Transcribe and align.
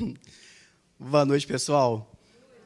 Boa 0.98 1.24
noite, 1.24 1.46
pessoal. 1.46 2.10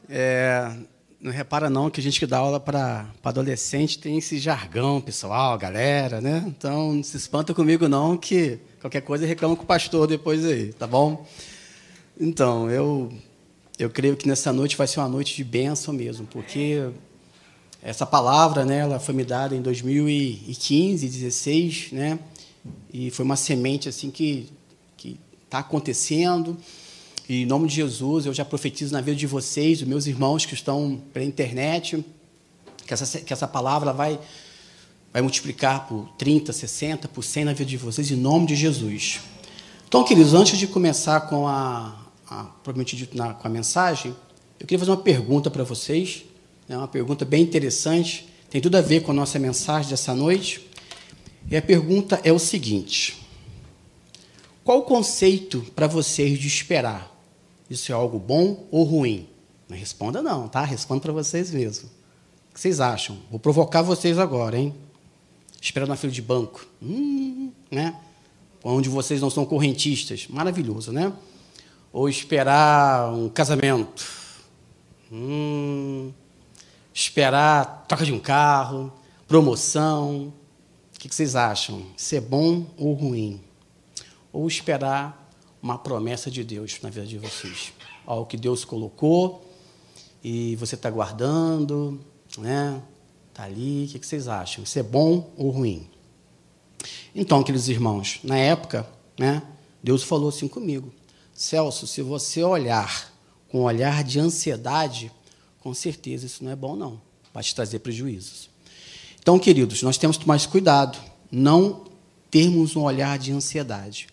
É, 0.08 0.72
não 1.20 1.32
repara 1.32 1.70
não 1.70 1.90
que 1.90 2.00
a 2.00 2.02
gente 2.02 2.18
que 2.18 2.26
dá 2.26 2.38
aula 2.38 2.60
para 2.60 3.06
adolescente 3.22 3.98
tem 3.98 4.18
esse 4.18 4.38
jargão, 4.38 5.00
pessoal, 5.00 5.56
galera, 5.58 6.20
né? 6.20 6.44
Então 6.46 6.92
não 6.94 7.02
se 7.02 7.16
espanta 7.16 7.54
comigo 7.54 7.88
não 7.88 8.16
que 8.16 8.58
qualquer 8.80 9.00
coisa 9.00 9.26
reclama 9.26 9.56
com 9.56 9.62
o 9.62 9.66
pastor 9.66 10.06
depois 10.06 10.44
aí, 10.44 10.72
tá 10.72 10.86
bom? 10.86 11.26
Então, 12.20 12.70
eu 12.70 13.12
eu 13.78 13.90
creio 13.90 14.16
que 14.16 14.28
nessa 14.28 14.52
noite 14.52 14.76
vai 14.76 14.86
ser 14.86 15.00
uma 15.00 15.08
noite 15.08 15.34
de 15.34 15.42
bênção 15.42 15.92
mesmo, 15.92 16.26
porque 16.26 16.88
essa 17.82 18.06
palavra, 18.06 18.64
né, 18.64 18.78
ela 18.78 19.00
foi 19.00 19.14
me 19.14 19.24
dada 19.24 19.56
em 19.56 19.60
2015, 19.60 21.08
16, 21.08 21.92
né? 21.92 22.18
E 22.92 23.10
foi 23.10 23.24
uma 23.24 23.36
semente 23.36 23.88
assim 23.88 24.10
que 24.10 24.48
que 24.96 25.18
está 25.44 25.58
acontecendo. 25.58 26.56
E 27.28 27.42
em 27.42 27.46
nome 27.46 27.68
de 27.68 27.76
Jesus, 27.76 28.26
eu 28.26 28.34
já 28.34 28.44
profetizo 28.44 28.92
na 28.92 29.00
vida 29.00 29.16
de 29.16 29.26
vocês, 29.26 29.78
dos 29.78 29.88
meus 29.88 30.06
irmãos 30.06 30.44
que 30.44 30.52
estão 30.52 31.00
pela 31.12 31.24
internet, 31.24 32.04
que 32.86 32.92
essa, 32.92 33.18
que 33.18 33.32
essa 33.32 33.48
palavra 33.48 33.94
vai, 33.94 34.20
vai 35.10 35.22
multiplicar 35.22 35.88
por 35.88 36.06
30, 36.18 36.52
60, 36.52 37.08
por 37.08 37.22
100 37.22 37.46
na 37.46 37.52
vida 37.54 37.70
de 37.70 37.78
vocês, 37.78 38.10
em 38.10 38.16
nome 38.16 38.46
de 38.46 38.54
Jesus. 38.54 39.20
Então, 39.88 40.04
queridos, 40.04 40.34
antes 40.34 40.58
de 40.58 40.66
começar 40.66 41.22
com 41.22 41.48
a, 41.48 41.96
a 42.28 42.50
dito, 42.84 43.16
na, 43.16 43.32
com 43.32 43.48
a 43.48 43.50
mensagem, 43.50 44.14
eu 44.60 44.66
queria 44.66 44.78
fazer 44.78 44.90
uma 44.90 44.98
pergunta 44.98 45.50
para 45.50 45.64
vocês, 45.64 46.24
né, 46.68 46.76
uma 46.76 46.88
pergunta 46.88 47.24
bem 47.24 47.42
interessante, 47.42 48.28
tem 48.50 48.60
tudo 48.60 48.76
a 48.76 48.82
ver 48.82 49.02
com 49.02 49.12
a 49.12 49.14
nossa 49.14 49.38
mensagem 49.38 49.90
dessa 49.90 50.14
noite. 50.14 50.68
E 51.50 51.56
a 51.56 51.62
pergunta 51.62 52.20
é 52.22 52.32
o 52.32 52.38
seguinte: 52.38 53.26
qual 54.62 54.80
o 54.80 54.82
conceito 54.82 55.64
para 55.74 55.86
vocês 55.86 56.38
de 56.38 56.48
esperar? 56.48 57.13
Isso 57.74 57.90
é 57.90 57.94
algo 57.94 58.20
bom 58.20 58.66
ou 58.70 58.84
ruim? 58.84 59.28
Não 59.68 59.76
responda 59.76 60.22
não, 60.22 60.46
tá? 60.46 60.64
Responda 60.64 61.00
para 61.00 61.12
vocês 61.12 61.50
mesmo. 61.50 61.88
O 62.50 62.54
que 62.54 62.60
vocês 62.60 62.80
acham? 62.80 63.18
Vou 63.28 63.40
provocar 63.40 63.82
vocês 63.82 64.16
agora, 64.16 64.56
hein? 64.56 64.72
Esperar 65.60 65.88
na 65.88 65.96
fila 65.96 66.12
de 66.12 66.22
banco. 66.22 66.64
Hum, 66.80 67.50
né? 67.68 67.96
Onde 68.62 68.88
vocês 68.88 69.20
não 69.20 69.28
são 69.28 69.44
correntistas. 69.44 70.28
Maravilhoso, 70.28 70.92
né? 70.92 71.12
Ou 71.92 72.08
esperar 72.08 73.12
um 73.12 73.28
casamento. 73.28 74.06
Hum, 75.10 76.12
esperar 76.92 77.86
troca 77.88 78.04
de 78.04 78.12
um 78.12 78.20
carro, 78.20 78.92
promoção. 79.26 80.32
O 80.94 81.00
que 81.00 81.12
vocês 81.12 81.34
acham? 81.34 81.82
Ser 81.96 82.16
é 82.16 82.20
bom 82.20 82.66
ou 82.78 82.92
ruim? 82.92 83.40
Ou 84.32 84.46
esperar 84.46 85.23
uma 85.64 85.78
promessa 85.78 86.30
de 86.30 86.44
Deus 86.44 86.78
na 86.82 86.90
vida 86.90 87.06
de 87.06 87.16
vocês. 87.16 87.72
Algo 88.04 88.26
que 88.26 88.36
Deus 88.36 88.66
colocou 88.66 89.50
e 90.22 90.56
você 90.56 90.74
está 90.74 90.90
guardando, 90.90 91.98
né? 92.36 92.82
Está 93.30 93.44
ali. 93.44 93.86
O 93.86 93.98
que 93.98 94.06
vocês 94.06 94.28
acham? 94.28 94.62
Isso 94.62 94.78
é 94.78 94.82
bom 94.82 95.32
ou 95.38 95.48
ruim? 95.48 95.88
Então, 97.14 97.42
queridos 97.42 97.70
irmãos, 97.70 98.20
na 98.22 98.36
época, 98.36 98.86
né, 99.18 99.42
Deus 99.82 100.02
falou 100.02 100.28
assim 100.28 100.46
comigo: 100.46 100.92
Celso, 101.32 101.86
se 101.86 102.02
você 102.02 102.44
olhar 102.44 103.10
com 103.48 103.60
um 103.60 103.62
olhar 103.62 104.04
de 104.04 104.20
ansiedade, 104.20 105.10
com 105.60 105.72
certeza 105.72 106.26
isso 106.26 106.44
não 106.44 106.50
é 106.50 106.56
bom, 106.56 106.76
não. 106.76 107.00
Vai 107.32 107.42
te 107.42 107.54
trazer 107.54 107.78
prejuízos. 107.78 108.50
Então, 109.18 109.38
queridos, 109.38 109.82
nós 109.82 109.96
temos 109.96 110.18
que 110.18 110.24
tomar 110.24 110.34
mais 110.34 110.44
cuidado, 110.44 110.98
não 111.32 111.84
termos 112.30 112.76
um 112.76 112.82
olhar 112.82 113.18
de 113.18 113.32
ansiedade. 113.32 114.08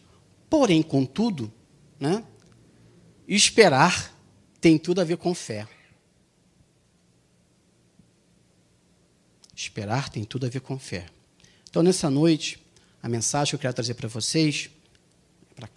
Porém, 0.51 0.83
contudo, 0.83 1.49
né, 1.97 2.25
esperar 3.25 4.13
tem 4.59 4.77
tudo 4.77 4.99
a 4.99 5.05
ver 5.05 5.15
com 5.15 5.33
fé. 5.33 5.65
Esperar 9.55 10.09
tem 10.09 10.25
tudo 10.25 10.45
a 10.45 10.49
ver 10.49 10.59
com 10.59 10.77
fé. 10.77 11.05
Então, 11.69 11.81
nessa 11.81 12.09
noite, 12.09 12.61
a 13.01 13.07
mensagem 13.07 13.51
que 13.51 13.55
eu 13.55 13.59
quero 13.61 13.73
trazer 13.73 13.93
para 13.93 14.09
vocês. 14.09 14.69
Pra... 15.55 15.69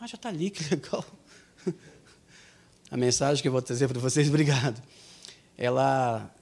Ah, 0.00 0.06
já 0.06 0.14
está 0.14 0.30
ali, 0.30 0.48
que 0.48 0.64
legal. 0.74 1.04
A 2.90 2.96
mensagem 2.96 3.42
que 3.42 3.48
eu 3.48 3.52
vou 3.52 3.60
trazer 3.60 3.86
para 3.86 4.00
vocês, 4.00 4.28
obrigado. 4.28 4.82
Ela 5.58 6.34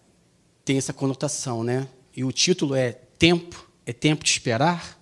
tem 0.65 0.78
essa 0.78 0.92
conotação, 0.92 1.65
né? 1.65 1.88
E 2.15 2.22
o 2.22 2.31
título 2.31 2.76
é 2.76 2.92
Tempo, 2.92 3.69
é 3.84 3.92
tempo 3.92 4.22
de 4.22 4.31
esperar? 4.31 5.00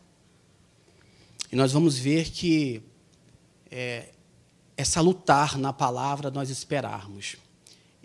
E 1.50 1.56
nós 1.56 1.72
vamos 1.72 1.98
ver 1.98 2.30
que 2.30 2.82
é, 3.70 4.10
é 4.76 4.84
salutar 4.84 5.58
na 5.58 5.72
palavra 5.72 6.30
nós 6.30 6.50
esperarmos. 6.50 7.36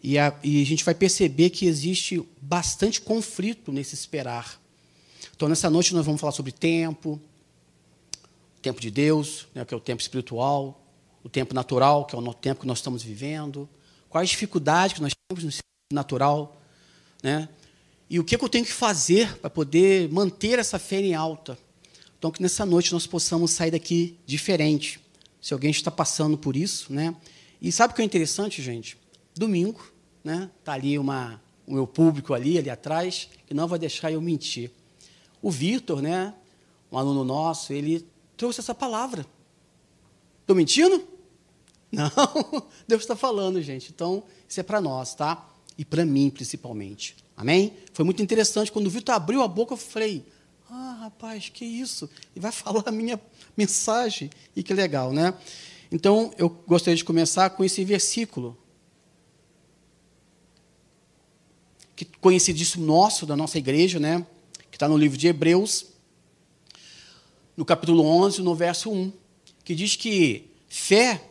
E 0.02 0.18
a, 0.18 0.38
e 0.44 0.62
a 0.62 0.66
gente 0.66 0.84
vai 0.84 0.94
perceber 0.94 1.50
que 1.50 1.66
existe 1.66 2.22
bastante 2.42 3.02
conflito 3.02 3.72
nesse 3.72 3.96
esperar. 3.96 4.60
Então, 5.36 5.48
nessa 5.48 5.70
noite, 5.70 5.94
nós 5.94 6.06
vamos 6.06 6.20
falar 6.20 6.34
sobre 6.34 6.52
tempo, 6.52 7.20
tempo 8.62 8.80
de 8.80 8.92
Deus, 8.92 9.48
né, 9.54 9.64
que 9.66 9.74
é 9.74 9.78
o 9.78 9.80
tempo 9.80 10.02
espiritual, 10.02 10.82
o 11.24 11.30
tempo 11.30 11.54
natural, 11.54 12.06
que 12.06 12.16
é 12.16 12.20
o 12.20 12.34
tempo 12.34 12.62
que 12.62 12.68
nós 12.68 12.80
estamos 12.80 13.02
vivendo, 13.02 13.68
quais 14.10 14.30
dificuldades 14.30 14.96
que 14.96 15.02
nós 15.02 15.14
temos 15.30 15.44
no 15.44 15.52
natural, 15.94 16.62
né? 17.22 17.48
e 18.10 18.20
o 18.20 18.24
que 18.24 18.36
eu 18.36 18.50
tenho 18.50 18.66
que 18.66 18.72
fazer 18.72 19.38
para 19.38 19.50
poder 19.50 20.08
manter 20.12 20.60
essa 20.60 20.78
fé 20.78 21.00
em 21.00 21.16
alta. 21.16 21.58
Então, 22.24 22.32
que 22.32 22.42
nessa 22.42 22.66
noite 22.66 22.94
nós 22.94 23.06
possamos 23.06 23.52
sair 23.52 23.72
daqui 23.72 24.18
diferente. 24.26 24.98
Se 25.42 25.54
alguém 25.54 25.72
está 25.72 25.92
passando 25.92 26.38
por 26.38 26.56
isso, 26.56 26.94
né? 26.94 27.14
E 27.62 27.70
sabe 27.70 27.92
o 27.92 27.96
que 27.98 28.02
é 28.02 28.06
interessante, 28.06 28.62
gente? 28.62 28.98
Domingo, 29.36 29.86
né? 30.24 30.50
Tá 30.64 30.72
ali 30.72 30.98
uma, 30.98 31.42
o 31.68 31.74
meu 31.74 31.86
público 31.86 32.34
ali, 32.34 32.58
ali 32.58 32.70
atrás, 32.70 33.28
que 33.46 33.54
não 33.54 33.68
vai 33.68 33.78
deixar 33.78 34.10
eu 34.10 34.22
mentir. 34.22 34.72
O 35.42 35.52
Vitor, 35.52 36.02
né? 36.02 36.34
Um 36.90 36.98
aluno 36.98 37.26
nosso, 37.26 37.74
ele 37.74 38.08
trouxe 38.38 38.62
essa 38.62 38.74
palavra. 38.74 39.26
Estou 40.40 40.56
mentindo? 40.56 41.06
Não, 41.92 42.10
Deus 42.88 43.02
está 43.02 43.18
falando, 43.18 43.62
gente. 43.62 43.92
Então, 43.94 44.24
isso 44.48 44.62
é 44.62 44.64
para 44.64 44.80
nós, 44.80 45.14
tá? 45.14 45.46
E 45.78 45.84
para 45.84 46.06
mim, 46.06 46.30
principalmente. 46.30 47.18
Amém? 47.36 47.74
Foi 47.92 48.06
muito 48.06 48.24
interessante. 48.24 48.72
Quando 48.72 48.88
o 48.88 48.90
Vitor 48.90 49.14
abriu 49.14 49.42
a 49.44 49.48
boca, 49.48 49.74
eu 49.74 49.78
falei: 49.78 50.26
ah, 50.76 50.98
rapaz, 51.02 51.50
que 51.50 51.64
isso? 51.64 52.10
E 52.36 52.40
vai 52.40 52.52
falar 52.52 52.84
a 52.88 52.92
minha 52.92 53.22
mensagem. 53.56 54.32
E 54.56 54.64
que 54.64 54.74
legal, 54.74 55.14
né? 55.14 55.34
Então, 55.92 56.34
eu 56.36 56.50
gostaria 56.50 56.98
de 56.98 57.04
começar 57.04 57.52
com 57.52 57.64
esse 57.64 57.86
versículo. 57.86 58.58
Que 61.96 62.06
conhecidíssimo 62.20 62.84
nosso, 62.84 63.28
da 63.28 63.36
nossa 63.36 63.60
igreja, 63.60 64.00
né? 64.00 64.26
Que 64.72 64.76
está 64.76 64.88
no 64.88 64.98
livro 64.98 65.16
de 65.16 65.28
Hebreus, 65.28 65.86
no 67.56 67.64
capítulo 67.64 68.04
11, 68.04 68.42
no 68.42 68.56
verso 68.56 68.92
1. 68.92 69.14
Que 69.64 69.76
diz 69.76 69.96
que 69.96 70.50
fé 70.68 71.24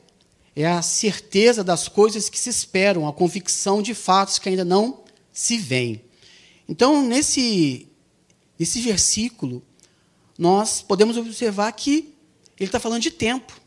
é 0.55 0.67
a 0.67 0.83
certeza 0.83 1.65
das 1.65 1.89
coisas 1.89 2.29
que 2.29 2.39
se 2.39 2.49
esperam, 2.49 3.09
a 3.09 3.13
convicção 3.13 3.83
de 3.83 3.93
fatos 3.93 4.39
que 4.39 4.49
ainda 4.49 4.65
não 4.65 5.03
se 5.33 5.59
veem. 5.59 6.01
Então, 6.69 7.03
nesse 7.03 7.89
Nesse 8.63 8.81
versículo, 8.81 9.61
nós 10.39 10.81
podemos 10.81 11.17
observar 11.17 11.73
que 11.73 12.15
ele 12.57 12.69
está 12.69 12.79
falando 12.79 13.03
de 13.03 13.11
tempo. 13.11 13.61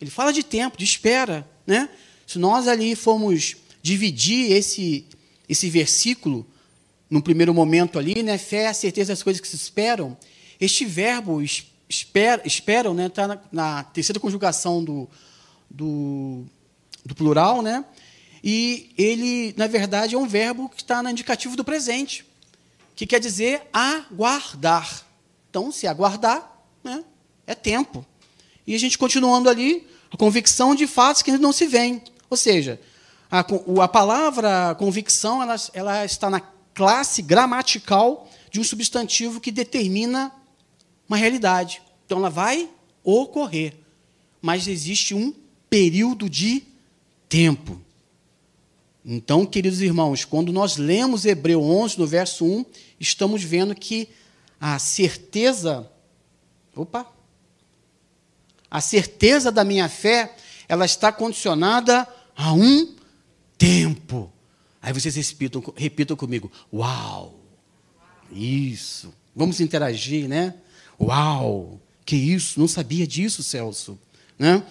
Ele 0.00 0.10
fala 0.10 0.32
de 0.32 0.42
tempo, 0.42 0.76
de 0.76 0.82
espera. 0.82 1.48
Né? 1.64 1.88
Se 2.26 2.36
nós 2.36 2.66
ali 2.66 2.96
formos 2.96 3.54
dividir 3.80 4.50
esse, 4.50 5.06
esse 5.48 5.70
versículo, 5.70 6.44
no 7.08 7.22
primeiro 7.22 7.54
momento 7.54 7.96
ali, 7.96 8.20
né, 8.24 8.36
fé 8.38 8.66
a 8.66 8.74
certeza 8.74 9.12
das 9.12 9.22
coisas 9.22 9.40
que 9.40 9.46
se 9.46 9.54
esperam, 9.54 10.16
este 10.60 10.84
verbo 10.84 11.40
espera, 11.88 12.42
esperam 12.44 12.90
está 13.06 13.28
né, 13.28 13.36
tá 13.36 13.40
na, 13.52 13.74
na, 13.76 13.84
terceira 13.84 14.18
conjugação 14.18 14.82
do, 14.82 15.08
do, 15.70 16.44
do 17.06 17.14
plural, 17.14 17.62
né? 17.62 17.84
e 18.42 18.90
ele, 18.98 19.54
na 19.56 19.68
verdade, 19.68 20.16
é 20.16 20.18
um 20.18 20.26
verbo 20.26 20.68
que 20.68 20.82
está 20.82 21.04
no 21.04 21.08
indicativo 21.08 21.54
do 21.54 21.62
presente 21.62 22.26
que 22.98 23.06
quer 23.06 23.20
dizer 23.20 23.62
aguardar. 23.72 25.06
Então, 25.48 25.70
se 25.70 25.86
aguardar, 25.86 26.60
né, 26.82 27.04
é 27.46 27.54
tempo. 27.54 28.04
E 28.66 28.74
a 28.74 28.78
gente 28.78 28.98
continuando 28.98 29.48
ali, 29.48 29.86
a 30.10 30.16
convicção 30.16 30.74
de 30.74 30.84
fatos 30.84 31.22
que 31.22 31.30
não 31.38 31.52
se 31.52 31.64
veem. 31.68 32.02
Ou 32.28 32.36
seja, 32.36 32.80
a, 33.30 33.38
a 33.84 33.86
palavra 33.86 34.74
convicção 34.80 35.40
ela, 35.40 35.54
ela 35.72 36.04
está 36.04 36.28
na 36.28 36.40
classe 36.74 37.22
gramatical 37.22 38.28
de 38.50 38.58
um 38.58 38.64
substantivo 38.64 39.40
que 39.40 39.52
determina 39.52 40.32
uma 41.08 41.16
realidade. 41.16 41.80
Então, 42.04 42.18
ela 42.18 42.30
vai 42.30 42.68
ocorrer. 43.04 43.76
Mas 44.42 44.66
existe 44.66 45.14
um 45.14 45.32
período 45.70 46.28
de 46.28 46.64
tempo. 47.28 47.80
Então, 49.10 49.46
queridos 49.46 49.80
irmãos, 49.80 50.26
quando 50.26 50.52
nós 50.52 50.76
lemos 50.76 51.24
Hebreu 51.24 51.62
11, 51.62 51.98
no 51.98 52.06
verso 52.06 52.44
1, 52.44 52.66
estamos 53.00 53.42
vendo 53.42 53.74
que 53.74 54.06
a 54.60 54.78
certeza, 54.78 55.90
opa, 56.76 57.10
a 58.70 58.82
certeza 58.82 59.50
da 59.50 59.64
minha 59.64 59.88
fé 59.88 60.36
ela 60.68 60.84
está 60.84 61.10
condicionada 61.10 62.06
a 62.36 62.52
um 62.52 62.94
tempo. 63.56 64.30
Aí 64.82 64.92
vocês 64.92 65.16
repitam, 65.16 65.64
repitam 65.74 66.14
comigo: 66.14 66.52
Uau! 66.70 67.40
Isso. 68.30 69.10
Vamos 69.34 69.58
interagir, 69.58 70.28
né? 70.28 70.54
Uau! 71.00 71.80
Que 72.04 72.14
isso? 72.14 72.60
Não 72.60 72.68
sabia 72.68 73.06
disso, 73.06 73.42
Celso. 73.42 73.98
Né? 74.38 74.62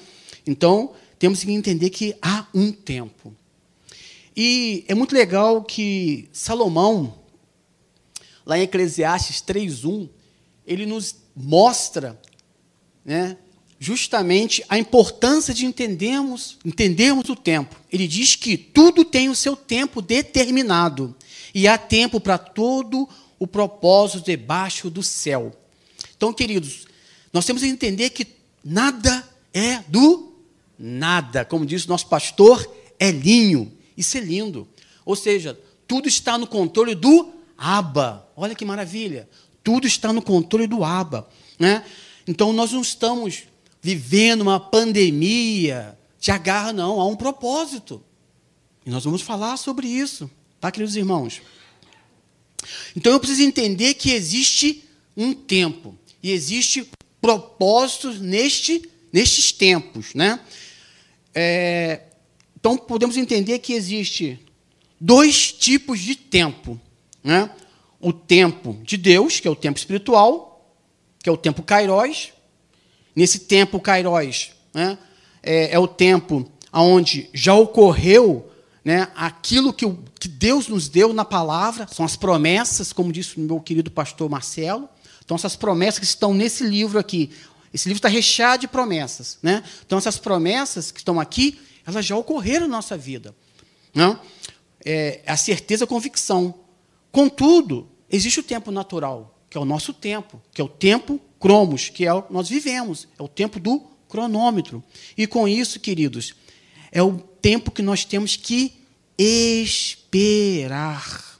Então, 0.45 0.93
temos 1.17 1.43
que 1.43 1.51
entender 1.51 1.89
que 1.89 2.15
há 2.21 2.45
um 2.53 2.71
tempo. 2.71 3.35
E 4.39 4.85
é 4.87 4.93
muito 4.93 5.15
legal 5.15 5.63
que 5.63 6.29
Salomão, 6.31 7.17
lá 8.45 8.55
em 8.59 8.61
Eclesiastes 8.61 9.41
3:1, 9.41 10.07
ele 10.63 10.85
nos 10.85 11.15
mostra, 11.35 12.21
né, 13.03 13.35
justamente 13.79 14.63
a 14.69 14.77
importância 14.77 15.55
de 15.55 15.65
entendermos, 15.65 16.59
entendermos 16.63 17.27
o 17.29 17.35
tempo. 17.35 17.75
Ele 17.91 18.07
diz 18.07 18.35
que 18.35 18.55
tudo 18.55 19.03
tem 19.03 19.27
o 19.27 19.35
seu 19.35 19.55
tempo 19.55 20.03
determinado 20.03 21.15
e 21.51 21.67
há 21.67 21.75
tempo 21.75 22.19
para 22.19 22.37
todo 22.37 23.09
o 23.39 23.47
propósito 23.47 24.25
debaixo 24.25 24.87
do 24.87 25.01
céu. 25.01 25.51
Então, 26.15 26.31
queridos, 26.31 26.85
nós 27.33 27.43
temos 27.43 27.63
que 27.63 27.67
entender 27.67 28.11
que 28.11 28.27
nada 28.63 29.27
é 29.51 29.79
do 29.87 30.35
nada. 30.77 31.43
Como 31.43 31.65
disse 31.65 31.89
nosso 31.89 32.05
pastor, 32.05 32.71
é 32.99 33.09
linho. 33.09 33.76
Isso 33.97 34.17
é 34.17 34.21
lindo. 34.21 34.67
Ou 35.03 35.15
seja, 35.15 35.59
tudo 35.87 36.07
está 36.07 36.37
no 36.37 36.45
controle 36.47 36.93
do 36.93 37.33
Aba. 37.57 38.29
Olha 38.35 38.53
que 38.53 38.63
maravilha. 38.63 39.27
Tudo 39.63 39.87
está 39.87 40.13
no 40.13 40.21
controle 40.21 40.67
do 40.67 40.83
Aba. 40.83 41.27
Né? 41.59 41.83
Então, 42.27 42.53
nós 42.53 42.71
não 42.71 42.81
estamos 42.81 43.43
vivendo 43.81 44.41
uma 44.41 44.59
pandemia 44.59 45.97
de 46.19 46.31
agarra, 46.31 46.71
não. 46.71 46.99
Há 47.01 47.07
um 47.07 47.15
propósito. 47.15 48.03
E 48.85 48.89
nós 48.89 49.03
vamos 49.03 49.21
falar 49.21 49.57
sobre 49.57 49.87
isso, 49.87 50.29
tá, 50.61 50.71
queridos 50.71 50.95
irmãos? 50.95 51.41
Então 52.95 53.11
eu 53.11 53.19
preciso 53.19 53.43
entender 53.43 53.93
que 53.95 54.11
existe 54.11 54.85
um 55.15 55.33
tempo 55.33 55.97
e 56.21 56.31
existe 56.31 56.89
propósitos 57.21 58.19
neste, 58.19 58.89
nestes 59.11 59.51
tempos, 59.51 60.13
né? 60.13 60.39
É, 61.33 62.01
então 62.67 62.77
podemos 62.77 63.15
entender 63.15 63.59
que 63.59 63.71
existe 63.71 64.37
dois 64.99 65.53
tipos 65.53 66.01
de 66.01 66.17
tempo, 66.17 66.77
né? 67.23 67.49
O 67.97 68.11
tempo 68.11 68.77
de 68.83 68.97
Deus, 68.97 69.39
que 69.39 69.47
é 69.47 69.51
o 69.51 69.55
tempo 69.55 69.79
espiritual, 69.79 70.75
que 71.23 71.29
é 71.29 71.31
o 71.31 71.37
tempo 71.37 71.63
kairos. 71.63 72.33
Nesse 73.15 73.39
tempo 73.39 73.79
kairos, 73.79 74.51
né? 74.73 74.97
é, 75.41 75.73
é 75.75 75.79
o 75.79 75.87
tempo 75.87 76.51
onde 76.73 77.29
já 77.33 77.53
ocorreu 77.53 78.51
né, 78.83 79.07
aquilo 79.15 79.71
que, 79.71 79.85
o, 79.85 79.97
que 80.19 80.27
Deus 80.27 80.67
nos 80.67 80.89
deu 80.89 81.13
na 81.13 81.23
palavra, 81.23 81.87
são 81.89 82.05
as 82.05 82.17
promessas, 82.17 82.91
como 82.91 83.13
disse 83.13 83.37
o 83.37 83.39
meu 83.39 83.61
querido 83.61 83.89
pastor 83.89 84.29
Marcelo. 84.29 84.89
Então, 85.23 85.35
essas 85.35 85.55
promessas 85.55 85.99
que 85.99 86.05
estão 86.05 86.33
nesse 86.33 86.65
livro 86.65 86.99
aqui. 86.99 87.31
Esse 87.73 87.87
livro 87.87 87.99
está 87.99 88.09
recheado 88.09 88.59
de 88.61 88.67
promessas. 88.67 89.37
Né? 89.41 89.63
Então, 89.85 89.97
essas 89.97 90.19
promessas 90.19 90.91
que 90.91 90.99
estão 90.99 91.17
aqui, 91.17 91.57
elas 91.87 92.05
já 92.05 92.17
ocorreram 92.17 92.67
na 92.67 92.75
nossa 92.75 92.97
vida. 92.97 93.33
Não? 93.95 94.19
É, 94.85 95.21
a 95.25 95.37
certeza, 95.37 95.85
a 95.85 95.87
convicção. 95.87 96.53
Contudo, 97.11 97.89
existe 98.09 98.41
o 98.41 98.43
tempo 98.43 98.71
natural, 98.71 99.39
que 99.49 99.57
é 99.57 99.61
o 99.61 99.65
nosso 99.65 99.93
tempo, 99.93 100.41
que 100.53 100.59
é 100.59 100.63
o 100.63 100.67
tempo 100.67 101.19
cromos, 101.39 101.89
que 101.89 102.05
é 102.05 102.13
o 102.13 102.25
nós 102.29 102.49
vivemos, 102.49 103.07
é 103.17 103.23
o 103.23 103.27
tempo 103.27 103.59
do 103.59 103.79
cronômetro. 104.09 104.83
E 105.17 105.25
com 105.25 105.47
isso, 105.47 105.79
queridos, 105.79 106.35
é 106.91 107.01
o 107.01 107.17
tempo 107.17 107.71
que 107.71 107.81
nós 107.81 108.03
temos 108.03 108.35
que 108.35 108.73
esperar. 109.17 111.39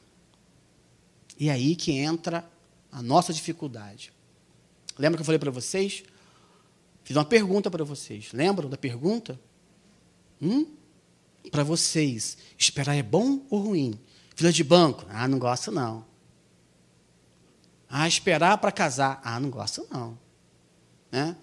E 1.37 1.49
é 1.49 1.51
aí 1.51 1.75
que 1.75 1.91
entra 1.91 2.49
a 2.89 3.01
nossa 3.01 3.33
dificuldade. 3.33 4.13
Lembra 4.97 5.17
que 5.17 5.21
eu 5.21 5.25
falei 5.25 5.39
para 5.39 5.51
vocês? 5.51 6.03
Fiz 7.03 7.15
uma 7.15 7.25
pergunta 7.25 7.69
para 7.69 7.83
vocês. 7.83 8.29
Lembram 8.33 8.69
da 8.69 8.77
pergunta? 8.77 9.39
Hum? 10.41 10.65
Para 11.51 11.63
vocês, 11.63 12.37
esperar 12.57 12.95
é 12.95 13.03
bom 13.03 13.45
ou 13.49 13.59
ruim? 13.59 13.99
Fila 14.35 14.51
de 14.51 14.63
banco? 14.63 15.05
Ah, 15.09 15.27
não 15.27 15.39
gosto 15.39 15.71
não. 15.71 16.05
Ah, 17.89 18.07
esperar 18.07 18.57
para 18.57 18.71
casar? 18.71 19.21
Ah, 19.23 19.39
não 19.39 19.49
gosto 19.49 19.87
não. 19.89 20.17
Né? 21.11 21.35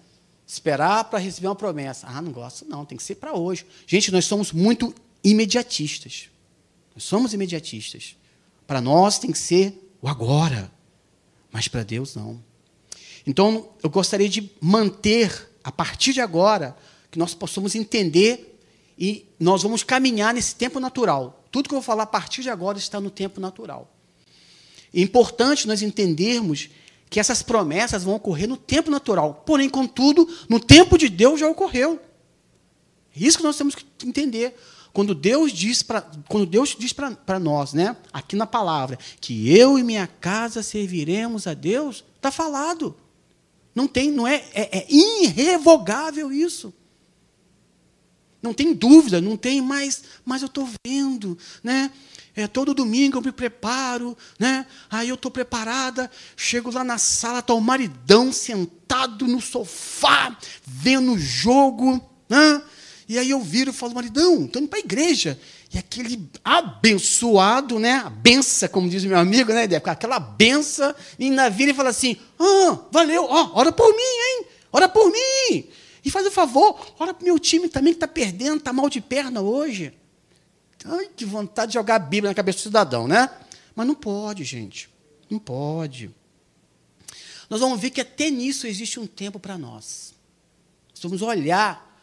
Esperar 0.47 1.05
para 1.05 1.19
receber 1.19 1.47
uma 1.47 1.55
promessa. 1.55 2.07
Ah, 2.07 2.21
não 2.21 2.31
gosto, 2.31 2.65
não, 2.65 2.85
tem 2.85 2.97
que 2.97 3.03
ser 3.03 3.15
para 3.15 3.33
hoje. 3.33 3.65
Gente, 3.87 4.11
nós 4.11 4.25
somos 4.25 4.51
muito 4.51 4.93
imediatistas. 5.23 6.29
Nós 6.93 7.03
somos 7.03 7.33
imediatistas. 7.33 8.15
Para 8.67 8.79
nós 8.79 9.17
tem 9.17 9.31
que 9.31 9.37
ser 9.37 9.91
o 10.01 10.07
agora, 10.07 10.71
mas 11.51 11.67
para 11.67 11.83
Deus 11.83 12.15
não. 12.15 12.43
Então, 13.25 13.69
eu 13.81 13.89
gostaria 13.89 14.29
de 14.29 14.51
manter, 14.61 15.51
a 15.63 15.71
partir 15.71 16.13
de 16.13 16.21
agora, 16.21 16.77
que 17.09 17.17
nós 17.17 17.33
possamos 17.33 17.73
entender 17.73 18.54
e 18.97 19.27
nós 19.39 19.63
vamos 19.63 19.83
caminhar 19.83 20.33
nesse 20.33 20.55
tempo 20.55 20.79
natural. 20.79 21.43
Tudo 21.51 21.69
que 21.69 21.75
eu 21.75 21.79
vou 21.79 21.85
falar 21.85 22.03
a 22.03 22.07
partir 22.07 22.41
de 22.41 22.49
agora 22.49 22.77
está 22.77 22.99
no 22.99 23.09
tempo 23.09 23.39
natural. 23.39 23.91
É 24.93 25.01
importante 25.01 25.67
nós 25.67 25.81
entendermos 25.81 26.69
que 27.09 27.19
essas 27.19 27.41
promessas 27.41 28.03
vão 28.03 28.15
ocorrer 28.15 28.47
no 28.47 28.57
tempo 28.57 28.89
natural. 28.89 29.43
Porém, 29.45 29.69
contudo, 29.69 30.27
no 30.49 30.59
tempo 30.59 30.97
de 30.97 31.09
Deus 31.09 31.39
já 31.39 31.47
ocorreu. 31.47 31.99
É 33.15 33.23
isso 33.23 33.37
que 33.37 33.43
nós 33.43 33.57
temos 33.57 33.75
que 33.75 33.85
entender. 34.05 34.55
Quando 34.93 35.13
Deus 35.13 35.51
diz 35.51 35.83
para 35.83 36.01
quando 36.29 36.45
Deus 36.45 36.73
diz 36.77 36.93
para 36.93 37.37
nós, 37.37 37.73
né, 37.73 37.97
aqui 38.13 38.35
na 38.35 38.47
palavra, 38.47 38.97
que 39.19 39.53
eu 39.53 39.77
e 39.77 39.83
minha 39.83 40.07
casa 40.07 40.63
serviremos 40.63 41.47
a 41.47 41.53
Deus, 41.53 42.03
está 42.15 42.31
falado. 42.31 42.95
Não 43.73 43.87
tem, 43.87 44.09
não 44.09 44.25
é, 44.25 44.35
é, 44.53 44.79
é 44.79 44.87
irrevogável 44.89 46.31
isso. 46.31 46.73
Não 48.45 48.53
tem 48.53 48.73
dúvida, 48.73 49.19
não 49.19 49.35
tem 49.35 49.59
mais, 49.59 50.03
mas 50.23 50.43
eu 50.43 50.45
estou 50.45 50.69
vendo, 50.85 51.35
né? 51.63 51.89
É, 52.35 52.47
todo 52.47 52.73
domingo 52.73 53.17
eu 53.17 53.21
me 53.21 53.31
preparo, 53.31 54.15
né? 54.37 54.67
Aí 54.89 55.09
eu 55.09 55.15
estou 55.15 55.31
preparada, 55.31 56.11
chego 56.37 56.69
lá 56.69 56.83
na 56.83 56.99
sala, 56.99 57.39
está 57.39 57.53
o 57.53 57.61
maridão 57.61 58.31
sentado 58.31 59.25
no 59.25 59.41
sofá, 59.41 60.37
vendo 60.63 61.13
o 61.13 61.19
jogo, 61.19 61.99
né? 62.29 62.61
E 63.07 63.17
aí 63.17 63.31
eu 63.31 63.41
viro 63.41 63.71
e 63.71 63.73
falo, 63.73 63.95
maridão, 63.95 64.45
estou 64.45 64.61
indo 64.61 64.69
para 64.69 64.79
a 64.79 64.81
igreja. 64.81 65.39
E 65.73 65.77
aquele 65.79 66.29
abençoado, 66.43 67.79
né? 67.79 68.03
A 68.05 68.09
benção, 68.09 68.69
como 68.69 68.89
diz 68.89 69.03
meu 69.05 69.17
amigo, 69.17 69.51
né? 69.51 69.63
Aquela 69.85 70.19
benção, 70.19 70.93
e 71.17 71.29
na 71.31 71.49
vira 71.49 71.71
e 71.71 71.73
fala 71.73 71.89
assim: 71.89 72.15
ah, 72.39 72.77
valeu, 72.91 73.25
ó, 73.25 73.51
ora 73.55 73.71
por 73.71 73.91
mim, 73.91 73.97
hein? 73.97 74.45
Ora 74.71 74.87
por 74.87 75.11
mim. 75.11 75.67
E 76.05 76.11
faz 76.11 76.27
o 76.27 76.31
favor, 76.31 76.79
ora 76.99 77.15
para 77.15 77.23
o 77.23 77.25
meu 77.25 77.39
time 77.39 77.67
também 77.67 77.91
que 77.91 77.97
está 77.97 78.07
perdendo, 78.07 78.57
está 78.57 78.71
mal 78.71 78.87
de 78.87 79.01
perna 79.01 79.41
hoje. 79.41 79.91
Ai, 80.85 81.09
que 81.15 81.25
vontade 81.25 81.71
de 81.71 81.73
jogar 81.73 81.95
a 81.95 81.99
Bíblia 81.99 82.29
na 82.29 82.35
cabeça 82.35 82.59
do 82.59 82.61
cidadão, 82.61 83.07
né? 83.07 83.27
Mas 83.75 83.87
não 83.87 83.95
pode, 83.95 84.43
gente. 84.43 84.87
Não 85.27 85.39
pode. 85.39 86.11
Nós 87.49 87.59
vamos 87.59 87.79
ver 87.79 87.89
que 87.89 87.99
até 87.99 88.29
nisso 88.29 88.67
existe 88.67 88.99
um 88.99 89.07
tempo 89.07 89.39
para 89.39 89.57
nós. 89.57 90.13
Nós 90.93 91.01
vamos 91.01 91.23
olhar 91.23 91.99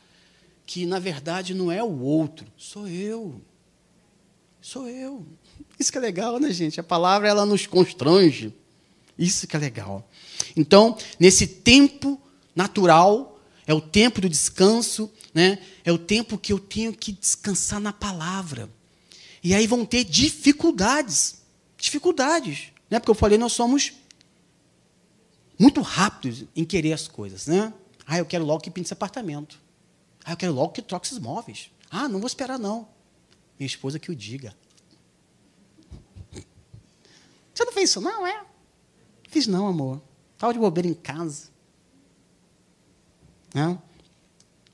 que, 0.67 0.85
na 0.85 0.99
verdade, 0.99 1.55
não 1.55 1.71
é 1.71 1.83
o 1.83 2.01
outro, 2.01 2.47
sou 2.57 2.89
eu. 2.89 3.41
Sou 4.61 4.89
eu. 4.89 5.25
Isso 5.79 5.93
que 5.93 5.99
é 5.99 6.01
legal, 6.01 6.41
né, 6.41 6.51
gente? 6.51 6.81
A 6.81 6.85
palavra 6.85 7.29
ela 7.29 7.47
nos 7.47 7.67
constrange. 7.67 8.53
Isso 9.17 9.47
que 9.47 9.55
é 9.55 9.59
legal. 9.59 10.09
Então, 10.57 10.97
nesse 11.21 11.47
tempo 11.47 12.21
natural, 12.55 13.32
é 13.67 13.73
o 13.73 13.81
tempo 13.81 14.21
do 14.21 14.29
descanso, 14.29 15.11
né? 15.33 15.59
É 15.85 15.93
o 15.93 15.99
tempo 15.99 16.37
que 16.37 16.53
eu 16.53 16.59
tenho 16.59 16.93
que 16.93 17.13
descansar 17.13 17.81
na 17.81 17.93
palavra. 17.93 18.69
E 19.43 19.55
aí 19.55 19.67
vão 19.67 19.85
ter 19.85 20.05
dificuldades. 20.05 21.43
Dificuldades. 21.77 22.73
Né? 22.91 22.99
Porque 22.99 23.11
eu 23.11 23.15
falei, 23.15 23.39
nós 23.39 23.53
somos 23.53 23.93
muito 25.59 25.81
rápidos 25.81 26.45
em 26.55 26.65
querer 26.65 26.93
as 26.93 27.07
coisas. 27.07 27.47
Né? 27.47 27.73
Ah, 28.07 28.19
eu 28.19 28.27
quero 28.27 28.45
logo 28.45 28.61
que 28.61 28.71
pinte 28.71 28.87
esse 28.87 28.93
apartamento. 28.93 29.61
Ah, 30.25 30.33
eu 30.33 30.37
quero 30.37 30.53
logo 30.53 30.73
que 30.73 30.83
troque 30.83 31.07
esses 31.07 31.19
móveis. 31.19 31.71
Ah, 31.91 32.09
não 32.09 32.21
vou 32.21 32.27
esperar, 32.27 32.59
não. 32.59 32.89
Minha 33.59 33.67
esposa 33.67 33.99
que 33.99 34.11
o 34.11 34.17
diga. 34.17 34.57
Você 37.55 37.65
não 37.65 37.73
fez 37.73 37.91
isso, 37.91 38.01
não, 38.01 38.27
é? 38.27 38.45
Fiz 39.29 39.47
não, 39.47 39.69
amor. 39.69 40.03
Estava 40.35 40.53
de 40.53 40.59
bobeira 40.59 40.89
em 40.89 40.95
casa. 40.95 41.52
Não? 43.55 43.81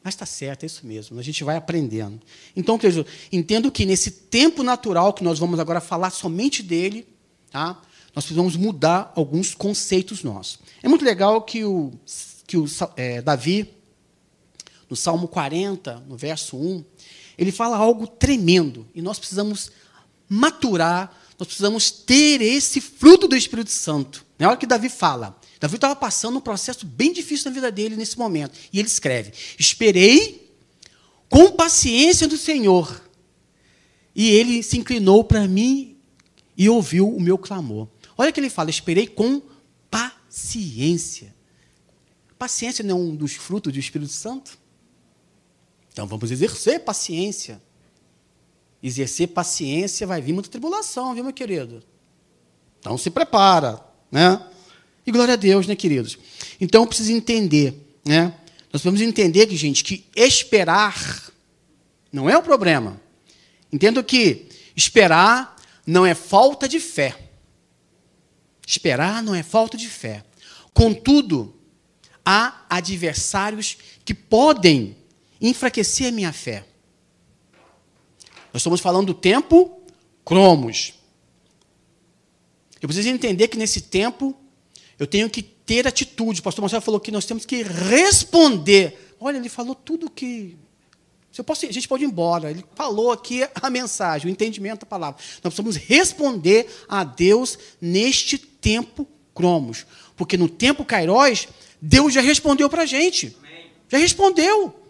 Mas 0.02 0.14
está 0.14 0.24
certo, 0.24 0.62
é 0.62 0.66
isso 0.66 0.86
mesmo. 0.86 1.18
A 1.18 1.22
gente 1.22 1.42
vai 1.44 1.56
aprendendo. 1.56 2.20
Então, 2.56 2.78
querido, 2.78 3.04
entendo 3.30 3.70
que 3.70 3.84
nesse 3.84 4.10
tempo 4.10 4.62
natural 4.62 5.12
que 5.12 5.24
nós 5.24 5.38
vamos 5.38 5.58
agora 5.58 5.80
falar 5.80 6.10
somente 6.10 6.62
dele, 6.62 7.06
tá? 7.50 7.80
nós 8.14 8.24
precisamos 8.24 8.56
mudar 8.56 9.12
alguns 9.14 9.54
conceitos 9.54 10.22
nossos. 10.22 10.58
É 10.82 10.88
muito 10.88 11.04
legal 11.04 11.42
que 11.42 11.64
o, 11.64 11.92
que 12.46 12.56
o 12.56 12.64
é, 12.96 13.20
Davi, 13.20 13.70
no 14.88 14.96
Salmo 14.96 15.28
40, 15.28 16.04
no 16.06 16.16
verso 16.16 16.56
1, 16.56 16.84
ele 17.36 17.52
fala 17.52 17.76
algo 17.76 18.06
tremendo. 18.06 18.86
E 18.94 19.02
nós 19.02 19.18
precisamos 19.18 19.70
maturar, 20.28 21.16
nós 21.38 21.46
precisamos 21.46 21.90
ter 21.90 22.42
esse 22.42 22.80
fruto 22.80 23.28
do 23.28 23.36
Espírito 23.36 23.70
Santo. 23.70 24.26
Na 24.38 24.48
hora 24.48 24.56
que 24.56 24.66
Davi 24.66 24.88
fala, 24.88 25.38
Davi 25.60 25.76
estava 25.76 25.94
passando 25.94 26.38
um 26.38 26.40
processo 26.40 26.84
bem 26.84 27.12
difícil 27.12 27.50
na 27.50 27.54
vida 27.54 27.70
dele 27.70 27.94
nesse 27.94 28.18
momento. 28.18 28.58
E 28.72 28.78
ele 28.78 28.88
escreve: 28.88 29.32
Esperei 29.58 30.52
com 31.28 31.52
paciência 31.52 32.26
do 32.26 32.36
Senhor. 32.36 33.02
E 34.14 34.30
ele 34.30 34.64
se 34.64 34.76
inclinou 34.76 35.22
para 35.22 35.46
mim 35.46 35.96
e 36.56 36.68
ouviu 36.68 37.08
o 37.08 37.20
meu 37.20 37.38
clamor. 37.38 37.86
Olha 38.16 38.32
que 38.32 38.40
ele 38.40 38.50
fala: 38.50 38.70
Esperei 38.70 39.06
com 39.06 39.40
paciência. 39.88 41.32
Paciência 42.36 42.84
não 42.84 42.96
é 42.96 43.00
um 43.00 43.16
dos 43.16 43.34
frutos 43.34 43.72
do 43.72 43.78
Espírito 43.78 44.12
Santo? 44.12 44.58
Então 45.92 46.06
vamos 46.06 46.30
exercer 46.32 46.80
paciência. 46.80 47.62
Exercer 48.82 49.28
paciência 49.28 50.06
vai 50.06 50.20
vir 50.20 50.32
muita 50.32 50.48
tribulação, 50.48 51.14
viu, 51.14 51.24
meu 51.24 51.32
querido? 51.32 51.82
Então 52.78 52.96
se 52.96 53.10
prepara, 53.10 53.80
né? 54.10 54.40
E 55.06 55.10
glória 55.10 55.34
a 55.34 55.36
Deus, 55.36 55.66
né, 55.66 55.74
queridos? 55.74 56.18
Então 56.60 56.86
precisa 56.86 57.12
entender, 57.12 57.74
né? 58.04 58.34
Nós 58.72 58.82
vamos 58.82 59.00
entender 59.00 59.46
que, 59.46 59.56
gente, 59.56 59.82
que 59.82 60.04
esperar 60.14 61.30
não 62.12 62.28
é 62.28 62.36
o 62.36 62.42
problema. 62.42 63.00
Entendo 63.72 64.04
que 64.04 64.46
esperar 64.76 65.56
não 65.86 66.04
é 66.04 66.14
falta 66.14 66.68
de 66.68 66.78
fé. 66.78 67.18
Esperar 68.66 69.22
não 69.22 69.34
é 69.34 69.42
falta 69.42 69.76
de 69.76 69.88
fé. 69.88 70.24
Contudo, 70.74 71.54
há 72.24 72.66
adversários 72.68 73.78
que 74.04 74.12
podem 74.12 74.96
enfraquecer 75.40 76.08
a 76.08 76.12
minha 76.12 76.32
fé. 76.32 76.66
Nós 78.58 78.62
estamos 78.62 78.80
falando 78.80 79.06
do 79.06 79.14
tempo 79.14 79.80
cromos. 80.24 80.94
Eu 82.82 82.88
preciso 82.88 83.08
entender 83.08 83.46
que 83.46 83.56
nesse 83.56 83.82
tempo 83.82 84.36
eu 84.98 85.06
tenho 85.06 85.30
que 85.30 85.42
ter 85.44 85.86
atitude. 85.86 86.40
O 86.40 86.42
pastor 86.42 86.62
Marcelo 86.62 86.82
falou 86.82 86.98
que 86.98 87.12
nós 87.12 87.24
temos 87.24 87.46
que 87.46 87.62
responder. 87.62 89.14
Olha, 89.20 89.36
ele 89.36 89.48
falou 89.48 89.76
tudo 89.76 90.10
que. 90.10 90.56
Se 91.30 91.40
eu 91.40 91.44
posso, 91.44 91.66
a 91.66 91.70
gente 91.70 91.86
pode 91.86 92.02
ir 92.02 92.08
embora. 92.08 92.50
Ele 92.50 92.64
falou 92.74 93.12
aqui 93.12 93.46
a 93.54 93.70
mensagem, 93.70 94.28
o 94.28 94.32
entendimento 94.32 94.80
da 94.80 94.86
palavra. 94.86 95.22
Nós 95.44 95.54
precisamos 95.54 95.76
responder 95.76 96.66
a 96.88 97.04
Deus 97.04 97.56
neste 97.80 98.36
tempo 98.38 99.06
cromos. 99.32 99.86
Porque 100.16 100.36
no 100.36 100.48
tempo 100.48 100.84
Kairos, 100.84 101.46
Deus 101.80 102.12
já 102.12 102.20
respondeu 102.20 102.68
para 102.68 102.82
a 102.82 102.86
gente. 102.86 103.36
Já 103.88 103.98
respondeu. 103.98 104.87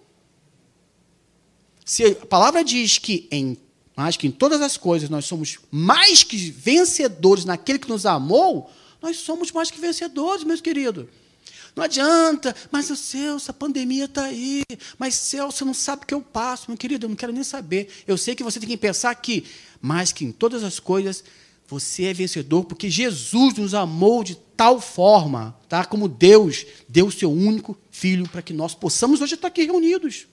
Se 1.89 2.05
a 2.05 2.15
palavra 2.15 2.63
diz 2.63 2.99
que 2.99 3.27
em 3.33 3.57
mas 3.97 4.17
que 4.17 4.29
em 4.29 4.31
todas 4.31 4.61
as 4.61 4.77
coisas 4.77 5.09
nós 5.11 5.25
somos 5.25 5.59
mais 5.73 6.23
que 6.23 6.37
vencedores 6.37 7.45
naquele 7.45 7.81
que 7.81 7.89
nos 7.89 8.07
amou, 8.07 8.71
nós 9.03 9.17
somos 9.17 9.51
mais 9.51 9.73
que 9.73 9.81
vencedores, 9.81 10.45
meus 10.45 10.61
queridos. 10.61 11.07
Não 11.75 11.83
adianta, 11.83 12.55
mas 12.71 12.91
o 12.91 12.97
Celso, 12.97 13.51
a 13.51 13.55
pandemia 13.55 14.05
está 14.05 14.27
aí. 14.27 14.63
Mas 14.97 15.15
Celso, 15.15 15.65
não 15.65 15.75
sabe 15.75 16.05
o 16.05 16.07
que 16.07 16.15
eu 16.15 16.21
passo, 16.21 16.67
meu 16.69 16.79
querido, 16.79 17.07
eu 17.07 17.09
não 17.09 17.17
quero 17.17 17.33
nem 17.33 17.43
saber. 17.43 17.89
Eu 18.07 18.17
sei 18.17 18.37
que 18.37 18.45
você 18.45 18.61
tem 18.61 18.69
que 18.69 18.77
pensar 18.77 19.13
que, 19.17 19.45
mais 19.81 20.13
que 20.13 20.25
em 20.25 20.31
todas 20.31 20.63
as 20.63 20.79
coisas, 20.79 21.25
você 21.67 22.05
é 22.05 22.15
vencedor, 22.15 22.67
porque 22.67 22.89
Jesus 22.89 23.55
nos 23.55 23.75
amou 23.75 24.23
de 24.23 24.37
tal 24.57 24.81
forma, 24.81 25.59
tá? 25.69 25.85
como 25.85 26.07
Deus 26.07 26.65
deu 26.89 27.07
o 27.07 27.13
seu 27.13 27.33
único 27.33 27.77
filho 27.91 28.29
para 28.29 28.43
que 28.43 28.53
nós 28.53 28.77
possamos 28.77 29.21
hoje 29.21 29.35
estar 29.35 29.49
aqui 29.49 29.65
reunidos. 29.65 30.29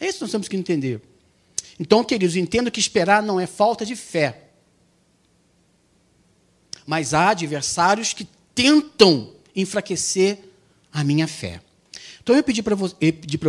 É 0.00 0.08
isso 0.08 0.18
que 0.18 0.24
nós 0.24 0.32
temos 0.32 0.48
que 0.48 0.56
entender. 0.56 1.02
Então, 1.78 2.02
queridos, 2.02 2.34
entendo 2.34 2.70
que 2.70 2.80
esperar 2.80 3.22
não 3.22 3.38
é 3.38 3.46
falta 3.46 3.84
de 3.86 3.94
fé. 3.94 4.48
Mas 6.86 7.14
há 7.14 7.28
adversários 7.28 8.12
que 8.12 8.26
tentam 8.54 9.32
enfraquecer 9.54 10.38
a 10.92 11.04
minha 11.04 11.28
fé. 11.28 11.60
Então 12.22 12.36
eu 12.36 12.42
pedi 12.42 12.62
para 12.62 12.74
vo 12.74 12.90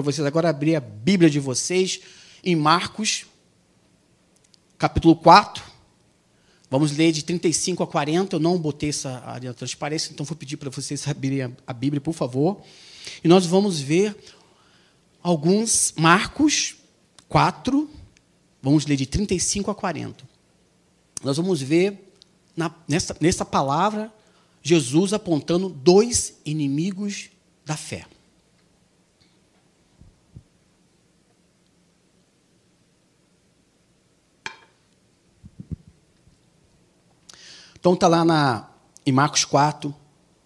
vocês 0.04 0.26
agora 0.26 0.50
abrir 0.50 0.76
a 0.76 0.80
Bíblia 0.80 1.30
de 1.30 1.40
vocês 1.40 2.00
em 2.44 2.56
Marcos, 2.56 3.26
capítulo 4.78 5.16
4. 5.16 5.64
Vamos 6.70 6.96
ler 6.96 7.12
de 7.12 7.24
35 7.24 7.84
a 7.84 7.88
40. 7.88 8.38
Eu 8.38 8.40
não 8.40 8.58
botei 8.58 8.90
essa 8.90 9.20
área 9.26 9.54
transparência, 9.54 10.12
então 10.14 10.26
vou 10.26 10.38
pedir 10.38 10.58
para 10.58 10.70
vocês 10.70 11.06
abrirem 11.08 11.56
a 11.68 11.74
Bíblia, 11.74 12.00
por 12.00 12.14
favor. 12.14 12.62
E 13.24 13.28
nós 13.28 13.46
vamos 13.46 13.80
ver 13.80 14.16
alguns 15.22 15.94
Marcos 15.98 16.76
4, 17.28 17.90
vamos 18.62 18.86
ler 18.86 18.96
de 18.96 19.06
35 19.06 19.72
a 19.72 19.76
40. 19.76 20.28
Nós 21.24 21.38
vamos 21.38 21.62
ver 21.62 22.14
na, 22.56 22.74
nessa, 22.88 23.16
nessa 23.20 23.46
palavra 23.46 24.14
Jesus 24.62 25.14
apontando 25.14 25.70
dois 25.70 26.36
inimigos 26.46 27.30
da 27.66 27.76
fé. 27.78 28.06
Então 37.80 37.96
está 37.96 38.08
lá 38.08 38.24
na, 38.24 38.70
em 39.04 39.12
Marcos 39.12 39.44
4, 39.44 39.94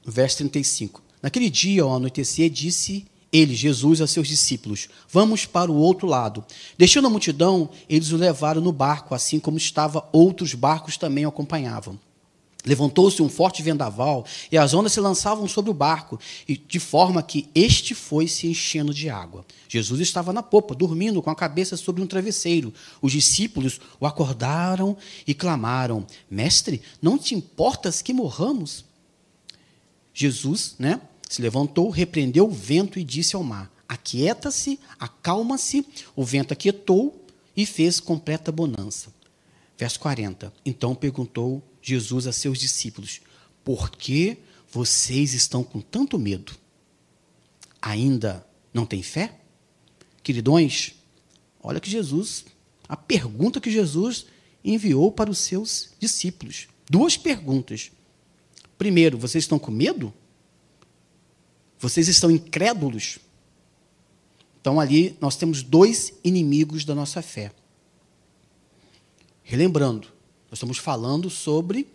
verso 0.05 0.37
35. 0.37 1.03
Naquele 1.21 1.49
dia, 1.49 1.83
ao 1.83 1.93
anoitecer, 1.93 2.49
disse 2.49 3.05
ele, 3.35 3.53
Jesus, 3.53 4.01
a 4.01 4.07
seus 4.07 4.27
discípulos: 4.27 4.87
Vamos 5.09 5.45
para 5.45 5.71
o 5.71 5.75
outro 5.75 6.07
lado. 6.07 6.43
Deixando 6.77 7.07
a 7.07 7.09
multidão, 7.09 7.69
eles 7.89 8.11
o 8.11 8.17
levaram 8.17 8.61
no 8.61 8.71
barco, 8.71 9.13
assim 9.13 9.39
como 9.39 9.57
estava 9.57 10.07
outros 10.11 10.53
barcos 10.53 10.97
também 10.97 11.25
o 11.25 11.29
acompanhavam. 11.29 11.99
Levantou-se 12.65 13.21
um 13.21 13.29
forte 13.29 13.61
vendaval 13.61 14.25
e 14.51 14.57
as 14.57 14.73
ondas 14.73 14.91
se 14.93 14.99
lançavam 14.99 15.47
sobre 15.47 15.69
o 15.69 15.73
barco, 15.73 16.19
de 16.67 16.79
forma 16.79 17.21
que 17.21 17.47
este 17.53 17.93
foi 17.93 18.27
se 18.27 18.47
enchendo 18.47 18.91
de 18.91 19.07
água. 19.07 19.45
Jesus 19.69 20.01
estava 20.01 20.33
na 20.33 20.41
popa, 20.41 20.73
dormindo 20.73 21.21
com 21.21 21.29
a 21.29 21.35
cabeça 21.35 21.77
sobre 21.77 22.01
um 22.01 22.07
travesseiro. 22.07 22.73
Os 23.01 23.11
discípulos 23.11 23.79
o 23.99 24.05
acordaram 24.07 24.97
e 25.27 25.33
clamaram: 25.33 26.07
Mestre, 26.29 26.81
não 27.01 27.17
te 27.17 27.35
importas 27.35 28.01
que 28.01 28.13
morramos? 28.13 28.83
Jesus, 30.11 30.75
né, 30.79 31.01
se 31.35 31.41
levantou, 31.41 31.89
repreendeu 31.89 32.47
o 32.47 32.51
vento 32.51 32.97
e 32.97 33.03
disse 33.03 33.35
ao 33.35 33.43
mar: 33.43 33.69
Aquieta-se, 33.89 34.79
acalma-se. 34.97 35.85
O 36.15 36.23
vento 36.23 36.53
aquietou 36.53 37.25
e 37.55 37.65
fez 37.65 37.99
completa 37.99 38.53
bonança. 38.53 39.13
Verso 39.77 39.99
40. 39.99 40.53
Então 40.65 40.95
perguntou 40.95 41.61
Jesus 41.81 42.25
a 42.25 42.31
seus 42.31 42.57
discípulos: 42.57 43.19
Por 43.65 43.91
que 43.91 44.37
vocês 44.71 45.33
estão 45.33 45.61
com 45.61 45.81
tanto 45.81 46.17
medo? 46.17 46.53
Ainda 47.81 48.47
não 48.73 48.85
têm 48.85 49.03
fé? 49.03 49.37
Queridões, 50.23 50.95
olha 51.61 51.81
que 51.81 51.89
Jesus, 51.89 52.45
a 52.87 52.95
pergunta 52.95 53.59
que 53.59 53.69
Jesus 53.69 54.25
enviou 54.63 55.11
para 55.11 55.29
os 55.29 55.39
seus 55.39 55.89
discípulos. 55.99 56.69
Duas 56.89 57.17
perguntas. 57.17 57.91
Primeiro, 58.77 59.17
vocês 59.17 59.43
estão 59.43 59.59
com 59.59 59.69
medo? 59.69 60.13
Vocês 61.79 62.07
estão 62.07 62.31
incrédulos? 62.31 63.19
Então, 64.59 64.79
ali 64.79 65.15
nós 65.21 65.35
temos 65.35 65.61
dois 65.61 66.13
inimigos 66.23 66.83
da 66.85 66.95
nossa 66.95 67.21
fé. 67.21 67.51
Relembrando, 69.43 70.07
nós 70.49 70.57
estamos 70.57 70.77
falando 70.77 71.29
sobre 71.29 71.87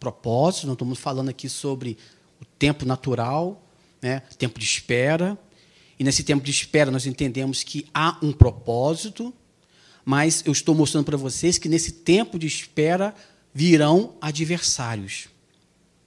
propósito, 0.00 0.66
nós 0.66 0.74
estamos 0.74 0.98
falando 0.98 1.28
aqui 1.28 1.48
sobre 1.48 1.98
o 2.40 2.44
tempo 2.44 2.86
natural, 2.86 3.62
né, 4.00 4.20
tempo 4.38 4.58
de 4.58 4.64
espera. 4.64 5.38
E 5.98 6.04
nesse 6.04 6.22
tempo 6.22 6.44
de 6.44 6.50
espera 6.50 6.90
nós 6.90 7.06
entendemos 7.06 7.62
que 7.62 7.86
há 7.92 8.18
um 8.22 8.32
propósito, 8.32 9.32
mas 10.04 10.42
eu 10.46 10.52
estou 10.52 10.74
mostrando 10.74 11.04
para 11.04 11.16
vocês 11.16 11.58
que 11.58 11.68
nesse 11.68 11.92
tempo 11.92 12.38
de 12.38 12.46
espera 12.46 13.14
virão 13.52 14.14
adversários. 14.20 15.28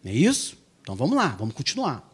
Não 0.03 0.11
é 0.11 0.15
isso? 0.15 0.57
Então 0.81 0.95
vamos 0.95 1.15
lá, 1.15 1.29
vamos 1.37 1.53
continuar. 1.53 2.08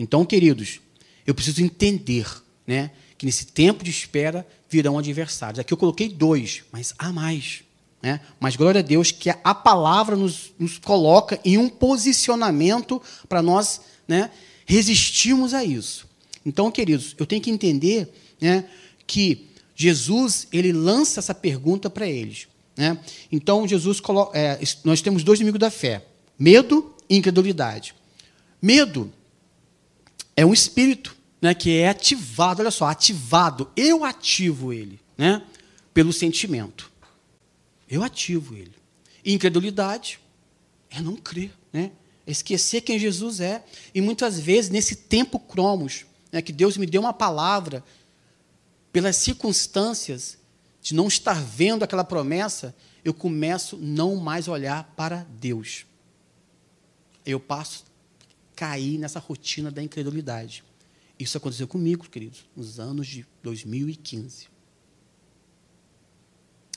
Então, 0.00 0.24
queridos, 0.24 0.80
eu 1.26 1.34
preciso 1.34 1.62
entender 1.62 2.26
né, 2.66 2.90
que 3.18 3.26
nesse 3.26 3.44
tempo 3.44 3.84
de 3.84 3.90
espera 3.90 4.46
virão 4.66 4.98
adversários. 4.98 5.58
Aqui 5.58 5.74
eu 5.74 5.76
coloquei 5.76 6.08
dois, 6.08 6.62
mas 6.72 6.94
há 6.98 7.12
mais. 7.12 7.62
Né? 8.02 8.18
Mas 8.40 8.56
glória 8.56 8.78
a 8.78 8.82
Deus 8.82 9.10
que 9.10 9.28
a 9.28 9.54
palavra 9.54 10.16
nos, 10.16 10.54
nos 10.58 10.78
coloca 10.78 11.38
em 11.44 11.58
um 11.58 11.68
posicionamento 11.68 13.00
para 13.28 13.42
nós 13.42 13.82
né, 14.08 14.30
resistirmos 14.64 15.52
a 15.52 15.62
isso. 15.62 16.08
Então, 16.46 16.70
queridos, 16.70 17.14
eu 17.18 17.26
tenho 17.26 17.42
que 17.42 17.50
entender 17.50 18.10
né, 18.40 18.64
que 19.06 19.48
Jesus 19.76 20.48
ele 20.50 20.72
lança 20.72 21.20
essa 21.20 21.34
pergunta 21.34 21.90
para 21.90 22.08
eles. 22.08 22.48
Né? 22.74 22.98
Então, 23.30 23.68
Jesus 23.68 24.00
coloca, 24.00 24.38
é, 24.38 24.58
nós 24.82 25.02
temos 25.02 25.22
dois 25.22 25.40
inimigos 25.40 25.60
da 25.60 25.70
fé: 25.70 26.06
medo 26.38 26.94
e 27.06 27.18
incredulidade. 27.18 27.94
Medo 28.62 29.12
é 30.40 30.46
um 30.46 30.54
espírito, 30.54 31.14
né, 31.38 31.52
que 31.52 31.76
é 31.76 31.90
ativado, 31.90 32.62
olha 32.62 32.70
só, 32.70 32.86
ativado, 32.86 33.70
eu 33.76 34.06
ativo 34.06 34.72
ele, 34.72 34.98
né, 35.18 35.42
pelo 35.92 36.14
sentimento. 36.14 36.90
Eu 37.86 38.02
ativo 38.02 38.56
ele. 38.56 38.72
Incredulidade 39.22 40.18
é 40.88 40.98
não 41.02 41.14
crer, 41.14 41.52
né? 41.70 41.92
É 42.26 42.30
esquecer 42.30 42.80
quem 42.80 42.98
Jesus 42.98 43.38
é. 43.38 43.62
E 43.94 44.00
muitas 44.00 44.40
vezes, 44.40 44.70
nesse 44.70 44.96
tempo 44.96 45.38
cromos, 45.38 46.06
né, 46.32 46.40
que 46.40 46.54
Deus 46.54 46.78
me 46.78 46.86
deu 46.86 47.02
uma 47.02 47.12
palavra, 47.12 47.84
pelas 48.90 49.16
circunstâncias 49.16 50.38
de 50.80 50.94
não 50.94 51.06
estar 51.06 51.34
vendo 51.34 51.82
aquela 51.82 52.02
promessa, 52.02 52.74
eu 53.04 53.12
começo 53.12 53.76
não 53.76 54.16
mais 54.16 54.48
olhar 54.48 54.84
para 54.96 55.26
Deus. 55.38 55.84
Eu 57.26 57.38
passo 57.38 57.89
cair 58.60 58.98
nessa 58.98 59.18
rotina 59.18 59.70
da 59.70 59.82
incredulidade. 59.82 60.62
Isso 61.18 61.38
aconteceu 61.38 61.66
comigo, 61.66 62.06
queridos, 62.10 62.44
nos 62.54 62.78
anos 62.78 63.06
de 63.06 63.26
2015. 63.42 64.48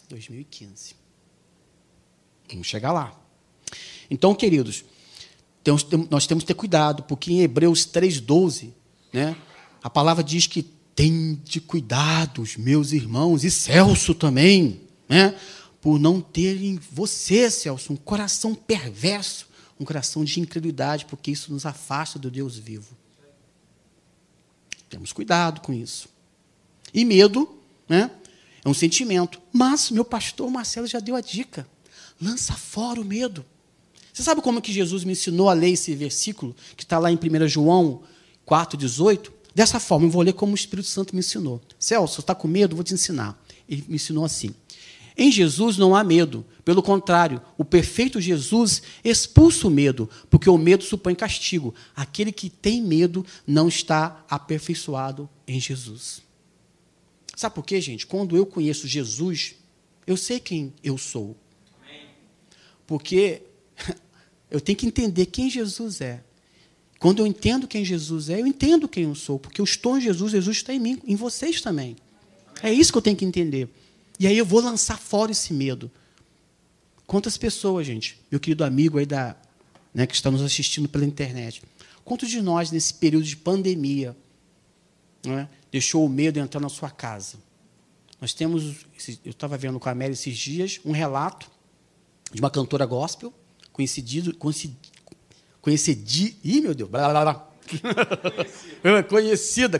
2015. 0.08 0.96
Vamos 2.50 2.68
chegar 2.68 2.94
lá. 2.94 3.22
Então, 4.10 4.34
queridos, 4.34 4.86
temos, 5.62 5.86
nós 6.10 6.26
temos 6.26 6.46
que 6.46 6.48
ter 6.48 6.54
cuidado, 6.54 7.04
porque 7.04 7.34
em 7.34 7.42
Hebreus 7.42 7.86
3,12, 7.86 8.72
né, 9.12 9.36
a 9.82 9.90
palavra 9.90 10.24
diz 10.24 10.48
que 10.48 10.64
tem 10.96 11.36
de 11.44 11.60
cuidado, 11.60 12.46
meus 12.60 12.94
irmãos, 12.94 13.44
e 13.44 13.52
Celso 13.52 14.16
também, 14.16 14.80
né, 15.10 15.38
por 15.82 16.00
não 16.00 16.22
terem 16.22 16.80
você, 16.90 17.52
Celso, 17.52 17.92
um 17.92 17.98
coração 17.98 18.56
perverso, 18.56 19.52
um 19.80 19.86
coração 19.86 20.24
de 20.24 20.40
incredulidade, 20.40 21.06
porque 21.06 21.32
isso 21.32 21.52
nos 21.52 21.66
afasta 21.66 22.18
do 22.20 22.30
Deus 22.30 22.58
vivo. 22.58 22.96
Temos 24.90 25.12
cuidado 25.12 25.62
com 25.62 25.74
isso. 25.74 26.08
E 26.94 27.04
medo, 27.04 27.58
né? 27.90 28.12
É 28.64 28.70
um 28.70 28.74
sentimento. 28.74 29.42
Mas 29.52 29.90
meu 29.90 30.06
pastor 30.06 30.50
Marcelo 30.50 30.88
já 30.88 31.00
deu 31.00 31.16
a 31.16 31.22
dica. 31.22 31.68
Lança 32.22 32.54
fora 32.54 33.02
o 33.02 33.06
medo. 33.06 33.44
Você 34.14 34.22
sabe 34.22 34.42
como 34.42 34.62
que 34.62 34.72
Jesus 34.72 35.04
me 35.04 35.14
ensinou 35.14 35.50
a 35.50 35.54
ler 35.54 35.72
esse 35.72 35.96
versículo, 35.96 36.56
que 36.78 36.84
está 36.84 37.00
lá 37.00 37.12
em 37.12 37.16
1 37.16 37.48
João 37.48 38.04
4,18? 38.48 39.32
Dessa 39.56 39.80
forma, 39.80 40.06
eu 40.06 40.12
vou 40.12 40.22
ler 40.22 40.34
como 40.34 40.52
o 40.52 40.56
Espírito 40.56 40.88
Santo 40.88 41.16
me 41.16 41.20
ensinou. 41.20 41.60
Celso, 41.80 42.22
está 42.22 42.36
com 42.36 42.48
medo? 42.48 42.76
Vou 42.76 42.84
te 42.84 42.94
ensinar. 42.94 43.40
Ele 43.68 43.84
me 43.88 43.96
ensinou 43.96 44.24
assim. 44.24 44.54
Em 45.18 45.32
Jesus 45.32 45.78
não 45.78 45.96
há 45.96 46.04
medo. 46.04 46.46
Pelo 46.66 46.82
contrário, 46.82 47.42
o 47.58 47.64
perfeito 47.64 48.20
Jesus 48.20 48.82
expulsa 49.04 49.68
o 49.68 49.72
medo, 49.72 50.10
porque 50.30 50.50
o 50.50 50.58
medo 50.58 50.84
supõe 50.84 51.14
castigo. 51.14 51.74
Aquele 51.96 52.32
que 52.32 52.50
tem 52.50 52.82
medo 52.82 53.26
não 53.46 53.68
está 53.68 54.26
aperfeiçoado 54.30 55.30
em 55.48 55.60
Jesus. 55.60 56.22
Sabe 57.36 57.56
por 57.56 57.66
quê, 57.66 57.80
gente? 57.82 58.08
Quando 58.08 58.38
eu 58.38 58.46
conheço 58.46 58.88
Jesus, 58.88 59.56
eu 60.06 60.18
sei 60.18 60.40
quem 60.40 60.74
eu 60.84 60.98
sou. 60.98 61.36
Porque 62.86 63.42
eu 64.50 64.62
tenho 64.62 64.78
que 64.78 64.86
entender 64.86 65.26
quem 65.28 65.50
Jesus 65.50 66.02
é. 66.02 66.24
Quando 67.00 67.20
eu 67.20 67.28
entendo 67.28 67.68
quem 67.68 67.84
Jesus 67.84 68.30
é, 68.30 68.40
eu 68.40 68.48
entendo 68.48 68.88
quem 68.88 69.04
eu 69.04 69.16
sou, 69.16 69.38
porque 69.38 69.60
eu 69.60 69.66
estou 69.66 69.98
em 69.98 70.02
Jesus, 70.02 70.32
Jesus 70.32 70.58
está 70.58 70.74
em 70.74 70.80
mim, 70.80 71.02
em 71.06 71.18
vocês 71.18 71.60
também. 71.60 71.98
É 72.62 72.72
isso 72.72 72.94
que 72.94 72.98
eu 72.98 73.02
tenho 73.02 73.18
que 73.18 73.26
entender. 73.26 73.68
E 74.24 74.28
aí 74.28 74.38
eu 74.38 74.46
vou 74.46 74.62
lançar 74.62 74.98
fora 74.98 75.34
esse 75.34 75.54
medo. 75.54 75.92
Quantas 77.06 77.36
pessoas, 77.36 77.86
gente, 77.86 78.18
meu 78.32 78.40
querido 78.40 78.64
amigo 78.64 78.98
aí 78.98 79.06
da, 79.06 79.36
né, 79.94 80.08
que 80.08 80.16
está 80.16 80.32
nos 80.32 80.42
assistindo 80.42 80.88
pela 80.88 81.04
internet, 81.04 81.62
quantos 82.06 82.30
de 82.30 82.42
nós, 82.42 82.72
nesse 82.72 82.94
período 82.94 83.26
de 83.26 83.36
pandemia, 83.36 84.16
né, 85.26 85.50
deixou 85.70 86.06
o 86.06 86.08
medo 86.08 86.40
entrar 86.40 86.62
na 86.62 86.70
sua 86.70 86.90
casa? 86.90 87.36
Nós 88.22 88.34
temos, 88.34 88.86
eu 89.26 89.32
estava 89.32 89.58
vendo 89.58 89.78
com 89.78 89.90
a 89.90 89.94
Mary 89.94 90.14
esses 90.14 90.38
dias, 90.38 90.80
um 90.86 90.94
relato 90.94 91.52
de 92.32 92.40
uma 92.40 92.50
cantora 92.50 92.86
gospel, 92.86 93.34
coincidido, 93.74 94.34
coincid, 94.38 94.74
conhecidi, 95.60 96.38
ih, 96.42 96.62
meu 96.62 96.74
Deus, 96.74 96.90
blá, 96.90 97.10
blá, 97.10 97.22
blá. 97.24 97.50
Conhecida. 99.10 99.80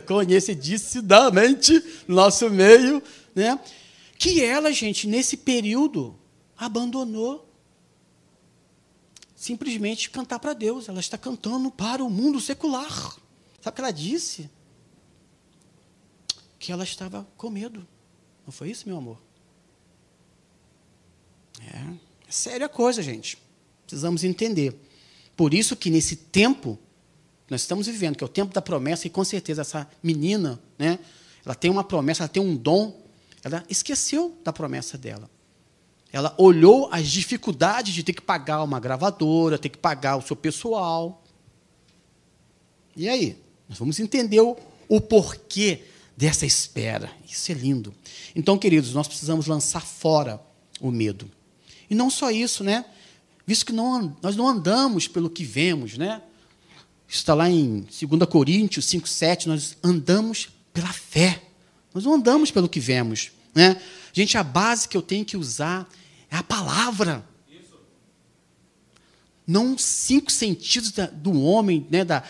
no 2.06 2.14
nosso 2.14 2.50
meio, 2.50 3.02
né? 3.34 3.58
Que 4.18 4.42
ela, 4.42 4.72
gente, 4.72 5.06
nesse 5.06 5.36
período, 5.36 6.18
abandonou 6.56 7.48
simplesmente 9.34 10.08
cantar 10.10 10.38
para 10.38 10.52
Deus. 10.52 10.88
Ela 10.88 11.00
está 11.00 11.18
cantando 11.18 11.70
para 11.70 12.02
o 12.02 12.08
mundo 12.08 12.40
secular. 12.40 12.90
Sabe 13.60 13.68
o 13.68 13.72
que 13.72 13.80
ela 13.80 13.90
disse? 13.90 14.50
Que 16.58 16.72
ela 16.72 16.84
estava 16.84 17.26
com 17.36 17.50
medo. 17.50 17.86
Não 18.46 18.52
foi 18.52 18.70
isso, 18.70 18.88
meu 18.88 18.96
amor? 18.96 19.18
É, 21.60 22.28
é 22.28 22.32
séria 22.32 22.68
coisa, 22.68 23.02
gente. 23.02 23.38
Precisamos 23.86 24.24
entender. 24.24 24.74
Por 25.36 25.52
isso 25.52 25.76
que 25.76 25.90
nesse 25.90 26.16
tempo 26.16 26.78
nós 27.48 27.60
estamos 27.60 27.86
vivendo, 27.86 28.16
que 28.16 28.24
é 28.24 28.26
o 28.26 28.28
tempo 28.28 28.54
da 28.54 28.62
promessa, 28.62 29.06
e 29.06 29.10
com 29.10 29.24
certeza 29.24 29.60
essa 29.60 29.90
menina, 30.02 30.60
né, 30.78 30.98
ela 31.44 31.54
tem 31.54 31.70
uma 31.70 31.84
promessa, 31.84 32.22
ela 32.22 32.28
tem 32.28 32.42
um 32.42 32.56
dom 32.56 33.03
ela 33.44 33.62
esqueceu 33.68 34.36
da 34.42 34.52
promessa 34.52 34.96
dela. 34.98 35.30
Ela 36.10 36.34
olhou 36.38 36.88
as 36.90 37.08
dificuldades 37.08 37.92
de 37.92 38.02
ter 38.02 38.14
que 38.14 38.22
pagar 38.22 38.62
uma 38.62 38.80
gravadora, 38.80 39.58
ter 39.58 39.68
que 39.68 39.78
pagar 39.78 40.16
o 40.16 40.22
seu 40.22 40.34
pessoal. 40.34 41.22
E 42.96 43.08
aí? 43.08 43.36
Nós 43.68 43.78
vamos 43.78 44.00
entender 44.00 44.40
o, 44.40 44.56
o 44.88 45.00
porquê 45.00 45.82
dessa 46.16 46.46
espera. 46.46 47.10
Isso 47.28 47.50
é 47.50 47.54
lindo. 47.54 47.94
Então, 48.34 48.56
queridos, 48.56 48.94
nós 48.94 49.08
precisamos 49.08 49.46
lançar 49.46 49.80
fora 49.80 50.40
o 50.80 50.90
medo. 50.90 51.30
E 51.90 51.94
não 51.94 52.08
só 52.08 52.30
isso, 52.30 52.64
né? 52.64 52.84
Visto 53.46 53.66
que 53.66 53.72
não, 53.72 54.16
nós 54.22 54.36
não 54.36 54.48
andamos 54.48 55.06
pelo 55.06 55.28
que 55.28 55.44
vemos, 55.44 55.98
né? 55.98 56.22
Isso 57.06 57.18
está 57.18 57.34
lá 57.34 57.50
em 57.50 57.80
2 57.80 58.28
Coríntios 58.28 58.86
5, 58.86 59.06
7, 59.08 59.48
nós 59.48 59.76
andamos 59.82 60.48
pela 60.72 60.92
fé. 60.92 61.42
Nós 61.94 62.04
não 62.04 62.14
andamos 62.14 62.50
pelo 62.50 62.68
que 62.68 62.80
vemos. 62.80 63.30
Né? 63.54 63.80
Gente, 64.12 64.36
a 64.36 64.42
base 64.42 64.88
que 64.88 64.96
eu 64.96 65.02
tenho 65.02 65.24
que 65.24 65.36
usar 65.36 65.88
é 66.28 66.36
a 66.36 66.42
palavra. 66.42 67.24
Isso. 67.48 67.78
Não 69.46 69.78
cinco 69.78 70.32
sentidos 70.32 70.90
da, 70.90 71.06
do 71.06 71.40
homem, 71.40 71.86
né, 71.88 72.04
da, 72.04 72.24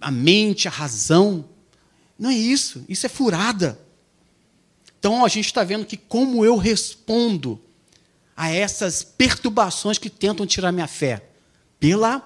a 0.00 0.10
mente, 0.12 0.68
a 0.68 0.70
razão. 0.70 1.48
Não 2.16 2.30
é 2.30 2.34
isso. 2.34 2.84
Isso 2.88 3.04
é 3.04 3.08
furada. 3.08 3.78
Então 4.98 5.24
a 5.24 5.28
gente 5.28 5.46
está 5.46 5.64
vendo 5.64 5.84
que 5.84 5.96
como 5.96 6.44
eu 6.44 6.56
respondo 6.56 7.60
a 8.36 8.50
essas 8.50 9.02
perturbações 9.02 9.98
que 9.98 10.08
tentam 10.08 10.46
tirar 10.46 10.70
minha 10.70 10.86
fé? 10.86 11.28
Pela 11.80 12.20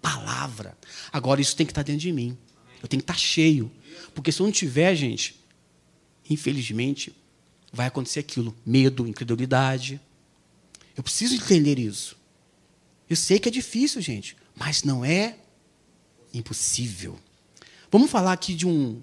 palavra. 0.00 0.76
Agora 1.12 1.40
isso 1.40 1.54
tem 1.54 1.66
que 1.66 1.72
estar 1.72 1.82
dentro 1.82 2.00
de 2.00 2.12
mim. 2.12 2.36
Eu 2.82 2.88
tenho 2.88 3.02
que 3.02 3.10
estar 3.10 3.18
cheio. 3.18 3.70
Porque 4.14 4.32
se 4.32 4.40
eu 4.40 4.46
não 4.46 4.52
tiver, 4.52 4.94
gente, 4.94 5.45
infelizmente, 6.28 7.14
vai 7.72 7.86
acontecer 7.86 8.20
aquilo: 8.20 8.54
medo, 8.64 9.06
incredulidade. 9.06 10.00
Eu 10.96 11.02
preciso 11.02 11.34
entender 11.34 11.78
isso. 11.78 12.16
Eu 13.08 13.16
sei 13.16 13.38
que 13.38 13.48
é 13.48 13.52
difícil, 13.52 14.00
gente, 14.00 14.36
mas 14.54 14.82
não 14.82 15.04
é 15.04 15.36
impossível. 16.32 17.18
Vamos 17.90 18.10
falar 18.10 18.32
aqui 18.32 18.54
de 18.54 18.66
um, 18.66 19.00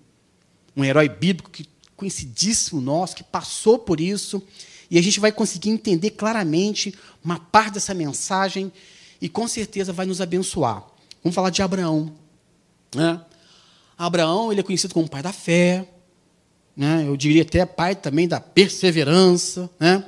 um 0.75 0.83
herói 0.83 1.07
bíblico 1.07 1.49
que 1.49 1.67
conhecidíssimo 1.95 2.81
nosso, 2.81 3.15
que 3.15 3.23
passou 3.23 3.79
por 3.79 4.01
isso, 4.01 4.41
e 4.89 4.97
a 4.97 5.01
gente 5.01 5.19
vai 5.19 5.31
conseguir 5.31 5.69
entender 5.69 6.11
claramente 6.11 6.93
uma 7.23 7.39
parte 7.39 7.75
dessa 7.75 7.93
mensagem 7.93 8.71
e 9.21 9.29
com 9.29 9.47
certeza 9.47 9.93
vai 9.93 10.05
nos 10.05 10.19
abençoar. 10.19 10.83
Vamos 11.23 11.33
falar 11.33 11.49
de 11.49 11.61
Abraão. 11.61 12.13
Né? 12.93 13.21
Abraão 13.97 14.51
ele 14.51 14.59
é 14.59 14.63
conhecido 14.63 14.93
como 14.93 15.09
pai 15.09 15.21
da 15.21 15.31
fé, 15.31 15.87
né? 16.75 17.05
eu 17.07 17.15
diria 17.15 17.43
até 17.43 17.65
pai 17.65 17.95
também 17.95 18.27
da 18.27 18.39
perseverança. 18.39 19.69
Né? 19.79 20.03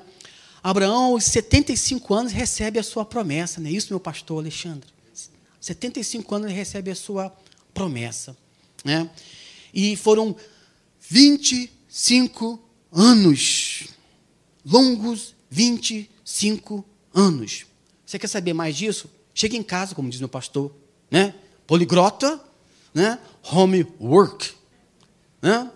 Abraão, 0.63 1.13
aos 1.13 1.23
75 1.25 2.13
anos, 2.13 2.31
recebe 2.31 2.79
a 2.79 2.83
sua 2.83 3.05
promessa, 3.05 3.61
não 3.61 3.69
é 3.69 3.71
isso, 3.71 3.87
meu 3.91 3.99
pastor 3.99 4.39
Alexandre? 4.39 4.89
75 5.61 6.35
anos 6.35 6.47
ele 6.47 6.57
recebe 6.57 6.91
a 6.91 6.95
sua 6.95 7.35
promessa. 7.73 8.37
Né? 8.83 9.09
E 9.73 9.95
foram 9.95 10.35
25 11.09 12.59
anos, 12.91 13.87
longos 14.65 15.35
25 15.49 16.85
anos. 17.13 17.65
Você 18.05 18.19
quer 18.19 18.27
saber 18.27 18.53
mais 18.53 18.75
disso? 18.75 19.09
Chegue 19.33 19.57
em 19.57 19.63
casa, 19.63 19.95
como 19.95 20.09
diz 20.09 20.19
meu 20.19 20.29
pastor, 20.29 20.71
né? 21.09 21.33
Poligrota, 21.65 22.39
né? 22.93 23.19
Homework, 23.51 24.51
né? 25.41 25.71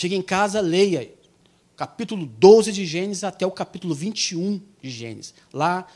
Chegue 0.00 0.14
em 0.14 0.22
casa, 0.22 0.62
leia 0.62 1.12
capítulo 1.76 2.24
12 2.24 2.72
de 2.72 2.86
Gênesis 2.86 3.22
até 3.22 3.46
o 3.46 3.50
capítulo 3.50 3.94
21 3.94 4.58
de 4.80 4.88
Gênesis. 4.88 5.34
Lá 5.52 5.86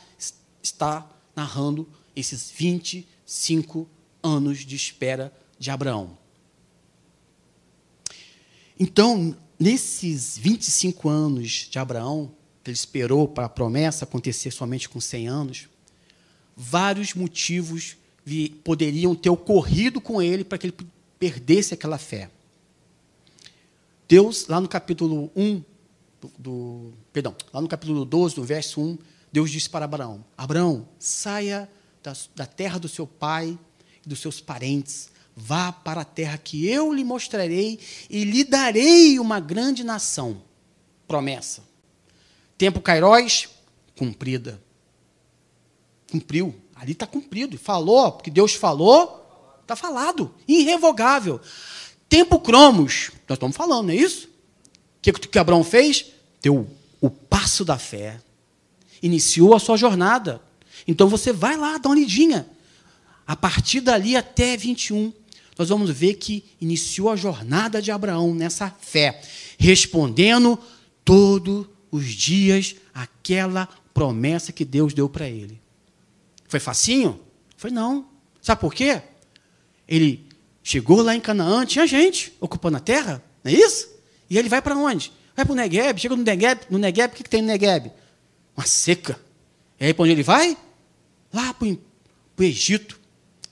está 0.61 1.09
narrando 1.35 1.89
esses 2.15 2.51
25 2.55 3.89
anos 4.21 4.59
de 4.59 4.75
espera 4.75 5.33
de 5.57 5.71
Abraão. 5.71 6.15
Então, 8.79 9.35
nesses 9.59 10.37
25 10.37 11.09
anos 11.09 11.67
de 11.71 11.79
Abraão, 11.79 12.31
que 12.63 12.69
ele 12.69 12.75
esperou 12.75 13.27
para 13.27 13.47
a 13.47 13.49
promessa 13.49 14.05
acontecer 14.05 14.51
somente 14.51 14.87
com 14.87 15.01
100 15.01 15.27
anos, 15.27 15.67
vários 16.55 17.15
motivos 17.15 17.97
poderiam 18.63 19.15
ter 19.15 19.31
ocorrido 19.31 19.99
com 19.99 20.21
ele 20.21 20.43
para 20.43 20.59
que 20.59 20.67
ele 20.67 20.77
perdesse 21.17 21.73
aquela 21.73 21.97
fé. 21.97 22.29
Deus, 24.07 24.47
lá 24.47 24.61
no 24.61 24.67
capítulo 24.67 25.31
1, 25.35 25.63
do, 26.21 26.31
do, 26.37 26.93
perdão, 27.11 27.35
lá 27.51 27.61
no 27.61 27.67
capítulo 27.67 28.05
12, 28.05 28.37
no 28.37 28.43
verso 28.43 28.81
1, 28.81 28.97
Deus 29.31 29.51
disse 29.51 29.69
para 29.69 29.85
Abraão: 29.85 30.23
Abraão, 30.37 30.87
saia 30.99 31.69
da, 32.03 32.13
da 32.35 32.45
terra 32.45 32.79
do 32.79 32.87
seu 32.87 33.07
pai 33.07 33.57
e 34.05 34.09
dos 34.09 34.19
seus 34.19 34.39
parentes, 34.39 35.09
vá 35.35 35.71
para 35.71 36.01
a 36.01 36.05
terra 36.05 36.37
que 36.37 36.67
eu 36.67 36.93
lhe 36.93 37.03
mostrarei 37.03 37.79
e 38.09 38.23
lhe 38.23 38.43
darei 38.43 39.19
uma 39.19 39.39
grande 39.39 39.83
nação. 39.83 40.41
Promessa. 41.07 41.63
Tempo 42.57 42.79
Cairóis, 42.79 43.49
cumprida. 43.97 44.61
Cumpriu. 46.09 46.55
Ali 46.75 46.93
está 46.93 47.05
cumprido. 47.05 47.57
Falou, 47.57 48.13
porque 48.13 48.31
Deus 48.31 48.53
falou, 48.53 49.57
está 49.61 49.75
falado. 49.75 50.33
Irrevogável. 50.47 51.41
Tempo 52.07 52.39
Cromos, 52.39 53.11
nós 53.27 53.35
estamos 53.35 53.55
falando, 53.55 53.87
não 53.87 53.93
é 53.93 53.97
isso? 53.97 54.27
O 54.27 55.01
que, 55.01 55.11
que 55.11 55.39
Abraão 55.39 55.63
fez? 55.63 56.07
Deu 56.41 56.67
o 57.01 57.09
passo 57.09 57.63
da 57.65 57.77
fé. 57.77 58.19
Iniciou 59.01 59.55
a 59.55 59.59
sua 59.59 59.77
jornada. 59.77 60.41
Então 60.87 61.07
você 61.07 61.31
vai 61.31 61.57
lá, 61.57 61.77
dá 61.77 61.89
uma 61.89 61.95
lidinha. 61.95 62.47
A 63.27 63.35
partir 63.35 63.81
dali 63.81 64.15
até 64.15 64.55
21, 64.55 65.11
nós 65.57 65.69
vamos 65.69 65.89
ver 65.89 66.15
que 66.15 66.43
iniciou 66.59 67.09
a 67.09 67.15
jornada 67.15 67.81
de 67.81 67.91
Abraão 67.91 68.35
nessa 68.35 68.69
fé, 68.69 69.21
respondendo 69.57 70.59
todos 71.03 71.67
os 71.91 72.05
dias 72.05 72.75
aquela 72.93 73.67
promessa 73.93 74.51
que 74.51 74.65
Deus 74.65 74.93
deu 74.93 75.07
para 75.07 75.29
ele. 75.29 75.59
Foi 76.47 76.59
facinho? 76.59 77.19
Foi 77.57 77.71
não. 77.71 78.07
Sabe 78.41 78.61
por 78.61 78.73
quê? 78.73 79.01
Ele 79.87 80.27
chegou 80.65 81.03
lá 81.03 81.15
em 81.15 81.21
Canaã, 81.21 81.63
tinha 81.63 81.85
gente 81.85 82.35
ocupando 82.41 82.77
a 82.77 82.79
terra, 82.79 83.23
não 83.43 83.51
é 83.51 83.55
isso? 83.55 83.87
E 84.27 84.35
ele 84.35 84.49
vai 84.49 84.63
para 84.63 84.75
onde? 84.75 85.13
Vai 85.35 85.45
para 85.45 85.51
o 85.51 85.55
Negueb, 85.55 86.01
chega 86.01 86.15
no 86.15 86.23
Negueb, 86.23 86.61
no 86.71 86.79
Negueb, 86.79 87.13
o 87.13 87.15
que, 87.15 87.21
que 87.21 87.29
tem 87.29 87.43
no 87.43 87.47
Negueb? 87.47 87.91
Uma 88.57 88.65
seca. 88.65 89.19
E 89.79 89.85
aí 89.85 89.93
para 89.93 90.03
onde 90.03 90.13
ele 90.13 90.23
vai? 90.23 90.57
Lá 91.31 91.53
para 91.53 91.67
o 91.67 92.43
Egito. 92.43 92.99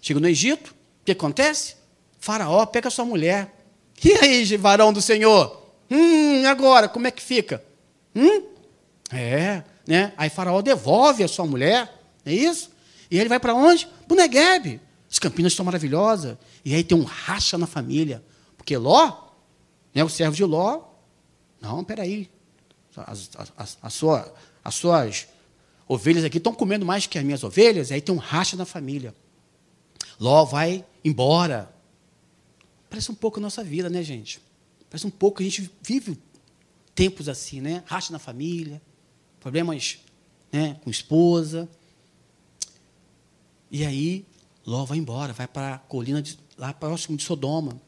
Chega 0.02 0.20
no 0.20 0.28
Egito, 0.28 0.72
o 0.72 1.06
que 1.06 1.12
acontece? 1.12 1.76
Faraó 2.20 2.66
pega 2.66 2.90
sua 2.90 3.06
mulher. 3.06 3.54
E 4.04 4.12
aí, 4.14 4.58
varão 4.58 4.92
do 4.92 5.02
Senhor? 5.02 5.72
Hum, 5.92 6.46
agora, 6.48 6.90
como 6.90 7.06
é 7.06 7.12
que 7.12 7.22
fica? 7.22 7.64
Hum? 8.16 8.44
É, 9.12 9.62
né? 9.88 10.14
Aí 10.18 10.32
Faraó 10.32 10.62
devolve 10.64 11.24
a 11.24 11.28
sua 11.28 11.46
mulher, 11.46 11.94
é 12.26 12.34
isso? 12.34 12.72
E 13.10 13.20
ele 13.20 13.30
vai 13.30 13.40
para 13.40 13.54
onde? 13.54 13.88
Para 14.08 14.14
o 14.16 14.18
Negueb. 14.18 14.82
As 15.14 15.20
campinas 15.20 15.52
estão 15.52 15.64
maravilhosas. 15.64 16.36
E 16.66 16.74
aí 16.74 16.84
tem 16.84 16.98
um 16.98 17.04
racha 17.04 17.56
na 17.56 17.68
família. 17.68 18.26
Porque 18.58 18.76
Ló, 18.76 19.30
né, 19.94 20.04
o 20.04 20.10
servo 20.10 20.36
de 20.36 20.44
Ló, 20.44 20.86
não, 21.62 21.84
peraí. 21.84 22.32
As, 22.98 23.30
as, 23.56 23.78
as, 23.80 23.94
sua, 23.94 24.34
as 24.64 24.74
suas 24.74 25.28
ovelhas 25.88 26.24
aqui 26.24 26.40
estão 26.40 26.52
comendo 26.52 26.84
mais 26.84 27.06
que 27.06 27.20
as 27.20 27.24
minhas 27.24 27.44
ovelhas, 27.44 27.92
e 27.92 27.94
aí 27.94 28.02
tem 28.02 28.14
um 28.14 28.18
racha 28.18 28.58
na 28.58 28.66
família. 28.66 29.14
Ló 30.20 30.46
vai 30.46 30.84
embora. 31.06 31.72
Parece 32.90 33.12
um 33.12 33.16
pouco 33.16 33.38
a 33.38 33.42
nossa 33.42 33.64
vida, 33.64 33.92
né, 33.92 34.02
gente? 34.02 34.42
Parece 34.90 35.06
um 35.06 35.12
pouco 35.12 35.38
que 35.38 35.44
a 35.44 35.46
gente 35.46 35.72
vive 35.84 36.18
tempos 36.96 37.30
assim, 37.30 37.62
né? 37.62 37.84
Racha 37.86 38.12
na 38.12 38.18
família, 38.18 38.82
problemas 39.40 40.00
né, 40.52 40.80
com 40.84 40.90
esposa. 40.90 41.70
E 43.70 43.86
aí, 43.86 44.26
Ló 44.66 44.86
vai 44.86 44.98
embora, 44.98 45.34
vai 45.34 45.48
para 45.48 45.76
a 45.76 45.78
colina 45.78 46.22
de, 46.22 46.40
lá 46.58 46.74
próximo 46.74 47.18
de 47.18 47.24
Sodoma. 47.24 47.82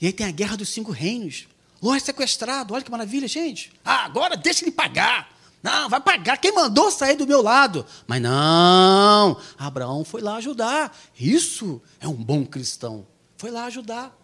E 0.00 0.06
aí 0.06 0.12
tem 0.12 0.26
a 0.26 0.30
guerra 0.30 0.56
dos 0.56 0.68
cinco 0.68 0.90
reinos. 0.90 1.46
Ló 1.80 1.94
é 1.94 2.00
sequestrado, 2.00 2.74
olha 2.74 2.82
que 2.82 2.90
maravilha, 2.90 3.28
gente. 3.28 3.72
Ah, 3.84 4.04
agora 4.04 4.36
deixa 4.36 4.64
ele 4.64 4.72
pagar. 4.72 5.36
Não, 5.62 5.88
vai 5.88 6.00
pagar. 6.00 6.36
Quem 6.36 6.52
mandou 6.52 6.90
sair 6.90 7.16
do 7.16 7.26
meu 7.26 7.42
lado? 7.42 7.84
Mas 8.06 8.22
não, 8.22 9.40
Abraão 9.58 10.04
foi 10.04 10.20
lá 10.20 10.36
ajudar. 10.36 10.96
Isso 11.18 11.82
é 12.00 12.06
um 12.06 12.14
bom 12.14 12.44
cristão. 12.44 13.06
Foi 13.36 13.50
lá 13.50 13.64
ajudar. 13.64 14.16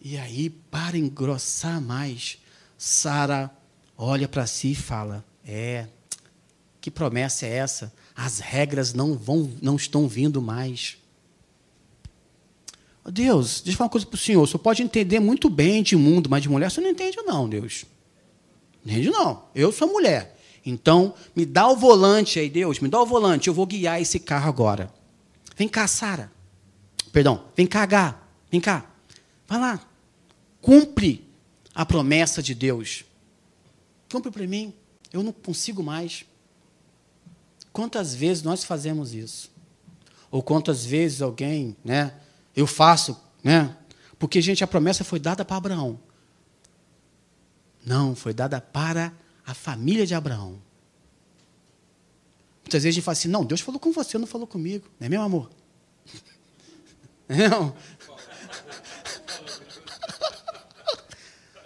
E 0.00 0.18
aí, 0.18 0.50
para 0.50 0.98
engrossar 0.98 1.80
mais, 1.80 2.38
Sara 2.76 3.50
olha 3.96 4.28
para 4.28 4.46
si 4.46 4.72
e 4.72 4.76
fala: 4.76 5.24
É, 5.44 5.86
que 6.80 6.90
promessa 6.90 7.46
é 7.46 7.56
essa? 7.56 7.92
As 8.14 8.38
regras 8.38 8.92
não 8.92 9.14
vão, 9.16 9.50
não 9.60 9.76
estão 9.76 10.06
vindo 10.06 10.40
mais. 10.40 10.98
Deus, 13.04 13.60
deixa 13.60 13.70
eu 13.70 13.78
falar 13.78 13.86
uma 13.86 13.92
coisa 13.92 14.06
para 14.06 14.14
o 14.14 14.18
senhor. 14.18 14.42
O 14.42 14.46
senhor 14.46 14.60
pode 14.60 14.82
entender 14.82 15.18
muito 15.18 15.50
bem 15.50 15.82
de 15.82 15.96
mundo, 15.96 16.30
mas 16.30 16.42
de 16.42 16.48
mulher 16.48 16.70
você 16.70 16.80
não 16.80 16.90
entende, 16.90 17.16
não, 17.24 17.48
Deus. 17.48 17.84
Entende, 18.84 19.10
não. 19.10 19.44
Eu 19.54 19.72
sou 19.72 19.88
mulher. 19.88 20.38
Então, 20.64 21.14
me 21.34 21.44
dá 21.44 21.68
o 21.68 21.76
volante 21.76 22.38
aí, 22.38 22.48
Deus, 22.48 22.78
me 22.78 22.88
dá 22.88 23.02
o 23.02 23.06
volante. 23.06 23.48
Eu 23.48 23.54
vou 23.54 23.66
guiar 23.66 24.00
esse 24.00 24.20
carro 24.20 24.48
agora. 24.48 24.92
Vem 25.56 25.68
cá, 25.68 25.88
Sara. 25.88 26.30
Perdão, 27.12 27.44
vem 27.56 27.66
cá, 27.66 27.84
Gá. 27.86 28.20
Vem 28.50 28.60
cá. 28.60 28.86
Vai 29.48 29.58
lá 29.58 29.86
cumpre 30.62 31.26
a 31.74 31.84
promessa 31.84 32.40
de 32.40 32.54
Deus. 32.54 33.04
Cumpre 34.10 34.30
para 34.30 34.46
mim. 34.46 34.72
Eu 35.12 35.22
não 35.22 35.32
consigo 35.32 35.82
mais. 35.82 36.24
Quantas 37.72 38.14
vezes 38.14 38.42
nós 38.42 38.64
fazemos 38.64 39.14
isso? 39.14 39.50
Ou 40.30 40.42
quantas 40.42 40.84
vezes 40.84 41.22
alguém, 41.22 41.76
né? 41.84 42.14
Eu 42.54 42.66
faço, 42.66 43.18
né? 43.42 43.76
Porque, 44.18 44.40
gente, 44.40 44.62
a 44.62 44.66
promessa 44.66 45.02
foi 45.04 45.18
dada 45.18 45.44
para 45.44 45.56
Abraão. 45.56 45.98
Não, 47.84 48.14
foi 48.14 48.32
dada 48.32 48.60
para 48.60 49.12
a 49.44 49.54
família 49.54 50.06
de 50.06 50.14
Abraão. 50.14 50.60
Muitas 52.62 52.84
vezes 52.84 52.94
a 52.94 52.96
gente 52.96 53.04
fala 53.04 53.12
assim: 53.12 53.28
não, 53.28 53.44
Deus 53.44 53.60
falou 53.60 53.80
com 53.80 53.90
você, 53.92 54.16
não 54.18 54.26
falou 54.26 54.46
comigo. 54.46 54.88
Não 55.00 55.06
é 55.06 55.08
meu 55.08 55.22
amor? 55.22 55.50
Não. 57.28 57.74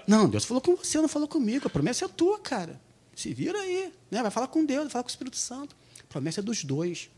Não, 0.07 0.29
Deus 0.29 0.45
falou 0.45 0.61
com 0.61 0.77
você, 0.77 1.01
não 1.01 1.09
falou 1.09 1.27
comigo. 1.27 1.67
A 1.67 1.71
promessa 1.71 2.05
é 2.05 2.09
tua, 2.09 2.39
cara. 2.39 2.81
Se 3.13 3.35
vira 3.35 3.59
aí. 3.59 3.93
Né? 4.09 4.23
Vai 4.23 4.31
falar 4.31 4.47
com 4.47 4.65
Deus, 4.65 4.85
vai 4.85 4.91
falar 4.91 5.03
com 5.03 5.09
o 5.09 5.11
Espírito 5.11 5.37
Santo. 5.37 5.75
Promessa 6.09 6.41
é 6.41 6.43
dos 6.43 6.65
dois. 6.65 7.11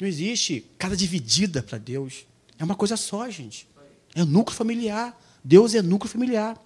Não 0.00 0.08
existe 0.08 0.66
casa 0.78 0.96
dividida 0.96 1.62
para 1.62 1.78
Deus. 1.78 2.26
É 2.58 2.64
uma 2.64 2.74
coisa 2.74 2.96
só, 2.96 3.28
gente. 3.28 3.68
É 4.14 4.24
núcleo 4.24 4.56
familiar. 4.56 5.18
Deus 5.42 5.74
é 5.74 5.82
núcleo 5.82 6.10
familiar. 6.10 6.60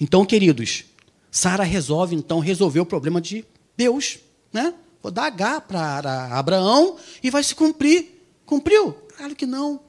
Então, 0.00 0.24
queridos, 0.24 0.84
Sara 1.30 1.62
resolve, 1.62 2.14
então, 2.14 2.40
resolver 2.40 2.80
o 2.80 2.86
problema 2.86 3.20
de 3.20 3.44
Deus. 3.76 4.18
Né? 4.52 4.74
Vou 5.02 5.12
dar 5.12 5.26
H 5.26 5.60
para 5.62 6.38
Abraão 6.38 6.98
e 7.22 7.30
vai 7.30 7.42
se 7.42 7.54
cumprir. 7.54 8.20
Cumpriu? 8.44 8.92
Claro 9.16 9.36
que 9.36 9.46
não. 9.46 9.80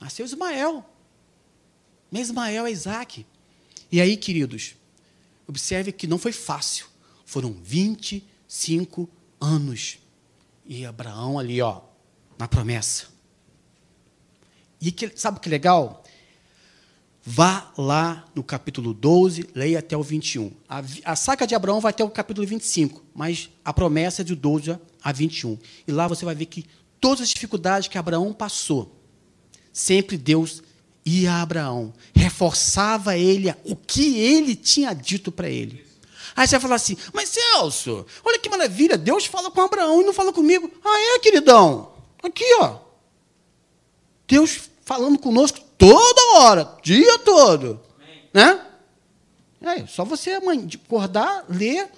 Nasceu 0.00 0.26
Ismael. 0.26 0.84
Ismael 2.12 2.66
é 2.66 2.70
Isaac. 2.70 3.26
E 3.90 4.00
aí, 4.00 4.16
queridos, 4.16 4.74
observe 5.46 5.92
que 5.92 6.06
não 6.06 6.18
foi 6.18 6.32
fácil. 6.32 6.86
Foram 7.26 7.52
25 7.62 9.06
anos. 9.40 9.98
E 10.64 10.86
Abraão 10.86 11.38
ali, 11.38 11.60
ó, 11.60 11.82
na 12.38 12.48
promessa. 12.48 13.08
E 14.80 14.92
que, 14.92 15.12
sabe 15.16 15.38
o 15.38 15.40
que 15.40 15.48
é 15.48 15.50
legal? 15.50 16.04
Vá 17.22 17.72
lá 17.76 18.24
no 18.34 18.44
capítulo 18.44 18.94
12, 18.94 19.48
leia 19.52 19.80
até 19.80 19.96
o 19.96 20.02
21. 20.02 20.52
A, 20.68 20.82
a 21.04 21.16
saga 21.16 21.44
de 21.44 21.56
Abraão 21.56 21.80
vai 21.80 21.90
até 21.90 22.04
o 22.04 22.10
capítulo 22.10 22.46
25, 22.46 23.02
mas 23.12 23.50
a 23.64 23.72
promessa 23.72 24.22
é 24.22 24.24
de 24.24 24.36
12 24.36 24.78
a 25.02 25.12
21. 25.12 25.58
E 25.88 25.92
lá 25.92 26.06
você 26.06 26.24
vai 26.24 26.36
ver 26.36 26.46
que 26.46 26.64
todas 27.00 27.22
as 27.22 27.30
dificuldades 27.30 27.88
que 27.88 27.98
Abraão 27.98 28.32
passou, 28.32 28.94
sempre 29.72 30.16
Deus 30.16 30.62
ia 31.04 31.32
a 31.32 31.42
Abraão, 31.42 31.92
reforçava 32.14 33.16
ele 33.16 33.52
o 33.64 33.74
que 33.74 34.16
ele 34.18 34.54
tinha 34.54 34.92
dito 34.92 35.32
para 35.32 35.50
ele. 35.50 35.85
Aí 36.36 36.46
você 36.46 36.52
vai 36.56 36.60
falar 36.60 36.74
assim, 36.74 36.96
mas 37.12 37.30
Celso, 37.30 38.04
olha 38.22 38.38
que 38.38 38.48
maravilha, 38.50 38.98
Deus 38.98 39.24
fala 39.24 39.50
com 39.50 39.62
Abraão 39.62 40.02
e 40.02 40.04
não 40.04 40.12
fala 40.12 40.32
comigo. 40.32 40.70
Ah, 40.84 41.16
é, 41.16 41.18
queridão? 41.18 41.92
Aqui, 42.22 42.44
ó. 42.60 42.78
Deus 44.28 44.68
falando 44.84 45.18
conosco 45.18 45.58
toda 45.78 46.38
hora, 46.38 46.76
dia 46.82 47.18
todo. 47.20 47.80
Né? 48.32 48.64
É, 49.62 49.86
só 49.86 50.04
você, 50.04 50.32
acordar, 50.32 51.46
ler. 51.48 51.90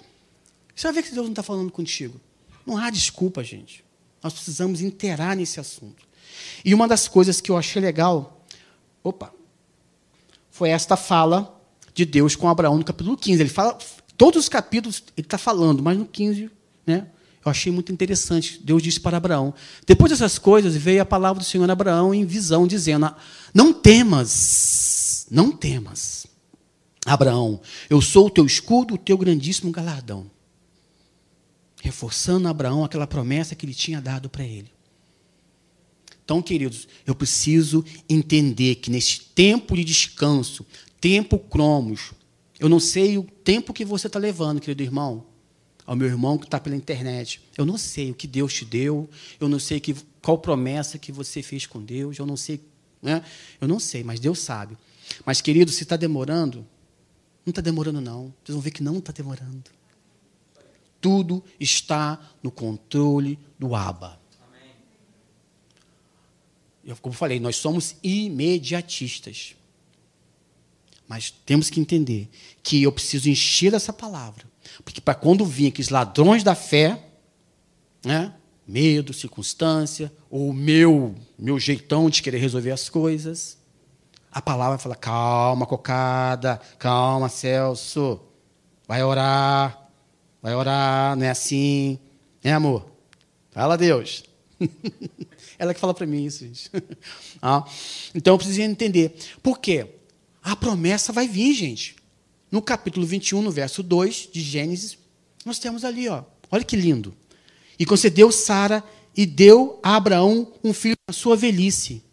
Você 0.73 0.87
vai 0.87 0.93
ver 0.93 1.03
que 1.03 1.11
Deus 1.11 1.25
não 1.25 1.33
está 1.33 1.43
falando 1.43 1.71
contigo. 1.71 2.19
Não 2.65 2.77
há 2.77 2.89
desculpa, 2.89 3.43
gente. 3.43 3.83
Nós 4.23 4.33
precisamos 4.33 4.81
interar 4.81 5.35
nesse 5.35 5.59
assunto. 5.59 6.07
E 6.63 6.73
uma 6.73 6.87
das 6.87 7.07
coisas 7.07 7.41
que 7.41 7.51
eu 7.51 7.57
achei 7.57 7.81
legal 7.81 8.39
Opa! 9.03 9.33
Foi 10.51 10.69
esta 10.69 10.97
fala 10.97 11.57
de 11.93 12.05
Deus 12.05 12.35
com 12.35 12.49
Abraão 12.49 12.77
no 12.77 12.83
capítulo 12.83 13.17
15. 13.17 13.41
Ele 13.41 13.49
fala, 13.49 13.77
todos 14.19 14.43
os 14.43 14.49
capítulos 14.49 15.01
ele 15.15 15.25
está 15.25 15.37
falando, 15.37 15.81
mas 15.81 15.97
no 15.97 16.05
15, 16.05 16.51
né? 16.85 17.07
Eu 17.43 17.49
achei 17.49 17.71
muito 17.71 17.89
interessante. 17.93 18.59
Deus 18.61 18.83
disse 18.83 18.99
para 18.99 19.15
Abraão. 19.15 19.53
Depois 19.87 20.11
dessas 20.11 20.37
coisas, 20.37 20.75
veio 20.75 21.01
a 21.01 21.05
palavra 21.05 21.41
do 21.41 21.45
Senhor 21.45 21.67
a 21.69 21.71
Abraão 21.71 22.13
em 22.13 22.25
visão, 22.25 22.67
dizendo: 22.67 23.09
Não 23.53 23.71
temas, 23.71 25.25
não 25.31 25.53
temas. 25.53 26.27
Abraão, 27.05 27.61
eu 27.89 28.01
sou 28.01 28.27
o 28.27 28.29
teu 28.29 28.45
escudo, 28.45 28.95
o 28.95 28.97
teu 28.97 29.17
grandíssimo 29.17 29.71
galardão. 29.71 30.29
Reforçando 31.81 32.49
a 32.49 32.51
Abraão 32.51 32.83
aquela 32.83 33.07
promessa 33.07 33.55
que 33.55 33.65
ele 33.65 33.73
tinha 33.73 34.01
dado 34.01 34.29
para 34.29 34.43
ele. 34.43 34.69
Então, 36.25 36.41
queridos, 36.41 36.89
eu 37.07 37.15
preciso 37.15 37.85
entender 38.09 38.75
que 38.75 38.91
neste 38.91 39.21
tempo 39.21 39.77
de 39.77 39.85
descanso, 39.85 40.65
tempo 40.99 41.39
cromos, 41.39 42.11
eu 42.59 42.67
não 42.67 42.79
sei 42.79 43.17
o 43.17 43.23
tempo 43.23 43.73
que 43.73 43.85
você 43.85 44.07
está 44.07 44.19
levando, 44.19 44.59
querido 44.59 44.83
irmão, 44.83 45.25
ao 45.85 45.95
meu 45.95 46.07
irmão 46.07 46.37
que 46.37 46.45
está 46.45 46.59
pela 46.59 46.75
internet. 46.75 47.41
Eu 47.57 47.65
não 47.65 47.77
sei 47.77 48.11
o 48.11 48.13
que 48.13 48.27
Deus 48.27 48.53
te 48.53 48.65
deu, 48.65 49.09
eu 49.39 49.47
não 49.47 49.59
sei 49.59 49.79
que, 49.79 49.95
qual 50.21 50.37
promessa 50.37 50.99
que 50.99 51.11
você 51.11 51.41
fez 51.41 51.65
com 51.65 51.81
Deus, 51.81 52.19
eu 52.19 52.25
não 52.25 52.37
sei, 52.37 52.61
né? 53.01 53.23
Eu 53.59 53.67
não 53.67 53.79
sei, 53.79 54.03
mas 54.03 54.19
Deus 54.19 54.39
sabe. 54.39 54.77
Mas, 55.25 55.41
querido, 55.41 55.71
se 55.71 55.83
está 55.83 55.95
demorando, 55.95 56.67
não 57.45 57.51
está 57.51 57.61
demorando, 57.61 58.01
não. 58.01 58.33
Vocês 58.43 58.53
vão 58.53 58.61
ver 58.61 58.71
que 58.71 58.83
não 58.83 58.99
está 58.99 59.11
demorando. 59.11 59.63
Tudo 61.01 61.43
está 61.59 62.19
no 62.43 62.51
controle 62.51 63.39
do 63.57 63.73
Aba. 63.73 64.19
Eu, 66.83 66.95
como 66.97 67.13
falei, 67.13 67.39
nós 67.39 67.55
somos 67.55 67.95
imediatistas. 68.03 69.55
Mas 71.09 71.31
temos 71.31 71.71
que 71.71 71.79
entender 71.79 72.29
que 72.61 72.83
eu 72.83 72.91
preciso 72.91 73.27
encher 73.27 73.73
essa 73.73 73.91
palavra. 73.91 74.45
Porque 74.85 75.01
para 75.01 75.15
quando 75.15 75.43
vir 75.43 75.69
aqueles 75.69 75.89
ladrões 75.89 76.43
da 76.43 76.53
fé, 76.53 77.03
né, 78.05 78.31
medo, 78.67 79.11
circunstância, 79.11 80.13
ou 80.29 80.53
meu, 80.53 81.15
meu 81.37 81.59
jeitão 81.59 82.11
de 82.11 82.21
querer 82.21 82.37
resolver 82.37 82.69
as 82.69 82.89
coisas, 82.89 83.57
a 84.31 84.39
palavra 84.39 84.77
fala: 84.77 84.95
calma, 84.95 85.65
cocada, 85.65 86.61
calma, 86.77 87.27
Celso, 87.27 88.21
vai 88.87 89.03
orar, 89.03 89.89
vai 90.43 90.53
orar, 90.53 91.15
não 91.15 91.25
é 91.25 91.31
assim, 91.31 91.97
né, 92.43 92.53
amor? 92.53 92.85
Fala, 93.49 93.75
Deus. 93.75 94.23
Ela 95.57 95.73
que 95.73 95.79
fala 95.79 95.93
para 95.93 96.05
mim 96.05 96.23
isso, 96.23 96.45
gente. 96.45 96.69
ah, 97.41 97.65
então 98.13 98.35
eu 98.35 98.37
preciso 98.37 98.61
entender. 98.61 99.17
Por 99.41 99.57
quê? 99.57 99.98
A 100.43 100.55
promessa 100.55 101.11
vai 101.11 101.27
vir, 101.27 101.53
gente. 101.53 101.95
No 102.51 102.61
capítulo 102.61 103.05
21, 103.05 103.41
no 103.41 103.51
verso 103.51 103.83
2 103.83 104.29
de 104.31 104.41
Gênesis, 104.41 104.97
nós 105.45 105.59
temos 105.59 105.85
ali, 105.85 106.07
ó. 106.07 106.23
Olha 106.51 106.63
que 106.63 106.75
lindo. 106.75 107.13
E 107.77 107.85
concedeu 107.85 108.31
Sara 108.31 108.83
e 109.15 109.25
deu 109.25 109.79
a 109.83 109.95
Abraão 109.95 110.51
um 110.63 110.73
filho 110.73 110.95
na 111.07 111.13
sua 111.13 111.35
velhice, 111.35 112.03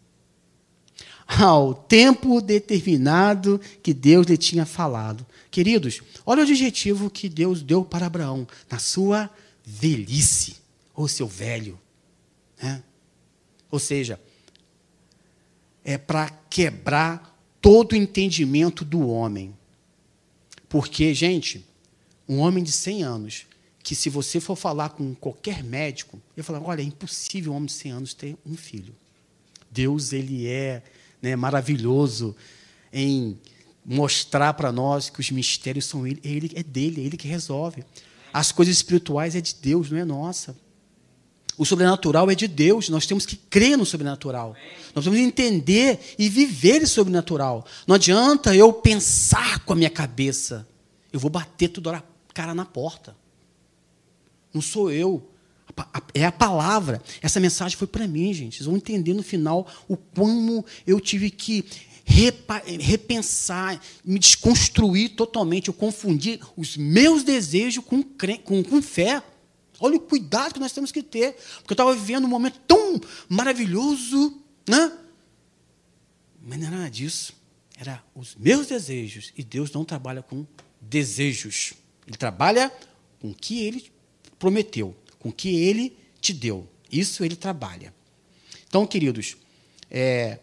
ao 1.27 1.73
tempo 1.73 2.41
determinado 2.41 3.59
que 3.83 3.93
Deus 3.93 4.27
lhe 4.27 4.37
tinha 4.37 4.65
falado. 4.65 5.25
Queridos, 5.51 6.01
olha 6.25 6.41
o 6.41 6.43
objetivo 6.43 7.09
que 7.09 7.27
Deus 7.27 7.61
deu 7.61 7.83
para 7.83 8.05
Abraão, 8.05 8.47
na 8.69 8.79
sua 8.79 9.29
velhice, 9.65 10.57
ou 10.93 11.07
seu 11.07 11.27
velho. 11.27 11.79
Né? 12.61 12.81
Ou 13.69 13.79
seja, 13.79 14.19
é 15.83 15.97
para 15.97 16.29
quebrar 16.49 17.36
todo 17.61 17.93
o 17.93 17.95
entendimento 17.95 18.85
do 18.85 19.07
homem. 19.07 19.55
Porque, 20.69 21.13
gente, 21.13 21.65
um 22.27 22.39
homem 22.39 22.63
de 22.63 22.71
100 22.71 23.03
anos, 23.03 23.45
que 23.81 23.95
se 23.95 24.09
você 24.09 24.39
for 24.39 24.55
falar 24.55 24.89
com 24.89 25.15
qualquer 25.15 25.63
médico, 25.63 26.21
ele 26.35 26.43
falar, 26.43 26.61
olha, 26.61 26.81
é 26.81 26.85
impossível 26.85 27.53
um 27.53 27.55
homem 27.55 27.67
de 27.67 27.73
100 27.73 27.91
anos 27.91 28.13
ter 28.13 28.35
um 28.45 28.55
filho. 28.55 28.93
Deus, 29.71 30.11
ele 30.11 30.47
é 30.47 30.83
né, 31.21 31.35
maravilhoso 31.35 32.35
em 32.91 33.37
mostrar 33.85 34.53
para 34.53 34.71
nós 34.71 35.09
que 35.09 35.19
os 35.19 35.31
mistérios 35.31 35.85
são 35.85 36.05
ele, 36.05 36.19
ele, 36.23 36.51
é 36.55 36.63
dele, 36.63 37.01
é 37.01 37.05
ele 37.05 37.15
que 37.15 37.27
resolve. 37.27 37.83
As 38.33 38.51
coisas 38.51 38.75
espirituais 38.75 39.35
é 39.35 39.41
de 39.41 39.55
Deus, 39.55 39.89
não 39.89 39.97
é 39.97 40.03
nossa. 40.03 40.57
O 41.57 41.65
sobrenatural 41.65 42.29
é 42.29 42.35
de 42.35 42.47
Deus, 42.47 42.87
nós 42.87 43.07
temos 43.07 43.25
que 43.25 43.35
crer 43.35 43.77
no 43.77 43.85
sobrenatural. 43.85 44.55
Nós 44.93 45.03
temos 45.03 45.17
que 45.17 45.25
entender 45.25 45.99
e 46.19 46.29
viver 46.29 46.83
esse 46.83 46.93
sobrenatural. 46.93 47.65
Não 47.87 47.95
adianta 47.95 48.55
eu 48.55 48.71
pensar 48.71 49.59
com 49.65 49.73
a 49.73 49.75
minha 49.75 49.89
cabeça. 49.89 50.67
Eu 51.11 51.19
vou 51.19 51.31
bater 51.31 51.69
toda 51.69 51.97
a 51.97 52.03
cara 52.31 52.53
na 52.53 52.63
porta. 52.63 53.15
Não 54.53 54.61
sou 54.61 54.91
eu. 54.91 55.27
É 56.13 56.25
a 56.25 56.31
palavra. 56.31 57.01
Essa 57.21 57.39
mensagem 57.39 57.75
foi 57.75 57.87
para 57.87 58.07
mim, 58.07 58.31
gente. 58.33 58.57
Vocês 58.57 58.67
vão 58.67 58.77
entender 58.77 59.13
no 59.13 59.23
final 59.23 59.67
o 59.87 59.97
como 59.97 60.63
eu 60.85 60.99
tive 60.99 61.31
que 61.31 61.65
repensar, 62.05 63.81
me 64.05 64.19
desconstruir 64.19 65.09
totalmente. 65.09 65.67
Eu 65.67 65.73
confundi 65.73 66.39
os 66.55 66.77
meus 66.77 67.23
desejos 67.23 67.83
com, 67.83 68.03
com, 68.43 68.63
com 68.63 68.81
fé. 68.81 69.23
Olha 69.79 69.97
o 69.97 69.99
cuidado 69.99 70.53
que 70.53 70.59
nós 70.59 70.71
temos 70.71 70.91
que 70.91 71.03
ter. 71.03 71.33
Porque 71.33 71.71
eu 71.71 71.75
estava 71.75 71.93
vivendo 71.93 72.25
um 72.25 72.29
momento 72.29 72.59
tão 72.67 72.99
maravilhoso, 73.29 74.41
né? 74.67 74.97
Mas 76.41 76.59
não 76.59 76.67
era 76.67 76.77
nada 76.77 76.89
disso. 76.89 77.33
Era 77.77 78.03
os 78.15 78.35
meus 78.35 78.67
desejos. 78.67 79.31
E 79.37 79.43
Deus 79.43 79.71
não 79.71 79.85
trabalha 79.85 80.21
com 80.23 80.45
desejos. 80.81 81.73
Ele 82.07 82.17
trabalha 82.17 82.71
com 83.19 83.31
o 83.31 83.35
que 83.35 83.63
ele 83.63 83.91
prometeu, 84.39 84.95
com 85.19 85.29
o 85.29 85.33
que 85.33 85.49
ele 85.49 85.97
te 86.19 86.33
deu. 86.33 86.67
Isso 86.91 87.23
ele 87.23 87.35
trabalha. 87.35 87.93
Então, 88.67 88.85
queridos, 88.85 89.37
é, 89.89 90.39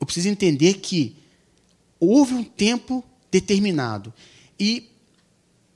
eu 0.00 0.06
preciso 0.06 0.28
entender 0.28 0.74
que 0.74 1.16
houve 2.00 2.34
um 2.34 2.44
tempo 2.44 3.04
determinado. 3.30 4.12
E 4.58 4.90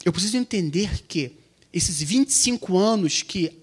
eu 0.04 0.12
preciso 0.12 0.36
entender 0.36 1.02
que 1.04 1.36
esses 1.72 2.02
25 2.02 2.76
anos 2.76 3.22
que 3.22 3.58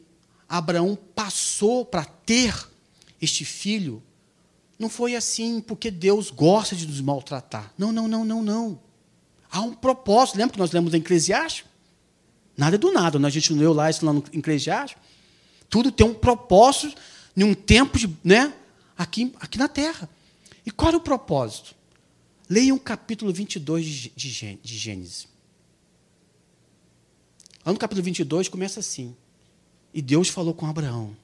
Abraão 0.48 0.98
passou 1.16 1.86
para 1.86 2.06
ter 2.06 2.54
este 3.22 3.44
filho, 3.44 4.02
não 4.78 4.90
foi 4.90 5.16
assim 5.16 5.62
porque 5.62 5.90
Deus 5.90 6.30
gosta 6.30 6.76
de 6.76 6.86
nos 6.86 7.02
maltratar. 7.02 7.74
Não, 7.78 7.92
não, 7.92 8.08
não, 8.08 8.26
não, 8.26 8.44
não. 8.44 8.80
Há 9.50 9.62
um 9.62 9.74
propósito. 9.74 10.38
Lembra 10.38 10.54
que 10.54 10.60
nós 10.60 10.72
lemos 10.72 10.94
em 10.94 10.98
Eclesiastes? 10.98 11.66
Nada 12.58 12.76
é 12.76 12.78
do 12.78 12.92
nada. 12.92 13.18
A 13.26 13.30
gente 13.30 13.52
não 13.52 13.60
leu 13.60 13.74
lá 13.74 13.90
isso 13.90 14.06
lá 14.06 14.14
no 14.14 14.24
Eclesiastes. 14.34 14.98
Tudo 15.70 15.92
tem 15.92 16.06
um 16.06 16.14
propósito 16.14 17.02
em 17.36 17.44
um 17.44 17.54
tempo 17.54 17.98
de, 17.98 18.14
né, 18.24 18.54
aqui, 18.98 19.34
aqui 19.40 19.58
na 19.58 19.68
terra. 19.68 20.10
E 20.66 20.72
qual 20.72 20.90
era 20.90 20.98
o 20.98 21.02
propósito? 21.02 21.76
Leiam 22.50 22.78
o 22.78 22.80
capítulo 22.80 23.34
22 23.34 23.86
de, 23.86 24.10
de, 24.16 24.60
de 24.62 24.78
Gênesis. 24.78 25.28
Lá 27.66 27.74
no 27.74 27.80
capítulo 27.80 28.04
22 28.04 28.48
começa 28.48 28.80
assim. 28.80 29.16
E 29.92 30.02
Deus 30.02 30.30
falou 30.30 30.54
com 30.54 30.68
Abraão. 30.68 31.18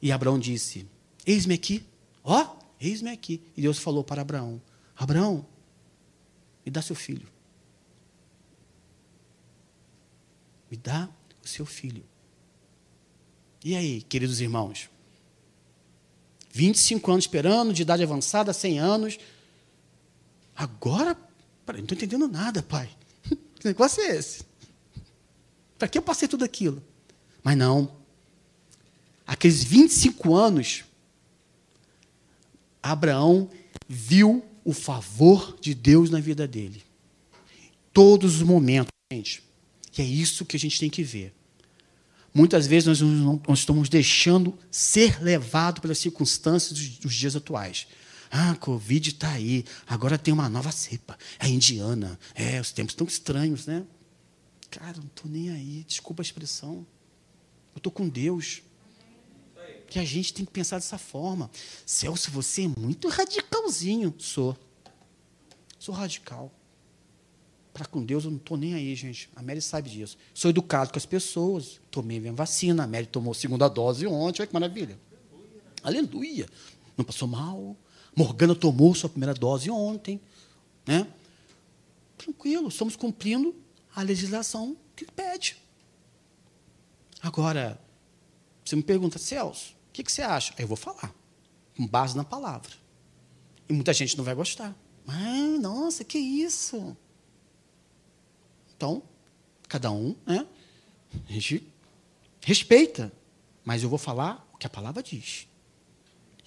E 0.00 0.10
Abraão 0.10 0.38
disse: 0.38 0.86
Eis-me 1.26 1.54
aqui. 1.54 1.84
Ó, 2.24 2.56
eis-me 2.80 3.10
aqui. 3.10 3.42
E 3.54 3.60
Deus 3.60 3.78
falou 3.78 4.02
para 4.02 4.22
Abraão: 4.22 4.62
Abraão, 4.96 5.44
me 6.64 6.72
dá 6.72 6.80
seu 6.80 6.96
filho. 6.96 7.28
Me 10.70 10.76
dá 10.76 11.08
o 11.44 11.46
seu 11.46 11.66
filho. 11.66 12.04
E 13.62 13.74
aí, 13.74 14.00
queridos 14.02 14.40
irmãos? 14.40 14.88
25 16.50 17.10
anos 17.10 17.24
esperando, 17.24 17.72
de 17.72 17.82
idade 17.82 18.02
avançada, 18.02 18.52
100 18.52 18.78
anos. 18.78 19.18
Agora, 20.56 21.16
não 21.66 21.80
estou 21.80 21.96
entendendo 21.96 22.26
nada, 22.26 22.62
pai. 22.62 22.88
Que 23.58 23.66
negócio 23.66 24.00
é 24.02 24.16
esse? 24.16 24.47
Para 25.78 25.88
que 25.88 25.96
eu 25.96 26.02
passei 26.02 26.26
tudo 26.26 26.44
aquilo? 26.44 26.82
Mas 27.42 27.56
não. 27.56 27.96
Aqueles 29.26 29.62
25 29.62 30.34
anos, 30.34 30.84
Abraão 32.82 33.48
viu 33.86 34.44
o 34.64 34.72
favor 34.72 35.56
de 35.60 35.74
Deus 35.74 36.10
na 36.10 36.20
vida 36.20 36.48
dele. 36.48 36.82
Todos 37.92 38.36
os 38.36 38.42
momentos, 38.42 38.92
gente. 39.12 39.42
E 39.96 40.02
é 40.02 40.04
isso 40.04 40.44
que 40.44 40.56
a 40.56 40.60
gente 40.60 40.78
tem 40.78 40.90
que 40.90 41.02
ver. 41.02 41.34
Muitas 42.34 42.66
vezes 42.66 42.86
nós, 42.86 43.00
nós 43.00 43.58
estamos 43.60 43.88
deixando 43.88 44.56
ser 44.70 45.22
levado 45.22 45.80
pelas 45.80 45.98
circunstâncias 45.98 46.72
dos, 46.72 46.98
dos 46.98 47.14
dias 47.14 47.34
atuais. 47.34 47.86
Ah, 48.30 48.54
Covid 48.56 49.08
está 49.08 49.30
aí, 49.30 49.64
agora 49.86 50.18
tem 50.18 50.34
uma 50.34 50.48
nova 50.48 50.70
cepa, 50.70 51.18
é 51.38 51.48
indiana. 51.48 52.18
É, 52.34 52.60
os 52.60 52.70
tempos 52.70 52.92
estão 52.92 53.06
estranhos, 53.06 53.66
né? 53.66 53.84
Cara, 54.70 54.98
não 54.98 55.06
estou 55.06 55.30
nem 55.30 55.50
aí, 55.50 55.84
desculpa 55.84 56.22
a 56.22 56.24
expressão. 56.24 56.86
Eu 57.74 57.78
estou 57.78 57.92
com 57.92 58.08
Deus. 58.08 58.62
que 59.88 59.98
a 59.98 60.04
gente 60.04 60.34
tem 60.34 60.44
que 60.44 60.52
pensar 60.52 60.76
dessa 60.76 60.98
forma. 60.98 61.50
Celso, 61.86 62.30
você 62.30 62.64
é 62.64 62.68
muito 62.68 63.08
radicalzinho. 63.08 64.14
Sou. 64.18 64.56
Sou 65.78 65.94
radical. 65.94 66.52
Para 67.72 67.86
com 67.86 68.04
Deus 68.04 68.24
eu 68.24 68.30
não 68.30 68.38
estou 68.38 68.56
nem 68.56 68.74
aí, 68.74 68.94
gente. 68.94 69.30
A 69.34 69.42
Mary 69.42 69.62
sabe 69.62 69.88
disso. 69.88 70.18
Sou 70.34 70.50
educado 70.50 70.90
com 70.92 70.98
as 70.98 71.06
pessoas. 71.06 71.80
Tomei 71.90 72.20
minha 72.20 72.32
vacina. 72.32 72.84
A 72.84 72.86
Mary 72.86 73.06
tomou 73.06 73.32
a 73.32 73.34
segunda 73.34 73.68
dose 73.68 74.06
ontem. 74.06 74.42
Olha 74.42 74.46
que 74.46 74.52
maravilha. 74.52 74.98
Aleluia. 75.82 76.02
Aleluia. 76.02 76.48
Não 76.96 77.04
passou 77.04 77.28
mal. 77.28 77.76
Morgana 78.14 78.54
tomou 78.54 78.94
sua 78.94 79.08
primeira 79.08 79.32
dose 79.32 79.70
ontem. 79.70 80.20
Né? 80.84 81.06
Tranquilo, 82.16 82.68
estamos 82.68 82.96
cumprindo 82.96 83.54
a 83.98 84.02
legislação 84.02 84.76
que 84.94 85.04
pede. 85.04 85.56
Agora, 87.20 87.80
você 88.64 88.76
me 88.76 88.82
pergunta, 88.82 89.18
Celso, 89.18 89.74
o 89.88 89.92
que, 89.92 90.04
que 90.04 90.12
você 90.12 90.22
acha? 90.22 90.54
Eu 90.56 90.68
vou 90.68 90.76
falar, 90.76 91.12
com 91.76 91.84
base 91.84 92.16
na 92.16 92.22
palavra. 92.22 92.70
E 93.68 93.72
muita 93.72 93.92
gente 93.92 94.16
não 94.16 94.22
vai 94.22 94.36
gostar. 94.36 94.72
Ah, 95.04 95.58
nossa, 95.60 96.04
que 96.04 96.16
isso? 96.16 96.96
Então, 98.76 99.02
cada 99.66 99.90
um, 99.90 100.14
né? 100.24 100.46
A 101.28 101.32
gente 101.32 101.66
respeita. 102.40 103.12
Mas 103.64 103.82
eu 103.82 103.88
vou 103.88 103.98
falar 103.98 104.48
o 104.54 104.58
que 104.58 104.66
a 104.68 104.70
palavra 104.70 105.02
diz. 105.02 105.48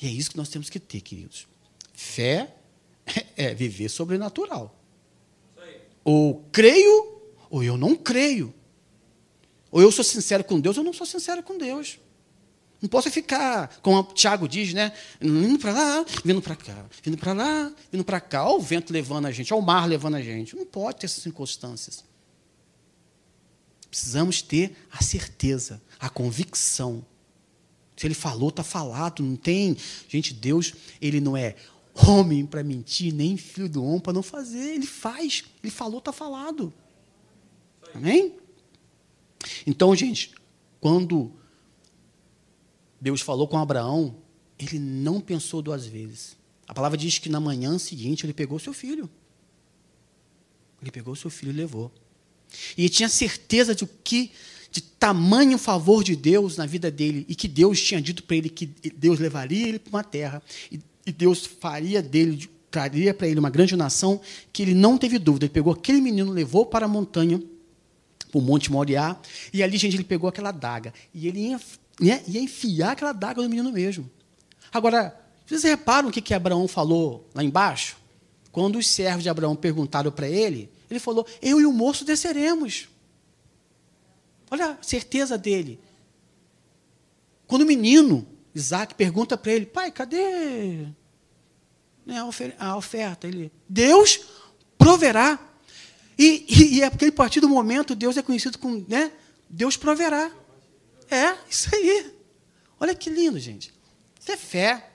E 0.01 0.07
é 0.07 0.09
isso 0.09 0.31
que 0.31 0.37
nós 0.37 0.47
temos 0.47 0.69
que 0.69 0.79
ter, 0.79 1.01
queridos. 1.01 1.49
Fé 1.93 2.55
é 3.35 3.53
viver 3.53 3.89
sobrenatural. 3.89 4.73
Ou 6.05 6.45
creio, 6.49 7.20
ou 7.51 7.61
eu 7.61 7.77
não 7.77 7.95
creio. 7.95 8.51
Ou 9.69 9.81
eu 9.81 9.91
sou 9.91 10.03
sincero 10.03 10.43
com 10.43 10.59
Deus, 10.59 10.77
ou 10.77 10.81
eu 10.81 10.85
não 10.85 10.93
sou 10.93 11.05
sincero 11.05 11.43
com 11.43 11.57
Deus. 11.57 11.99
Não 12.81 12.89
posso 12.89 13.11
ficar, 13.11 13.79
como 13.83 13.99
o 13.99 14.03
Tiago 14.03 14.47
diz, 14.47 14.73
né? 14.73 14.91
Indo 15.21 15.59
para 15.59 15.71
lá, 15.71 16.05
vindo 16.25 16.41
para 16.41 16.55
cá, 16.55 16.85
vindo 17.03 17.17
para 17.17 17.33
lá, 17.33 17.71
vindo 17.91 18.03
para 18.03 18.19
cá. 18.19 18.43
Olha 18.43 18.55
o 18.55 18.59
vento 18.59 18.91
levando 18.91 19.27
a 19.27 19.31
gente, 19.31 19.53
olha 19.53 19.61
o 19.61 19.65
mar 19.65 19.87
levando 19.87 20.15
a 20.15 20.21
gente. 20.21 20.55
Não 20.55 20.65
pode 20.65 20.99
ter 20.99 21.05
essas 21.05 21.21
circunstâncias. 21.21 22.03
Precisamos 23.87 24.41
ter 24.41 24.75
a 24.89 25.03
certeza, 25.03 25.79
a 25.99 26.09
convicção. 26.09 27.05
Se 27.95 28.07
ele 28.07 28.15
falou, 28.15 28.49
está 28.49 28.63
falado. 28.63 29.21
Não 29.21 29.35
tem. 29.35 29.77
Gente, 30.07 30.33
Deus, 30.33 30.73
ele 30.99 31.19
não 31.21 31.37
é 31.37 31.55
homem 31.93 32.45
para 32.45 32.63
mentir, 32.63 33.13
nem 33.13 33.37
filho 33.37 33.69
do 33.69 33.83
homem 33.83 33.99
para 33.99 34.13
não 34.13 34.23
fazer. 34.23 34.73
Ele 34.73 34.87
faz. 34.87 35.43
Ele 35.61 35.71
falou, 35.71 35.99
está 35.99 36.11
falado. 36.11 36.73
Amém? 37.93 38.35
Então, 39.65 39.95
gente, 39.95 40.31
quando 40.79 41.31
Deus 42.99 43.21
falou 43.21 43.47
com 43.47 43.57
Abraão, 43.57 44.15
ele 44.57 44.79
não 44.79 45.19
pensou 45.19 45.61
duas 45.61 45.85
vezes. 45.85 46.37
A 46.67 46.73
palavra 46.73 46.97
diz 46.97 47.17
que 47.17 47.29
na 47.29 47.39
manhã 47.39 47.77
seguinte 47.77 48.25
ele 48.25 48.33
pegou 48.33 48.59
seu 48.59 48.73
filho. 48.73 49.09
Ele 50.81 50.91
pegou 50.91 51.15
seu 51.15 51.29
filho 51.29 51.51
e 51.51 51.55
levou. 51.55 51.91
E 52.77 52.89
tinha 52.89 53.09
certeza 53.09 53.73
de 53.75 53.85
que 53.85 54.31
de 54.71 54.81
tamanho 54.81 55.57
favor 55.57 56.01
de 56.01 56.15
Deus 56.15 56.55
na 56.55 56.65
vida 56.65 56.89
dele 56.89 57.25
e 57.27 57.35
que 57.35 57.47
Deus 57.47 57.81
tinha 57.81 58.01
dito 58.01 58.23
para 58.23 58.37
ele 58.37 58.49
que 58.49 58.65
Deus 58.65 59.19
levaria 59.19 59.67
ele 59.67 59.79
para 59.79 59.89
uma 59.89 60.03
terra 60.03 60.41
e, 60.71 60.79
e 61.05 61.11
Deus 61.11 61.45
faria 61.45 62.01
dele 62.01 62.49
traria 62.71 63.13
para 63.13 63.27
ele 63.27 63.39
uma 63.39 63.49
grande 63.49 63.75
nação 63.75 64.21
que 64.53 64.63
ele 64.63 64.73
não 64.73 64.97
teve 64.97 65.19
dúvida. 65.19 65.45
Ele 65.45 65.53
pegou 65.53 65.73
aquele 65.73 65.99
menino, 65.99 66.31
levou 66.31 66.65
para 66.65 66.85
a 66.85 66.89
montanha, 66.89 67.43
para 68.31 68.39
o 68.39 68.41
Monte 68.41 68.71
Moriá, 68.71 69.17
e 69.53 69.61
ali, 69.61 69.77
gente, 69.77 69.95
ele 69.95 70.03
pegou 70.03 70.29
aquela 70.29 70.51
daga 70.51 70.93
e 71.13 71.27
ele 71.27 71.49
ia 71.49 71.59
né, 71.99 72.23
ia 72.27 72.41
enfiar 72.41 72.93
aquela 72.93 73.11
daga 73.11 73.41
no 73.41 73.49
menino 73.49 73.71
mesmo. 73.71 74.09
Agora, 74.71 75.15
vocês 75.45 75.63
reparam 75.63 76.09
o 76.09 76.11
que, 76.11 76.21
que 76.21 76.33
Abraão 76.33 76.67
falou 76.67 77.27
lá 77.35 77.43
embaixo? 77.43 77.97
Quando 78.51 78.77
os 78.77 78.87
servos 78.87 79.23
de 79.23 79.29
Abraão 79.29 79.55
perguntaram 79.55 80.11
para 80.11 80.27
ele, 80.27 80.69
ele 80.89 80.99
falou: 80.99 81.25
Eu 81.41 81.61
e 81.61 81.65
o 81.65 81.71
moço 81.71 82.03
desceremos. 82.03 82.89
Olha 84.49 84.71
a 84.71 84.83
certeza 84.83 85.37
dele. 85.37 85.79
Quando 87.47 87.61
o 87.61 87.65
menino, 87.65 88.27
Isaac, 88.55 88.95
pergunta 88.95 89.37
para 89.37 89.51
ele: 89.51 89.65
Pai, 89.65 89.91
cadê 89.91 90.87
né, 92.05 92.17
a 92.59 92.77
oferta? 92.77 93.27
Ele: 93.27 93.51
Deus 93.67 94.21
proverá. 94.77 95.39
E, 96.21 96.45
e, 96.47 96.75
e 96.75 96.81
é 96.83 96.89
porque 96.91 97.05
a 97.05 97.11
partir 97.11 97.39
do 97.39 97.49
momento 97.49 97.95
Deus 97.95 98.15
é 98.15 98.21
conhecido 98.21 98.59
como 98.59 98.85
né, 98.87 99.11
Deus 99.49 99.75
proverá. 99.75 100.31
É, 101.09 101.35
isso 101.49 101.73
aí. 101.73 102.13
Olha 102.79 102.93
que 102.93 103.09
lindo, 103.09 103.39
gente. 103.39 103.73
Isso 104.19 104.31
é 104.31 104.37
fé. 104.37 104.91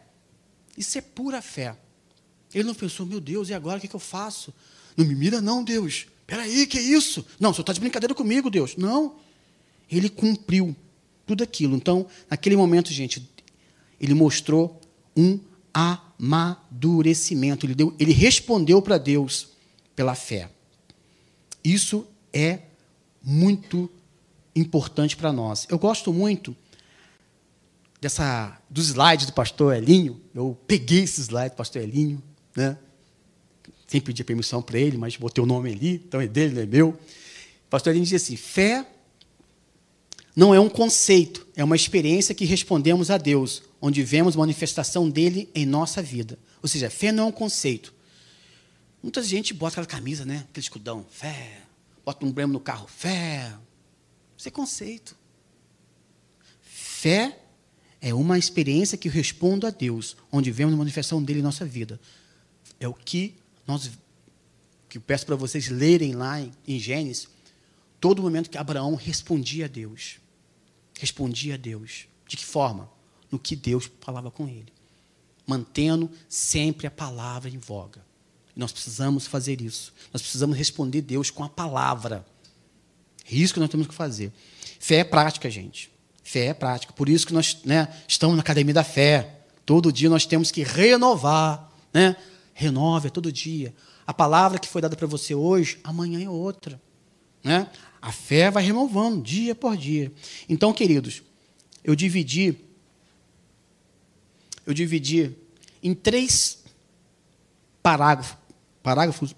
Isso 0.79 0.97
é 0.97 1.01
pura 1.01 1.43
fé. 1.43 1.77
Ele 2.55 2.63
não 2.63 2.75
pensou, 2.75 3.05
meu 3.05 3.21
Deus, 3.21 3.49
e 3.49 3.55
agora 3.55 3.79
o 3.79 3.81
que, 3.81 3.93
eu 3.93 3.99
faço? 3.99 4.55
Não 4.97 5.05
me 5.05 5.17
mira, 5.17 5.41
não, 5.41 5.65
Deus. 5.65 6.07
Espera 6.21 6.43
aí, 6.43 6.65
que 6.65 6.79
é 6.79 6.83
isso? 6.83 7.27
Não, 7.41 7.53
você 7.53 7.61
está 7.61 7.73
de 7.73 7.81
brincadeira 7.81 8.15
comigo, 8.15 8.49
Deus. 8.49 8.77
Não. 8.77 9.17
Ele 9.91 10.09
cumpriu 10.09 10.77
tudo 11.27 11.43
aquilo. 11.43 11.75
Então, 11.75 12.07
naquele 12.31 12.55
momento, 12.55 12.93
gente, 12.93 13.29
ele 14.01 14.15
mostrou 14.15 14.81
um 15.17 15.41
amadurecimento. 15.75 17.67
Ele, 17.67 17.75
deu, 17.75 17.93
ele 17.99 18.13
respondeu 18.13 18.81
para 18.81 18.97
Deus 18.97 19.49
pela 19.97 20.15
fé. 20.15 20.51
Isso 21.67 22.07
é 22.33 22.61
muito 23.21 23.91
importante 24.55 25.17
para 25.17 25.33
nós. 25.33 25.67
Eu 25.69 25.81
gosto 25.81 26.13
muito 26.13 26.55
dessa 28.01 28.57
dos 28.71 28.87
slides 28.87 29.27
do 29.27 29.33
pastor 29.33 29.75
Elinho. 29.75 30.21
Eu 30.33 30.57
peguei 30.69 31.01
esse 31.01 31.21
slide 31.23 31.51
do 31.51 31.57
pastor 31.57 31.83
Elinho, 31.83 32.23
né? 32.55 32.79
Sem 33.89 34.01
pedir 34.01 34.23
permissão 34.23 34.63
para 34.63 34.79
ele, 34.79 34.97
mas 34.97 35.17
botei 35.17 35.43
o 35.43 35.47
nome 35.47 35.73
ali, 35.73 35.95
então 36.07 36.21
é 36.21 36.29
dele, 36.29 36.55
não 36.55 36.63
é 36.63 36.67
meu. 36.67 36.91
O 36.91 37.69
pastor 37.69 37.93
Elinho 37.93 38.07
diz 38.07 38.23
assim: 38.23 38.37
fé 38.37 38.87
não 40.37 40.55
é 40.55 40.61
um 40.61 40.69
conceito, 40.69 41.49
é 41.57 41.65
uma 41.65 41.75
experiência 41.75 42.33
que 42.33 42.45
respondemos 42.45 43.11
a 43.11 43.19
Deus, 43.19 43.65
onde 43.81 44.05
vemos 44.05 44.37
manifestação 44.37 45.11
dele 45.11 45.51
em 45.53 45.67
nossa 45.67 46.01
vida. 46.01 46.39
Ou 46.63 46.69
seja, 46.69 46.89
fé 46.89 47.11
não 47.11 47.25
é 47.25 47.27
um 47.27 47.33
conceito. 47.33 47.93
Muita 49.03 49.23
gente 49.23 49.55
bota 49.55 49.75
aquela 49.75 49.87
camisa, 49.87 50.25
né? 50.25 50.47
Aquele 50.51 50.65
escudão, 50.65 51.07
fé. 51.11 51.63
Bota 52.05 52.25
um 52.25 52.33
bremo 52.33 52.53
no 52.53 52.61
carro, 52.61 52.87
fé. 52.87 53.55
Isso 54.37 54.49
é 54.49 54.51
conceito. 54.51 55.17
Fé 56.61 57.41
é 58.01 58.13
uma 58.15 58.39
experiência 58.39 58.99
que 58.99 59.09
responde 59.09 59.67
a 59.67 59.71
Deus, 59.71 60.17
onde 60.31 60.51
vemos 60.51 60.75
a 60.75 60.77
manifestação 60.77 61.23
dele 61.23 61.41
em 61.41 61.43
nossa 61.43 61.65
vida. 61.65 62.01
É 62.79 62.87
o 62.87 62.95
que 62.95 63.35
nós 63.67 63.91
que 64.89 64.99
eu 64.99 65.03
peço 65.03 65.27
para 65.27 65.37
vocês 65.37 65.69
lerem 65.69 66.15
lá 66.15 66.41
em 66.41 66.79
Gênesis, 66.79 67.29
todo 68.01 68.23
momento 68.23 68.49
que 68.49 68.59
Abraão 68.59 68.95
respondia 68.95 69.65
a 69.65 69.69
Deus. 69.69 70.19
Respondia 70.99 71.55
a 71.55 71.57
Deus. 71.57 72.07
De 72.27 72.37
que 72.37 72.45
forma? 72.45 72.91
No 73.31 73.39
que 73.39 73.57
Deus 73.57 73.91
falava 74.01 74.31
com 74.31 74.49
ele. 74.49 74.73
Mantendo 75.47 76.11
sempre 76.29 76.87
a 76.87 76.91
palavra 76.91 77.51
em 77.51 77.59
voga. 77.59 78.05
Nós 78.57 78.73
precisamos 78.73 79.27
fazer 79.27 79.61
isso. 79.61 79.93
Nós 80.13 80.23
precisamos 80.23 80.57
responder 80.57 81.03
Deus 81.03 81.31
com 81.31 81.45
a 81.45 81.49
palavra. 81.49 82.25
É 83.31 83.35
isso 83.35 83.53
que 83.53 83.61
nós 83.61 83.69
temos 83.69 83.87
que 83.87 83.95
fazer. 83.95 84.33
Fé 84.81 84.97
é 84.97 85.05
prática, 85.05 85.51
gente. 85.51 85.91
Fé 86.23 86.47
é 86.47 86.55
prática. 86.55 86.93
Por 86.93 87.09
isso 87.09 87.27
que 87.27 87.35
nós 87.35 87.59
né, 87.65 87.89
estamos 88.09 88.37
na 88.37 88.41
Academia 88.41 88.75
da 88.75 88.85
Fé. 88.85 89.41
Todo 89.65 89.93
dia 89.93 90.09
nós 90.09 90.25
temos 90.25 90.51
que 90.51 90.63
renovar. 90.63 91.71
Né? 91.93 92.17
Renove 92.55 93.11
todo 93.11 93.31
dia. 93.31 93.75
A 94.07 94.15
palavra 94.15 94.59
que 94.59 94.69
foi 94.69 94.81
dada 94.81 94.97
para 94.97 95.07
você 95.07 95.35
hoje, 95.35 95.79
amanhã 95.85 96.25
é 96.25 96.29
outra. 96.29 96.81
Né? 97.45 97.69
A 98.01 98.13
fé 98.13 98.51
vai 98.51 98.63
renovando 98.63 99.23
dia 99.23 99.55
por 99.55 99.77
dia. 99.77 100.13
Então, 100.49 100.73
queridos, 100.73 101.23
eu 101.85 101.95
dividi 101.95 102.57
eu 104.67 104.75
dividi 104.75 105.33
em 105.81 105.95
três 105.95 106.65
parágrafos, 107.83 108.37
parágrafos 108.87 109.35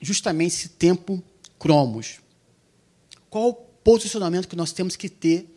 justamente 0.00 0.54
esse 0.54 0.70
tempo 0.70 1.22
cromos. 1.58 2.18
Qual 3.28 3.50
o 3.50 3.52
posicionamento 3.52 4.48
que 4.48 4.56
nós 4.56 4.72
temos 4.72 4.96
que 4.96 5.10
ter 5.10 5.54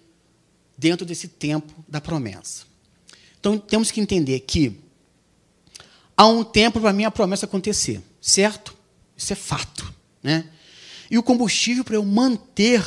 dentro 0.77 1.05
desse 1.05 1.29
tempo 1.29 1.73
da 1.87 2.01
promessa? 2.01 2.65
Então, 3.39 3.57
temos 3.57 3.91
que 3.91 4.01
entender 4.01 4.41
que 4.41 4.81
há 6.17 6.27
um 6.27 6.43
tempo 6.43 6.81
para 6.81 6.89
a 6.89 6.93
minha 6.93 7.09
promessa 7.09 7.45
acontecer, 7.45 8.01
certo? 8.19 8.75
Isso 9.15 9.31
é 9.31 9.37
fato. 9.37 9.93
Né? 10.21 10.49
E 11.09 11.17
o 11.17 11.23
combustível 11.23 11.85
para 11.85 11.95
eu 11.95 12.03
manter 12.03 12.83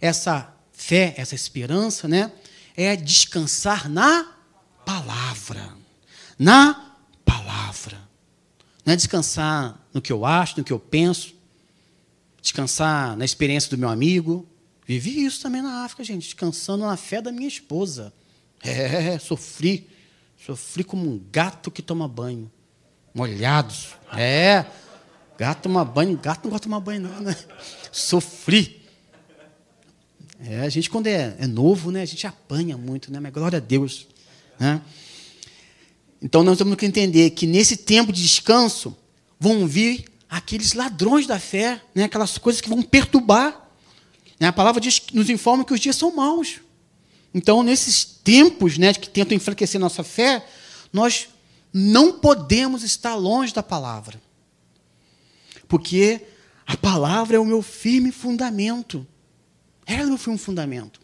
essa 0.00 0.50
fé, 0.72 1.12
essa 1.18 1.34
esperança, 1.34 2.08
né, 2.08 2.32
é 2.74 2.96
descansar 2.96 3.86
na 3.86 4.34
palavra. 4.82 5.74
Na 6.38 6.96
palavra. 7.22 8.00
Não 8.86 8.94
é 8.94 8.96
descansar 8.96 9.79
no 9.92 10.00
que 10.00 10.12
eu 10.12 10.24
acho, 10.24 10.58
no 10.58 10.64
que 10.64 10.72
eu 10.72 10.78
penso, 10.78 11.34
descansar 12.40 13.16
na 13.16 13.24
experiência 13.24 13.70
do 13.70 13.78
meu 13.78 13.88
amigo. 13.88 14.46
Vivi 14.86 15.24
isso 15.24 15.40
também 15.40 15.62
na 15.62 15.84
África, 15.84 16.02
gente, 16.02 16.24
descansando 16.24 16.84
na 16.84 16.96
fé 16.96 17.20
da 17.20 17.30
minha 17.30 17.48
esposa. 17.48 18.12
É, 18.62 19.18
sofri. 19.18 19.88
Sofri 20.44 20.84
como 20.84 21.08
um 21.08 21.20
gato 21.30 21.70
que 21.70 21.82
toma 21.82 22.08
banho. 22.08 22.50
Molhados. 23.14 23.90
É. 24.16 24.64
Gato 25.38 25.62
toma 25.62 25.84
banho. 25.84 26.18
Gato 26.18 26.44
não 26.44 26.50
gosta 26.50 26.64
de 26.64 26.70
tomar 26.70 26.80
banho, 26.80 27.02
não, 27.02 27.20
né? 27.20 27.36
Sofri. 27.92 28.80
É, 30.40 30.60
a 30.60 30.68
gente, 30.68 30.88
quando 30.88 31.06
é, 31.06 31.36
é 31.38 31.46
novo, 31.46 31.90
né, 31.90 32.00
a 32.00 32.06
gente 32.06 32.26
apanha 32.26 32.76
muito, 32.76 33.12
né? 33.12 33.20
Mas 33.20 33.32
glória 33.32 33.58
a 33.58 33.60
Deus. 33.60 34.06
Né? 34.58 34.80
Então 36.22 36.42
nós 36.42 36.58
temos 36.58 36.76
que 36.76 36.86
entender 36.86 37.30
que 37.30 37.46
nesse 37.46 37.76
tempo 37.76 38.12
de 38.12 38.22
descanso 38.22 38.96
vão 39.40 39.66
vir 39.66 40.04
aqueles 40.28 40.74
ladrões 40.74 41.26
da 41.26 41.40
fé, 41.40 41.82
né? 41.94 42.04
aquelas 42.04 42.36
coisas 42.36 42.60
que 42.60 42.68
vão 42.68 42.82
perturbar. 42.82 43.68
Né? 44.38 44.46
A 44.46 44.52
palavra 44.52 44.80
diz, 44.80 45.02
nos 45.12 45.30
informa 45.30 45.64
que 45.64 45.72
os 45.72 45.80
dias 45.80 45.96
são 45.96 46.14
maus. 46.14 46.60
Então, 47.32 47.62
nesses 47.62 48.04
tempos 48.04 48.76
né, 48.76 48.92
que 48.92 49.08
tentam 49.08 49.36
enfraquecer 49.36 49.80
nossa 49.80 50.04
fé, 50.04 50.46
nós 50.92 51.28
não 51.72 52.12
podemos 52.12 52.82
estar 52.82 53.14
longe 53.14 53.54
da 53.54 53.62
palavra. 53.62 54.20
Porque 55.66 56.20
a 56.66 56.76
palavra 56.76 57.36
é 57.36 57.40
o 57.40 57.44
meu 57.44 57.62
firme 57.62 58.12
fundamento. 58.12 59.06
Ela 59.86 60.02
é 60.02 60.04
o 60.04 60.08
meu 60.08 60.18
firme 60.18 60.38
fundamento. 60.38 61.00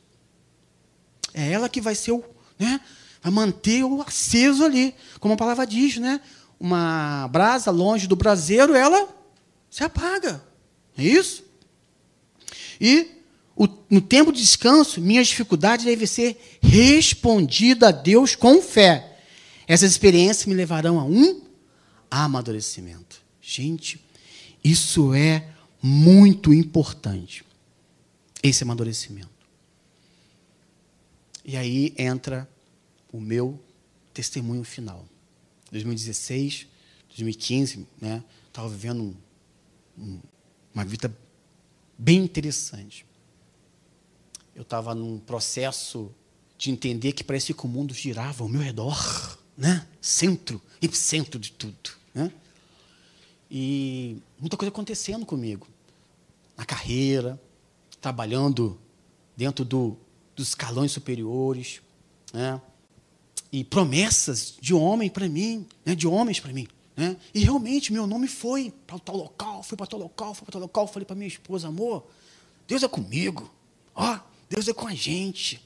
É 1.33 1.51
ela 1.53 1.69
que 1.69 1.81
vai 1.81 1.95
ser 1.95 2.13
o, 2.13 2.25
né, 2.59 2.81
vai 3.23 3.33
manter 3.33 3.85
o 3.85 4.03
aceso 4.03 4.65
ali, 4.65 4.95
como 5.21 5.35
a 5.35 5.37
palavra 5.37 5.67
diz, 5.67 5.97
né? 5.99 6.21
Uma 6.59 7.29
brasa 7.29 7.71
longe 7.71 8.07
do 8.07 8.17
braseiro, 8.17 8.75
ela 8.75 9.09
se 9.71 9.85
apaga. 9.85 10.43
É 10.97 11.05
isso? 11.05 11.45
E 12.81 13.17
o, 13.55 13.67
no 13.89 14.01
tempo 14.01 14.33
de 14.33 14.41
descanso, 14.41 15.01
minhas 15.01 15.29
dificuldades 15.29 15.85
devem 15.85 16.07
ser 16.07 16.59
respondidas 16.61 17.89
a 17.89 17.93
Deus 17.93 18.35
com 18.35 18.61
fé. 18.61 19.19
Essas 19.67 19.91
experiências 19.91 20.47
me 20.47 20.55
levarão 20.55 21.01
a 21.01 21.05
um 21.05 21.43
amadurecimento. 22.11 23.21
Gente, 23.41 24.05
isso 24.63 25.15
é 25.15 25.49
muito 25.83 26.53
importante. 26.53 27.45
Esse 28.43 28.63
amadurecimento. 28.63 29.31
E 31.45 31.57
aí 31.57 31.95
entra 31.97 32.49
o 33.13 33.21
meu 33.21 33.59
testemunho 34.13 34.65
final. 34.65 35.07
2016, 35.77 36.67
2015, 37.09 37.87
né? 38.01 38.23
Estava 38.49 38.69
vivendo 38.69 39.03
um, 39.03 39.15
um, 39.99 40.21
uma 40.75 40.85
vida 40.85 41.15
bem 41.99 42.19
interessante. 42.19 43.05
Eu 44.55 44.63
estava 44.63 44.95
num 44.95 45.19
processo 45.19 46.11
de 46.57 46.71
entender 46.71 47.13
que 47.13 47.23
parece 47.23 47.53
que 47.53 47.65
o 47.65 47.69
mundo 47.69 47.93
girava 47.93 48.43
ao 48.43 48.49
meu 48.49 48.61
redor, 48.61 49.39
né? 49.57 49.87
Centro, 50.01 50.61
epicentro 50.81 51.39
de 51.39 51.53
tudo, 51.53 51.91
né? 52.15 52.33
E 53.51 54.19
muita 54.39 54.57
coisa 54.57 54.71
acontecendo 54.71 55.27
comigo. 55.27 55.69
Na 56.57 56.65
carreira, 56.65 57.41
trabalhando 58.01 58.79
dentro 59.37 59.65
do, 59.65 59.97
dos 60.35 60.49
escalões 60.49 60.93
superiores, 60.93 61.83
né? 62.33 62.61
E 63.57 63.65
promessas 63.65 64.55
de 64.61 64.75
homem 64.75 65.09
para 65.09 65.27
mim, 65.31 65.67
né? 65.83 65.95
de 65.95 66.07
homens 66.07 66.39
para 66.39 66.53
mim. 66.53 66.69
Né? 66.95 67.17
E 67.33 67.41
realmente 67.41 67.91
meu 67.91 68.07
nome 68.07 68.29
foi 68.29 68.71
para 68.87 68.99
tal 68.99 69.17
local, 69.17 69.63
foi 69.63 69.79
para 69.79 69.87
tal 69.87 69.99
local, 69.99 70.35
foi 70.35 70.45
para 70.45 70.53
tal 70.53 70.61
local. 70.61 70.87
Falei 70.87 71.07
para 71.07 71.17
minha 71.17 71.27
esposa, 71.27 71.69
amor, 71.69 72.07
Deus 72.69 72.83
é 72.83 72.89
comigo. 72.89 73.51
Ó, 73.95 74.21
Deus 74.51 74.69
é 74.69 74.75
com 74.75 74.87
a 74.87 74.95
gente. 74.95 75.59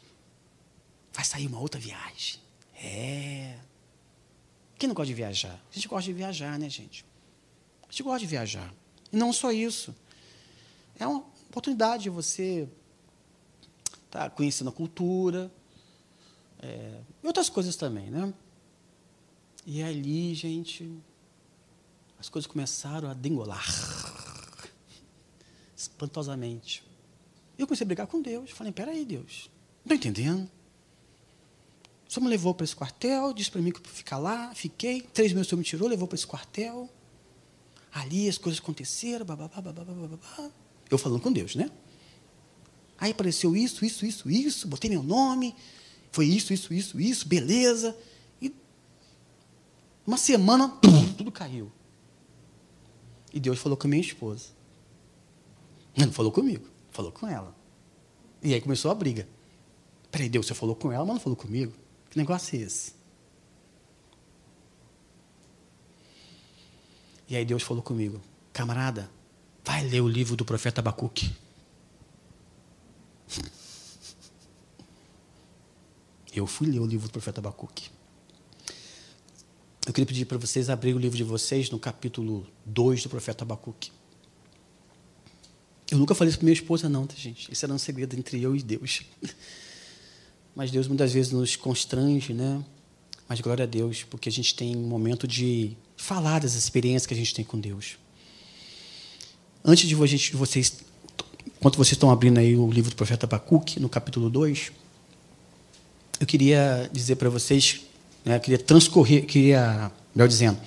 Vai 1.12 1.24
sair 1.24 1.49
uma 1.49 1.59
outra 1.59 1.80
viagem. 1.80 2.38
É. 2.80 3.59
Quem 4.78 4.86
não 4.86 4.95
gosta 4.95 5.09
de 5.09 5.14
viajar? 5.14 5.61
A 5.68 5.74
gente 5.74 5.88
gosta 5.88 6.05
de 6.05 6.12
viajar, 6.12 6.61
né, 6.61 6.70
gente? 6.70 7.05
A 7.88 7.91
gente 7.91 8.05
gosta 8.05 8.20
de 8.20 8.26
viajar. 8.26 8.72
E 9.11 9.16
não 9.16 9.32
só 9.32 9.51
isso. 9.51 9.93
É 10.97 11.05
uma 11.05 11.24
oportunidade 11.49 12.05
de 12.05 12.11
você 12.11 12.68
estar 14.07 14.20
tá 14.20 14.30
conhecendo 14.30 14.70
a 14.70 14.72
cultura. 14.72 15.51
É, 16.61 17.00
e 17.22 17.26
outras 17.26 17.48
coisas 17.48 17.76
também, 17.76 18.11
né? 18.11 18.32
E 19.66 19.82
ali, 19.82 20.34
gente, 20.34 20.90
as 22.18 22.28
coisas 22.28 22.46
começaram 22.46 23.08
a 23.08 23.14
dengolar. 23.14 23.64
Espantosamente. 25.76 26.84
Eu 27.58 27.66
comecei 27.66 27.84
a 27.84 27.86
brigar 27.86 28.06
com 28.06 28.20
Deus. 28.20 28.50
Falei, 28.50 28.72
peraí, 28.72 29.04
Deus, 29.04 29.50
não 29.84 29.94
estou 29.94 29.96
entendendo. 29.96 30.50
O 32.08 32.12
senhor 32.12 32.24
me 32.24 32.30
levou 32.30 32.54
para 32.54 32.64
esse 32.64 32.74
quartel, 32.74 33.32
disse 33.32 33.50
para 33.50 33.62
mim 33.62 33.70
que 33.70 33.78
eu 33.78 33.84
ficar 33.84 34.18
lá, 34.18 34.52
fiquei. 34.54 35.00
Três 35.00 35.32
meses 35.32 35.46
o 35.46 35.50
senhor 35.50 35.58
me 35.58 35.64
tirou, 35.64 35.88
levou 35.88 36.08
para 36.08 36.16
esse 36.16 36.26
quartel. 36.26 36.90
Ali 37.92 38.28
as 38.28 38.36
coisas 38.36 38.61
aconteceram, 38.61 39.24
bababá, 39.24 39.61
bababá, 39.61 39.92
bababá. 39.92 40.50
Eu 40.90 40.98
falando 40.98 41.20
com 41.20 41.32
Deus, 41.32 41.54
né? 41.54 41.70
Aí 42.98 43.12
apareceu 43.12 43.56
isso, 43.56 43.84
isso, 43.84 44.04
isso, 44.04 44.28
isso, 44.28 44.68
botei 44.68 44.90
meu 44.90 45.02
nome, 45.02 45.54
foi 46.12 46.26
isso, 46.26 46.52
isso, 46.52 46.72
isso, 46.74 47.00
isso, 47.00 47.28
beleza. 47.28 47.96
E 48.40 48.54
uma 50.06 50.16
semana, 50.16 50.68
tudo 51.16 51.30
caiu. 51.30 51.70
E 53.32 53.38
Deus 53.38 53.58
falou 53.58 53.76
com 53.76 53.86
a 53.86 53.90
minha 53.90 54.02
esposa. 54.02 54.46
Não 55.96 56.12
falou 56.12 56.32
comigo, 56.32 56.66
falou 56.90 57.12
com 57.12 57.26
ela. 57.26 57.54
E 58.42 58.54
aí 58.54 58.61
começou 58.61 58.90
a 58.90 58.94
briga. 58.94 59.28
Peraí, 60.11 60.28
Deus, 60.28 60.46
você 60.46 60.54
falou 60.54 60.74
com 60.74 60.90
ela, 60.90 61.04
mas 61.04 61.14
não 61.14 61.20
falou 61.20 61.36
comigo? 61.36 61.72
Que 62.11 62.18
negócio 62.18 62.58
é 62.58 62.62
esse? 62.62 62.94
E 67.28 67.36
aí 67.36 67.44
Deus 67.44 67.62
falou 67.62 67.80
comigo, 67.80 68.20
camarada, 68.52 69.08
vai 69.64 69.86
ler 69.86 70.00
o 70.00 70.08
livro 70.08 70.34
do 70.34 70.44
profeta 70.44 70.80
Abacuque. 70.80 71.30
Eu 76.34 76.46
fui 76.46 76.68
ler 76.68 76.80
o 76.80 76.86
livro 76.86 77.08
do 77.08 77.12
profeta 77.12 77.40
Abacuque. 77.40 77.90
Eu 79.86 79.92
queria 79.92 80.06
pedir 80.06 80.24
para 80.24 80.38
vocês 80.38 80.70
abrirem 80.70 80.96
o 80.96 81.00
livro 81.00 81.16
de 81.16 81.24
vocês 81.24 81.70
no 81.70 81.78
capítulo 81.78 82.46
2 82.66 83.02
do 83.02 83.08
profeta 83.08 83.44
Abacuque. 83.44 83.90
Eu 85.90 85.98
nunca 85.98 86.14
falei 86.14 86.28
isso 86.28 86.38
para 86.38 86.44
minha 86.44 86.54
esposa, 86.54 86.88
não, 86.88 87.06
tá, 87.06 87.16
gente? 87.16 87.50
Isso 87.50 87.64
era 87.64 87.74
um 87.74 87.78
segredo 87.78 88.16
entre 88.16 88.40
eu 88.40 88.54
e 88.54 88.62
Deus. 88.62 89.02
Mas 90.54 90.70
Deus 90.70 90.86
muitas 90.86 91.12
vezes 91.12 91.32
nos 91.32 91.56
constrange, 91.56 92.32
né? 92.32 92.64
Mas 93.28 93.40
glória 93.40 93.64
a 93.64 93.66
Deus, 93.66 94.04
porque 94.04 94.28
a 94.28 94.32
gente 94.32 94.54
tem 94.54 94.76
um 94.76 94.86
momento 94.86 95.26
de 95.26 95.76
falar 95.96 96.40
das 96.40 96.54
experiências 96.54 97.06
que 97.06 97.14
a 97.14 97.16
gente 97.16 97.34
tem 97.34 97.44
com 97.44 97.58
Deus. 97.58 97.98
Antes 99.64 99.88
de 99.88 99.94
vocês, 99.94 100.80
enquanto 101.46 101.76
vocês 101.76 101.92
estão 101.92 102.10
abrindo 102.10 102.38
aí 102.38 102.56
o 102.56 102.70
livro 102.70 102.90
do 102.90 102.96
profeta 102.96 103.26
Abacuque, 103.26 103.80
no 103.80 103.88
capítulo 103.88 104.30
2, 104.30 104.72
eu 106.20 106.26
queria 106.26 106.88
dizer 106.92 107.16
para 107.16 107.30
vocês, 107.30 107.80
né, 108.22 108.38
queria 108.38 108.58
transcorrer, 108.58 109.24
queria, 109.24 109.90
melhor 110.14 110.28
dizendo, 110.28 110.58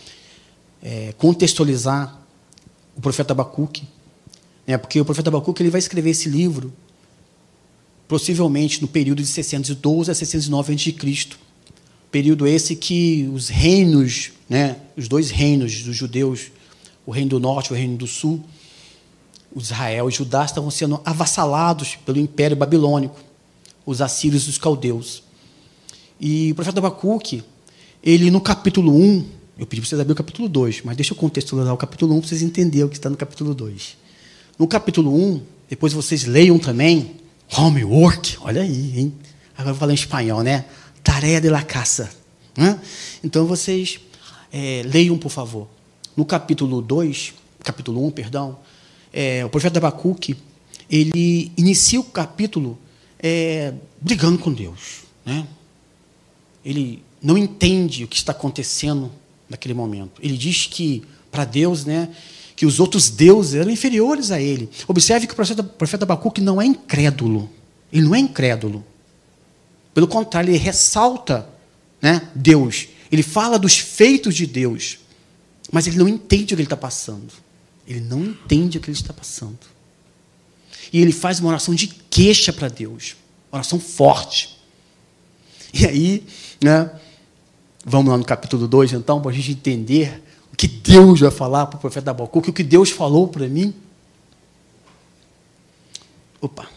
é, 0.81 1.13
contextualizar 1.15 2.19
o 2.97 3.01
profeta 3.01 3.33
Abacuque, 3.33 3.87
né, 4.65 4.79
porque 4.79 4.99
o 4.99 5.05
profeta 5.05 5.29
Abacuque 5.29 5.61
ele 5.61 5.69
vai 5.69 5.77
escrever 5.77 6.09
esse 6.09 6.27
livro 6.27 6.73
possivelmente 8.07 8.81
no 8.81 8.87
período 8.87 9.21
de 9.21 9.27
612 9.27 10.09
a 10.09 10.15
609 10.15 10.73
a.C. 10.73 11.27
Período 12.11 12.45
esse 12.47 12.75
que 12.75 13.29
os 13.33 13.47
reinos, 13.47 14.31
né, 14.49 14.77
os 14.97 15.07
dois 15.07 15.29
reinos 15.29 15.83
dos 15.83 15.95
judeus, 15.95 16.51
o 17.05 17.11
reino 17.11 17.29
do 17.29 17.39
norte 17.39 17.67
e 17.67 17.73
o 17.73 17.75
reino 17.75 17.95
do 17.95 18.07
sul, 18.07 18.43
Israel 19.55 20.09
e 20.09 20.11
Judá 20.11 20.45
estavam 20.45 20.71
sendo 20.71 20.99
avassalados 21.05 21.95
pelo 21.95 22.19
império 22.19 22.57
babilônico, 22.57 23.19
os 23.85 24.01
assírios 24.01 24.47
e 24.47 24.49
os 24.49 24.57
caldeus. 24.57 25.23
E 26.25 26.53
o 26.53 26.55
profeta 26.55 26.79
Abacuque, 26.79 27.43
ele 28.01 28.31
no 28.31 28.39
capítulo 28.39 28.95
1, 28.95 29.25
eu 29.59 29.67
pedi 29.67 29.81
para 29.81 29.89
vocês 29.89 29.99
abrirem 29.99 30.13
o 30.13 30.15
capítulo 30.15 30.47
2, 30.47 30.81
mas 30.85 30.95
deixa 30.95 31.11
eu 31.11 31.17
contextualizar 31.17 31.73
o 31.73 31.77
capítulo 31.77 32.15
1 32.15 32.19
para 32.21 32.29
vocês 32.29 32.41
entenderem 32.41 32.85
o 32.85 32.89
que 32.89 32.95
está 32.95 33.09
no 33.09 33.17
capítulo 33.17 33.53
2. 33.53 33.97
No 34.57 34.65
capítulo 34.65 35.13
1, 35.13 35.41
depois 35.69 35.91
vocês 35.91 36.23
leiam 36.23 36.57
também, 36.57 37.17
homework, 37.57 38.37
olha 38.39 38.61
aí, 38.61 38.99
hein? 38.99 39.13
Agora 39.53 39.71
eu 39.71 39.73
vou 39.73 39.79
falar 39.81 39.91
em 39.91 39.95
espanhol, 39.95 40.41
né? 40.43 40.63
Tarefa 41.03 41.41
de 41.41 41.49
la 41.49 41.61
casa. 41.61 42.09
Né? 42.55 42.79
Então 43.21 43.45
vocês 43.45 43.99
é, 44.49 44.81
leiam, 44.85 45.17
por 45.17 45.29
favor. 45.29 45.67
No 46.15 46.23
capítulo 46.23 46.81
2, 46.81 47.33
capítulo 47.65 48.01
1, 48.07 48.11
perdão, 48.11 48.59
é, 49.11 49.43
o 49.43 49.49
profeta 49.49 49.77
Abacuque, 49.77 50.37
ele 50.89 51.51
inicia 51.57 51.99
o 51.99 52.03
capítulo 52.05 52.77
é, 53.19 53.73
brigando 53.99 54.37
com 54.37 54.53
Deus. 54.53 55.01
Né? 55.25 55.45
Ele 56.63 57.03
não 57.21 57.37
entende 57.37 58.03
o 58.03 58.07
que 58.07 58.15
está 58.15 58.31
acontecendo 58.31 59.11
naquele 59.49 59.73
momento. 59.73 60.21
Ele 60.21 60.37
diz 60.37 60.67
que, 60.67 61.03
para 61.31 61.45
Deus, 61.45 61.85
né, 61.85 62.09
que 62.55 62.65
os 62.65 62.79
outros 62.79 63.09
deuses 63.09 63.55
eram 63.55 63.71
inferiores 63.71 64.31
a 64.31 64.39
ele. 64.39 64.69
Observe 64.87 65.27
que 65.27 65.33
o 65.33 65.35
profeta, 65.35 65.63
profeta 65.63 66.05
Abacuque 66.05 66.41
não 66.41 66.61
é 66.61 66.65
incrédulo. 66.65 67.49
Ele 67.91 68.03
não 68.03 68.15
é 68.15 68.19
incrédulo. 68.19 68.83
Pelo 69.93 70.07
contrário, 70.07 70.49
ele 70.49 70.57
ressalta 70.57 71.47
né, 72.01 72.29
Deus. 72.35 72.87
Ele 73.11 73.23
fala 73.23 73.57
dos 73.59 73.77
feitos 73.77 74.35
de 74.35 74.45
Deus. 74.45 74.99
Mas 75.71 75.87
ele 75.87 75.97
não 75.97 76.07
entende 76.07 76.53
o 76.53 76.57
que 76.57 76.61
ele 76.61 76.63
está 76.63 76.77
passando. 76.77 77.31
Ele 77.87 78.01
não 78.01 78.23
entende 78.23 78.77
o 78.77 78.81
que 78.81 78.89
ele 78.89 78.97
está 78.97 79.13
passando. 79.13 79.59
E 80.91 81.01
ele 81.01 81.11
faz 81.11 81.39
uma 81.39 81.49
oração 81.49 81.73
de 81.73 81.87
queixa 81.87 82.51
para 82.51 82.67
Deus. 82.67 83.15
Uma 83.51 83.59
oração 83.59 83.79
forte. 83.79 84.57
E 85.73 85.85
aí, 85.87 86.23
né, 86.63 86.89
vamos 87.85 88.11
lá 88.11 88.17
no 88.17 88.25
capítulo 88.25 88.67
2, 88.67 88.93
então, 88.93 89.21
para 89.21 89.31
a 89.31 89.33
gente 89.33 89.51
entender 89.51 90.23
o 90.51 90.55
que 90.55 90.67
Deus 90.67 91.19
vai 91.19 91.31
falar 91.31 91.65
para 91.65 91.77
o 91.77 91.79
profeta 91.79 92.11
Abacuque, 92.11 92.49
o 92.49 92.53
que 92.53 92.63
Deus 92.63 92.89
falou 92.89 93.27
para 93.27 93.47
mim. 93.47 93.73
Opa. 96.39 96.67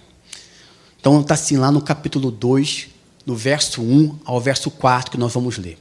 Então 0.99 1.21
está 1.21 1.35
assim 1.35 1.57
lá 1.57 1.71
no 1.71 1.81
capítulo 1.81 2.31
2, 2.31 2.89
no 3.25 3.37
verso 3.37 3.83
1 3.83 4.19
ao 4.25 4.41
verso 4.41 4.71
4, 4.71 5.11
que 5.11 5.19
nós 5.19 5.33
vamos 5.33 5.59
ler. 5.59 5.79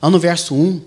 Lá 0.00 0.08
no 0.08 0.18
verso 0.18 0.54
1, 0.54 0.80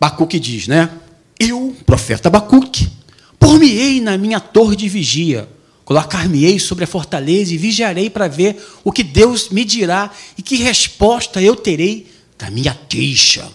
Abacuque 0.00 0.40
diz, 0.40 0.66
né? 0.66 0.90
Eu, 1.38 1.76
profeta 1.86 2.28
Abacuque, 2.28 2.90
por-me-ei 3.38 4.00
na 4.00 4.16
minha 4.18 4.40
torre 4.40 4.74
de 4.74 4.88
vigia, 4.88 5.48
colocar-me-ei 5.92 6.58
sobre 6.58 6.84
a 6.84 6.86
fortaleza 6.86 7.52
e 7.52 7.58
vigiarei 7.58 8.08
para 8.08 8.26
ver 8.26 8.56
o 8.82 8.90
que 8.90 9.04
Deus 9.04 9.50
me 9.50 9.62
dirá 9.62 10.10
e 10.38 10.42
que 10.42 10.56
resposta 10.56 11.42
eu 11.42 11.54
terei 11.54 12.10
da 12.38 12.50
minha 12.50 12.74
queixa. 12.88 13.52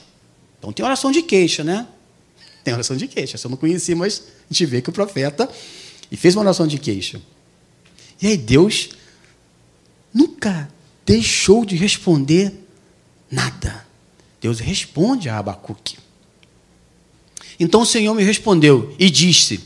Então 0.60 0.72
tem 0.72 0.86
oração 0.86 1.12
de 1.12 1.24
queixa, 1.24 1.64
né? 1.64 1.88
Tem 2.64 2.76
oração 2.76 2.96
de 2.96 3.08
queixa. 3.08 3.40
Eu 3.44 3.50
não 3.50 3.58
conheci, 3.58 3.96
mas 3.96 4.22
a 4.48 4.54
gente 4.54 4.68
vê 4.68 4.84
que 4.84 4.90
o 4.90 4.94
profeta 4.94 5.50
e 6.12 6.16
fez 6.16 6.36
uma 6.36 6.44
oração 6.44 6.68
de 6.68 6.78
queixa. 6.78 7.20
E 8.22 8.28
aí 8.28 8.38
Deus 8.38 8.90
nunca 10.14 10.70
deixou 11.04 11.66
de 11.66 11.76
responder 11.76 12.54
nada. 13.32 13.84
Deus 14.40 14.60
responde 14.60 15.28
a 15.28 15.40
Abacuque. 15.40 15.98
Então 17.60 17.82
o 17.82 17.86
Senhor 17.86 18.14
me 18.14 18.24
respondeu 18.24 18.96
e 19.00 19.10
disse: 19.10 19.60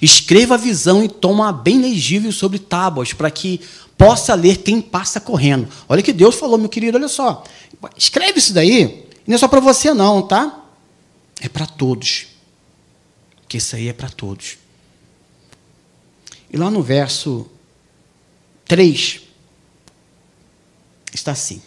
Escreva 0.00 0.54
a 0.54 0.58
visão 0.58 1.04
e 1.04 1.08
toma 1.08 1.52
bem 1.52 1.80
legível 1.80 2.32
sobre 2.32 2.58
tábuas, 2.58 3.12
para 3.12 3.30
que 3.30 3.60
possa 3.96 4.34
ler 4.34 4.58
quem 4.58 4.80
passa 4.80 5.20
correndo. 5.20 5.68
Olha 5.88 6.02
que 6.02 6.12
Deus 6.12 6.34
falou, 6.34 6.58
meu 6.58 6.68
querido, 6.68 6.98
olha 6.98 7.08
só. 7.08 7.44
Escreve 7.96 8.38
isso 8.38 8.52
daí, 8.52 9.06
não 9.26 9.34
é 9.34 9.38
só 9.38 9.48
para 9.48 9.60
você, 9.60 9.92
não, 9.92 10.22
tá? 10.22 10.64
É 11.40 11.48
para 11.48 11.66
todos. 11.66 12.26
Porque 13.42 13.58
isso 13.58 13.76
aí 13.76 13.88
é 13.88 13.92
para 13.92 14.08
todos. 14.08 14.58
E 16.50 16.56
lá 16.56 16.70
no 16.70 16.82
verso 16.82 17.46
3, 18.66 19.20
está 21.12 21.32
assim. 21.32 21.62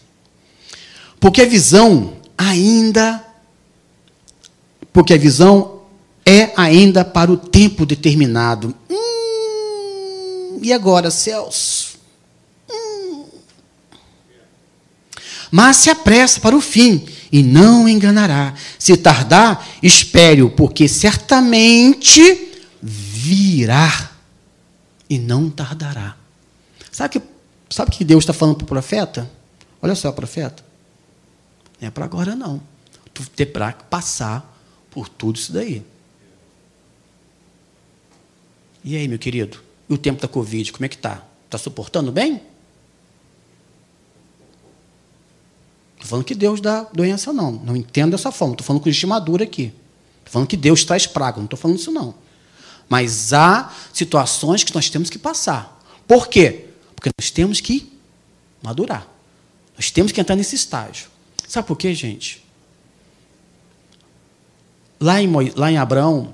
Porque 1.20 1.42
a 1.42 1.46
visão 1.46 2.18
ainda. 2.38 3.26
Porque 4.92 5.14
a 5.14 5.18
visão 5.18 5.79
é 6.30 6.54
ainda 6.56 7.04
para 7.04 7.32
o 7.32 7.38
tempo 7.38 7.88
determinado. 7.88 8.76
Hum, 8.88 10.60
e 10.62 10.72
agora, 10.72 11.10
céus? 11.10 11.98
Hum. 12.70 13.26
Mas 15.50 15.78
se 15.78 15.90
apressa 15.90 16.40
para 16.40 16.56
o 16.56 16.62
fim 16.62 17.04
e 17.32 17.42
não 17.42 17.90
enganará. 17.90 18.54
Se 18.78 18.96
tardar, 18.96 19.68
espere-o, 19.82 20.52
porque 20.52 20.88
certamente 20.88 22.52
virá 22.80 24.12
e 25.10 25.18
não 25.18 25.50
tardará. 25.50 26.16
Sabe 26.92 27.20
que 27.20 27.26
sabe 27.72 27.92
que 27.92 28.06
Deus 28.06 28.24
está 28.24 28.34
falando 28.34 28.58
para 28.58 28.66
o 28.66 28.68
profeta? 28.68 29.30
Olha 29.82 29.96
só, 29.96 30.12
profeta. 30.12 30.64
Não 31.82 31.88
é 31.88 31.92
para 31.92 32.06
agora, 32.06 32.36
não. 32.36 32.62
Tu 33.14 33.28
ter 33.32 33.48
para 33.48 33.72
passar 33.72 34.58
por 34.92 35.10
tudo 35.10 35.38
isso 35.38 35.52
daí. 35.52 35.84
E 38.84 38.96
aí, 38.96 39.08
meu 39.08 39.20
querido? 39.20 39.60
E 39.90 39.94
o 39.94 39.98
tempo 39.98 40.22
da 40.22 40.28
Covid, 40.28 40.72
como 40.72 40.86
é 40.86 40.90
que 40.90 40.96
está? 40.96 41.24
Está 41.46 41.58
suportando 41.58 42.12
bem? 42.12 42.42
Estou 45.96 46.08
falando 46.08 46.26
que 46.26 46.36
Deus 46.36 46.62
dá 46.62 46.84
doença, 46.94 47.34
não. 47.34 47.52
Não 47.52 47.76
entendo 47.76 48.12
dessa 48.12 48.32
forma. 48.32 48.54
Estou 48.54 48.66
falando 48.66 48.82
com 48.82 48.90
estimadura 48.90 49.44
aqui. 49.44 49.74
Estou 50.20 50.32
falando 50.32 50.48
que 50.48 50.56
Deus 50.56 50.86
traz 50.86 51.06
praga. 51.06 51.38
Não 51.38 51.46
estou 51.46 51.60
falando 51.60 51.78
isso, 51.78 51.92
não. 51.92 52.16
Mas 52.88 53.34
há 53.34 53.72
situações 53.94 54.64
que 54.64 54.74
nós 54.74 54.90
temos 54.90 55.10
que 55.10 55.20
passar. 55.20 55.80
Por 56.08 56.28
quê? 56.28 56.68
Porque 56.96 57.10
nós 57.20 57.30
temos 57.30 57.60
que 57.60 57.92
madurar. 58.64 59.08
Nós 59.76 59.92
temos 59.92 60.12
que 60.12 60.22
entrar 60.22 60.36
nesse 60.36 60.56
estágio. 60.56 61.08
Sabe 61.48 61.68
por 61.68 61.76
quê, 61.76 61.94
gente? 61.94 62.44
Lá 65.00 65.22
em, 65.22 65.30
lá 65.56 65.72
em 65.72 65.78
Abraão, 65.78 66.34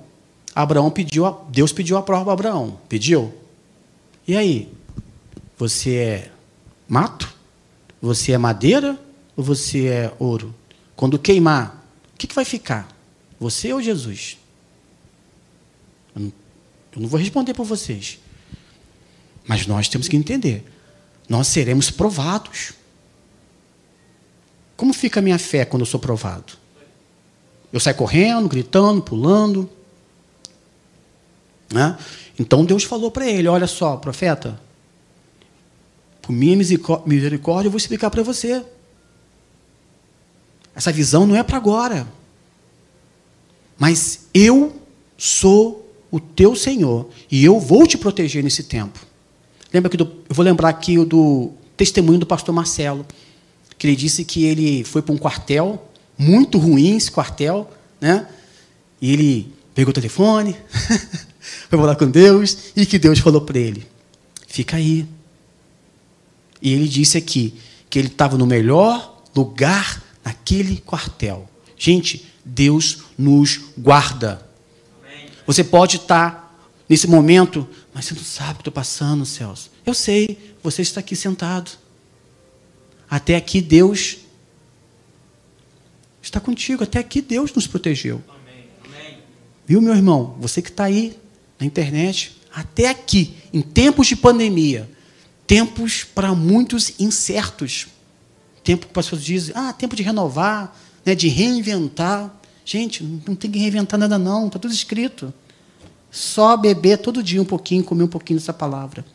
Abraão 0.56 0.90
pediu, 0.90 1.26
a, 1.26 1.38
Deus 1.50 1.74
pediu 1.74 1.98
a 1.98 2.02
prova 2.02 2.24
para 2.24 2.34
Abraão. 2.34 2.80
Pediu? 2.88 3.34
E 4.26 4.38
aí? 4.38 4.72
Você 5.58 5.96
é 5.96 6.32
mato? 6.88 7.34
Você 8.02 8.32
é 8.32 8.38
madeira? 8.38 8.98
Ou 9.36 9.44
você 9.44 9.88
é 9.88 10.14
ouro? 10.18 10.56
Quando 10.96 11.20
queimar, 11.20 11.86
o 12.14 12.18
que, 12.18 12.26
que 12.26 12.34
vai 12.34 12.46
ficar? 12.46 12.88
Você 13.38 13.74
ou 13.74 13.82
Jesus? 13.82 14.38
Eu 16.16 16.22
não, 16.22 16.34
eu 16.96 17.02
não 17.02 17.10
vou 17.10 17.20
responder 17.20 17.54
por 17.54 17.66
vocês. 17.66 18.18
Mas 19.46 19.68
nós 19.68 19.90
temos 19.90 20.08
que 20.08 20.16
entender. 20.16 20.64
Nós 21.28 21.48
seremos 21.48 21.92
provados. 21.92 22.72
Como 24.78 24.94
fica 24.94 25.20
a 25.20 25.24
minha 25.24 25.38
fé 25.38 25.66
quando 25.66 25.82
eu 25.82 25.86
sou 25.86 26.00
provado? 26.00 26.54
Eu 27.74 27.80
saio 27.80 27.98
correndo, 27.98 28.48
gritando, 28.48 29.02
pulando. 29.02 29.70
Né? 31.72 31.98
Então 32.40 32.66
Deus 32.66 32.84
falou 32.84 33.12
para 33.12 33.28
ele: 33.28 33.48
Olha 33.48 33.68
só, 33.68 33.98
profeta, 33.98 34.60
por 36.22 36.32
minha 36.32 36.56
misericórdia 36.56 37.68
eu 37.68 37.72
vou 37.72 37.78
explicar 37.78 38.10
para 38.10 38.24
você. 38.24 38.64
Essa 40.76 40.92
visão 40.92 41.26
não 41.26 41.36
é 41.36 41.44
para 41.44 41.58
agora. 41.58 42.08
Mas 43.78 44.28
eu 44.34 44.82
sou 45.18 45.90
o 46.12 46.20
teu 46.20 46.56
Senhor 46.56 47.10
e 47.32 47.44
eu 47.44 47.60
vou 47.60 47.88
te 47.88 47.98
proteger 47.98 48.44
nesse 48.44 48.64
tempo. 48.64 49.00
Lembra 49.74 49.90
que 49.90 50.02
eu 50.02 50.12
vou 50.30 50.44
lembrar 50.44 50.70
aqui 50.70 50.98
do 51.04 51.52
testemunho 51.76 52.20
do 52.20 52.26
pastor 52.26 52.54
Marcelo 52.54 53.06
que 53.78 53.88
ele 53.88 53.96
disse 53.96 54.24
que 54.24 54.46
ele 54.46 54.84
foi 54.84 55.02
para 55.02 55.14
um 55.14 55.18
quartel, 55.18 55.92
muito 56.18 56.58
ruim 56.58 56.96
esse 56.96 57.12
quartel, 57.12 57.70
né? 58.00 58.28
E 59.02 59.12
ele 59.12 59.54
pegou 59.74 59.92
o 59.92 59.94
telefone, 59.94 60.56
foi 61.70 61.80
falar 61.80 61.96
com 61.96 62.10
Deus, 62.10 62.72
e 62.76 62.86
que 62.86 62.98
Deus 62.98 63.20
falou 63.20 63.42
para 63.42 63.60
ele: 63.60 63.86
fica 64.48 64.78
aí. 64.78 65.08
E 66.62 66.74
ele 66.74 66.88
disse 66.88 67.18
aqui 67.18 67.54
que 67.90 68.00
ele 68.00 68.08
estava 68.08 68.38
no 68.38 68.46
melhor 68.46 69.22
lugar 69.36 70.04
naquele 70.24 70.78
quartel. 70.78 71.50
Gente, 71.78 72.32
Deus 72.44 73.00
nos 73.18 73.60
guarda. 73.78 74.46
Você 75.46 75.64
pode 75.64 75.98
estar 75.98 76.46
nesse 76.90 77.08
momento, 77.08 77.68
mas 77.94 78.06
você 78.06 78.16
não 78.16 78.24
sabe 78.24 78.52
o 78.52 78.56
que 78.56 78.62
estou 78.62 78.74
passando, 78.74 79.26
Celso. 79.26 79.70
Eu 79.86 79.94
sei, 79.94 80.56
você 80.64 80.82
está 80.82 81.00
aqui 81.00 81.16
sentado. 81.16 81.72
Até 83.10 83.36
aqui 83.36 83.62
Deus 83.62 84.18
está 86.22 86.40
contigo, 86.40 86.84
até 86.84 87.00
aqui 87.00 87.22
Deus 87.22 87.54
nos 87.54 87.68
protegeu. 87.68 88.24
Amém. 88.28 88.66
Amém. 88.84 89.18
Viu, 89.66 89.82
meu 89.82 89.94
irmão? 89.94 90.36
Você 90.40 90.62
que 90.62 90.70
está 90.70 90.86
aí 90.86 91.16
na 91.60 91.66
internet, 91.66 92.36
até 92.54 92.90
aqui, 92.90 93.36
em 93.54 93.62
tempos 93.62 94.08
de 94.08 94.16
pandemia, 94.16 94.90
tempos 95.46 96.04
para 96.04 96.34
muitos 96.34 97.00
incertos. 97.00 97.88
Tempo 98.64 98.88
que 98.88 99.00
as 99.00 99.06
pessoas 99.06 99.24
dizem, 99.24 99.54
ah, 99.56 99.74
tempo 99.74 99.96
de 99.96 100.04
renovar, 100.04 100.76
né, 101.06 101.14
de 101.14 101.28
reinventar. 101.28 102.34
Gente, 102.64 103.04
não 103.04 103.36
tem 103.36 103.52
que 103.52 103.60
reinventar 103.60 104.00
nada, 104.00 104.18
não, 104.18 104.48
está 104.48 104.58
tudo 104.58 104.74
escrito. 104.74 105.34
Só 106.10 106.58
beber 106.58 106.98
todo 106.98 107.22
dia 107.22 107.42
um 107.42 107.46
pouquinho, 107.46 107.84
comer 107.84 108.04
um 108.04 108.08
pouquinho 108.08 108.40
dessa 108.40 108.54
palavra. 108.54 109.06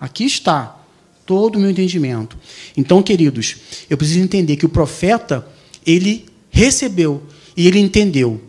Aqui 0.00 0.24
está 0.24 0.80
todo 1.26 1.56
o 1.56 1.60
meu 1.60 1.70
entendimento. 1.70 2.38
Então, 2.76 3.02
queridos, 3.02 3.56
eu 3.90 3.96
preciso 3.96 4.20
entender 4.20 4.56
que 4.56 4.64
o 4.64 4.68
profeta, 4.68 5.46
ele 5.84 6.26
recebeu 6.48 7.22
e 7.56 7.66
ele 7.66 7.80
entendeu, 7.80 8.40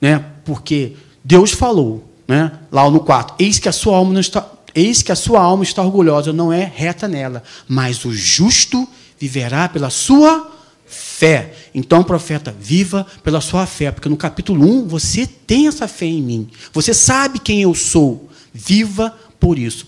né? 0.00 0.24
Porque 0.44 0.94
Deus 1.24 1.52
falou, 1.52 2.07
né? 2.28 2.52
Lá 2.70 2.88
no 2.90 3.00
4, 3.00 3.36
eis 3.38 3.58
que 3.58 3.68
a 3.68 3.72
sua 3.72 3.96
alma 3.96 4.12
não 4.12 4.20
está 4.20 4.46
eis 4.74 5.02
que 5.02 5.10
a 5.10 5.16
sua 5.16 5.40
alma 5.40 5.64
está 5.64 5.82
orgulhosa, 5.82 6.32
não 6.32 6.52
é 6.52 6.62
reta 6.62 7.08
nela, 7.08 7.42
mas 7.66 8.04
o 8.04 8.12
justo 8.12 8.86
viverá 9.18 9.68
pela 9.68 9.90
sua 9.90 10.52
fé. 10.86 11.54
Então, 11.74 12.04
profeta, 12.04 12.54
viva 12.58 13.06
pela 13.24 13.40
sua 13.40 13.66
fé, 13.66 13.90
porque 13.90 14.08
no 14.08 14.16
capítulo 14.16 14.64
1 14.64 14.86
você 14.86 15.26
tem 15.26 15.66
essa 15.66 15.88
fé 15.88 16.06
em 16.06 16.22
mim. 16.22 16.48
Você 16.72 16.94
sabe 16.94 17.38
quem 17.40 17.62
eu 17.62 17.74
sou. 17.74 18.28
Viva 18.52 19.16
por 19.40 19.58
isso. 19.58 19.86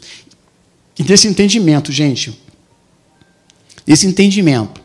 E 0.99 1.03
desse 1.03 1.29
entendimento, 1.29 1.93
gente, 1.93 2.39
esse 3.87 4.07
entendimento, 4.07 4.81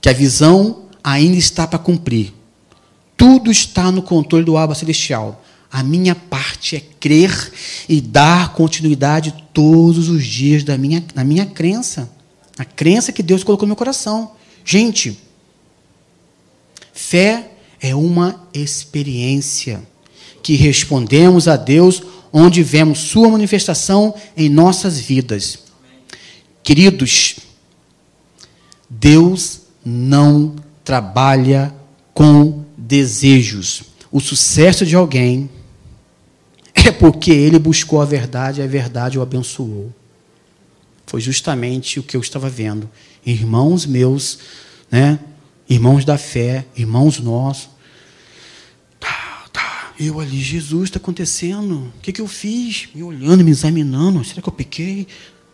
que 0.00 0.08
a 0.08 0.12
visão 0.12 0.84
ainda 1.02 1.36
está 1.36 1.66
para 1.66 1.78
cumprir. 1.78 2.32
Tudo 3.16 3.50
está 3.50 3.90
no 3.90 4.02
controle 4.02 4.44
do 4.44 4.56
Abba 4.56 4.74
Celestial. 4.74 5.42
A 5.70 5.82
minha 5.82 6.14
parte 6.14 6.76
é 6.76 6.80
crer 7.00 7.52
e 7.88 8.00
dar 8.00 8.52
continuidade 8.52 9.34
todos 9.52 10.08
os 10.08 10.24
dias 10.24 10.62
da 10.62 10.78
minha, 10.78 11.04
na 11.14 11.24
minha 11.24 11.46
crença. 11.46 12.10
A 12.58 12.64
crença 12.64 13.12
que 13.12 13.22
Deus 13.22 13.44
colocou 13.44 13.66
no 13.66 13.70
meu 13.70 13.76
coração. 13.76 14.32
Gente, 14.64 15.18
fé 16.92 17.50
é 17.80 17.94
uma 17.94 18.48
experiência 18.54 19.82
que 20.42 20.54
respondemos 20.54 21.48
a 21.48 21.56
Deus 21.56 22.02
onde 22.32 22.62
vemos 22.62 22.98
Sua 23.00 23.28
manifestação 23.28 24.14
em 24.36 24.48
nossas 24.48 24.98
vidas. 24.98 25.58
Queridos, 26.62 27.36
Deus 28.88 29.62
não 29.84 30.56
trabalha 30.84 31.74
com 32.12 32.64
desejos. 32.76 33.84
O 34.10 34.20
sucesso 34.20 34.86
de 34.86 34.94
alguém 34.94 35.50
é 36.88 36.92
porque 36.92 37.30
ele 37.30 37.58
buscou 37.58 38.00
a 38.00 38.04
verdade 38.04 38.60
e 38.60 38.64
a 38.64 38.66
verdade 38.66 39.18
o 39.18 39.22
abençoou. 39.22 39.92
Foi 41.06 41.20
justamente 41.20 42.00
o 42.00 42.02
que 42.02 42.16
eu 42.16 42.20
estava 42.20 42.48
vendo. 42.48 42.90
Irmãos 43.24 43.86
meus, 43.86 44.38
né? 44.90 45.18
irmãos 45.68 46.04
da 46.04 46.18
fé, 46.18 46.66
irmãos 46.76 47.18
nossos. 47.20 47.68
Tá, 48.98 49.44
tá, 49.52 49.94
eu 49.98 50.20
ali, 50.20 50.40
Jesus, 50.40 50.84
está 50.84 50.98
acontecendo. 50.98 51.92
O 51.96 52.00
que, 52.00 52.12
que 52.12 52.20
eu 52.20 52.28
fiz? 52.28 52.88
Me 52.94 53.02
olhando, 53.02 53.44
me 53.44 53.50
examinando. 53.50 54.24
Será 54.24 54.42
que 54.42 54.48
eu 54.48 54.52
pequei? 54.52 55.06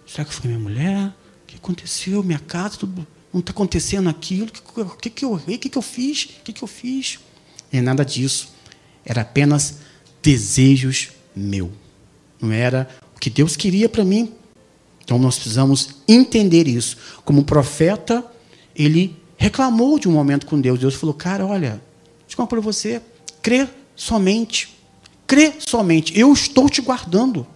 Será 0.07 0.25
que 0.25 0.35
foi 0.35 0.49
minha 0.49 0.61
mulher? 0.61 1.09
O 1.09 1.47
que 1.47 1.57
aconteceu? 1.57 2.23
Minha 2.23 2.39
casa, 2.39 2.79
tudo 2.79 3.07
não 3.33 3.41
está 3.41 3.51
acontecendo 3.51 4.11
aquilo, 4.11 4.49
o 4.77 4.97
que, 4.97 5.09
que, 5.09 5.25
eu 5.25 5.35
errei, 5.35 5.57
o 5.57 5.59
que, 5.59 5.71
que 5.71 5.79
eu 5.79 5.83
fiz, 5.83 6.25
o 6.25 6.43
que, 6.45 6.53
que 6.53 6.63
eu 6.63 6.69
fiz. 6.69 7.19
É 7.73 7.81
nada 7.81 8.05
disso. 8.05 8.53
Era 9.05 9.23
apenas 9.23 9.79
desejos 10.23 11.09
meu. 11.35 11.71
Não 12.41 12.53
era 12.53 12.89
o 13.17 13.21
que 13.21 13.31
Deus 13.31 13.57
queria 13.57 13.89
para 13.89 14.05
mim. 14.05 14.33
Então 15.05 15.19
nós 15.19 15.37
precisamos 15.37 15.91
entender 16.09 16.67
isso. 16.67 16.97
Como 17.25 17.45
profeta, 17.45 18.25
ele 18.75 19.17
reclamou 19.37 19.99
de 19.99 20.09
um 20.09 20.13
momento 20.13 20.47
com 20.47 20.61
Deus. 20.61 20.79
Deus 20.79 20.95
falou: 20.95 21.15
Cara, 21.15 21.47
olha, 21.47 21.81
deixa 22.27 22.41
eu 22.41 22.47
para 22.47 22.61
você, 22.61 23.01
crê 23.41 23.69
somente. 23.97 24.77
Crê 25.27 25.53
somente. 25.59 26.19
Eu 26.19 26.33
estou 26.33 26.69
te 26.69 26.81
guardando. 26.81 27.47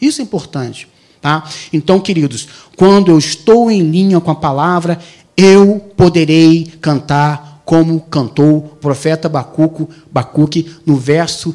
Isso 0.00 0.20
é 0.20 0.24
importante. 0.24 0.88
Tá? 1.20 1.48
Então, 1.72 2.00
queridos, 2.00 2.48
quando 2.76 3.10
eu 3.10 3.18
estou 3.18 3.70
em 3.70 3.82
linha 3.82 4.20
com 4.20 4.30
a 4.30 4.34
palavra, 4.34 4.98
eu 5.36 5.78
poderei 5.96 6.72
cantar 6.80 7.62
como 7.64 8.00
cantou 8.00 8.56
o 8.56 8.62
profeta 8.62 9.28
Bacuco, 9.28 9.88
Bacuque 10.10 10.74
no 10.86 10.96
verso 10.96 11.54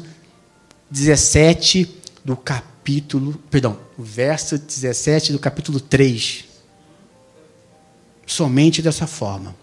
17 0.90 1.88
do 2.24 2.36
capítulo, 2.36 3.40
perdão, 3.50 3.76
o 3.98 4.02
verso 4.02 4.58
17 4.58 5.32
do 5.32 5.38
capítulo 5.38 5.80
3. 5.80 6.44
Somente 8.26 8.82
dessa 8.82 9.06
forma. 9.06 9.54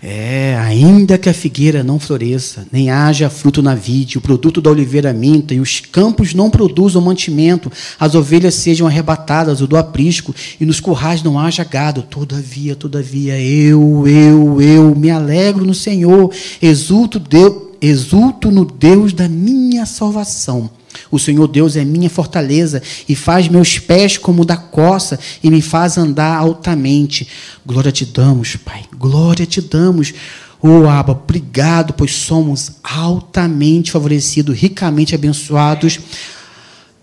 É, 0.00 0.56
ainda 0.60 1.18
que 1.18 1.28
a 1.28 1.34
figueira 1.34 1.82
não 1.82 1.98
floresça, 1.98 2.64
nem 2.70 2.88
haja 2.88 3.28
fruto 3.28 3.60
na 3.60 3.74
vide, 3.74 4.16
o 4.16 4.20
produto 4.20 4.60
da 4.60 4.70
oliveira 4.70 5.12
minta, 5.12 5.52
e 5.54 5.60
os 5.60 5.80
campos 5.80 6.34
não 6.34 6.48
produzam 6.48 7.02
mantimento, 7.02 7.70
as 7.98 8.14
ovelhas 8.14 8.54
sejam 8.54 8.86
arrebatadas, 8.86 9.60
o 9.60 9.66
do 9.66 9.76
aprisco, 9.76 10.32
e 10.60 10.64
nos 10.64 10.78
currais 10.78 11.20
não 11.24 11.36
haja 11.36 11.64
gado. 11.64 12.02
Todavia, 12.02 12.76
todavia, 12.76 13.40
eu, 13.40 14.06
eu, 14.06 14.62
eu 14.62 14.94
me 14.94 15.10
alegro 15.10 15.64
no 15.64 15.74
Senhor, 15.74 16.32
exulto, 16.62 17.18
Deus, 17.18 17.67
exulto 17.80 18.50
no 18.50 18.64
Deus 18.64 19.12
da 19.12 19.28
minha 19.28 19.86
salvação. 19.86 20.70
O 21.10 21.18
Senhor 21.18 21.46
Deus 21.46 21.76
é 21.76 21.84
minha 21.84 22.10
fortaleza 22.10 22.82
e 23.08 23.14
faz 23.14 23.48
meus 23.48 23.78
pés 23.78 24.16
como 24.18 24.44
da 24.44 24.56
coça 24.56 25.18
e 25.42 25.50
me 25.50 25.62
faz 25.62 25.96
andar 25.96 26.36
altamente. 26.36 27.28
Glória 27.64 27.92
te 27.92 28.04
damos, 28.04 28.56
Pai. 28.56 28.84
Glória 28.96 29.46
te 29.46 29.60
damos. 29.60 30.12
Oh, 30.60 30.88
Abba, 30.88 31.12
obrigado, 31.12 31.92
pois 31.92 32.12
somos 32.12 32.72
altamente 32.82 33.92
favorecidos, 33.92 34.58
ricamente 34.58 35.14
abençoados 35.14 36.00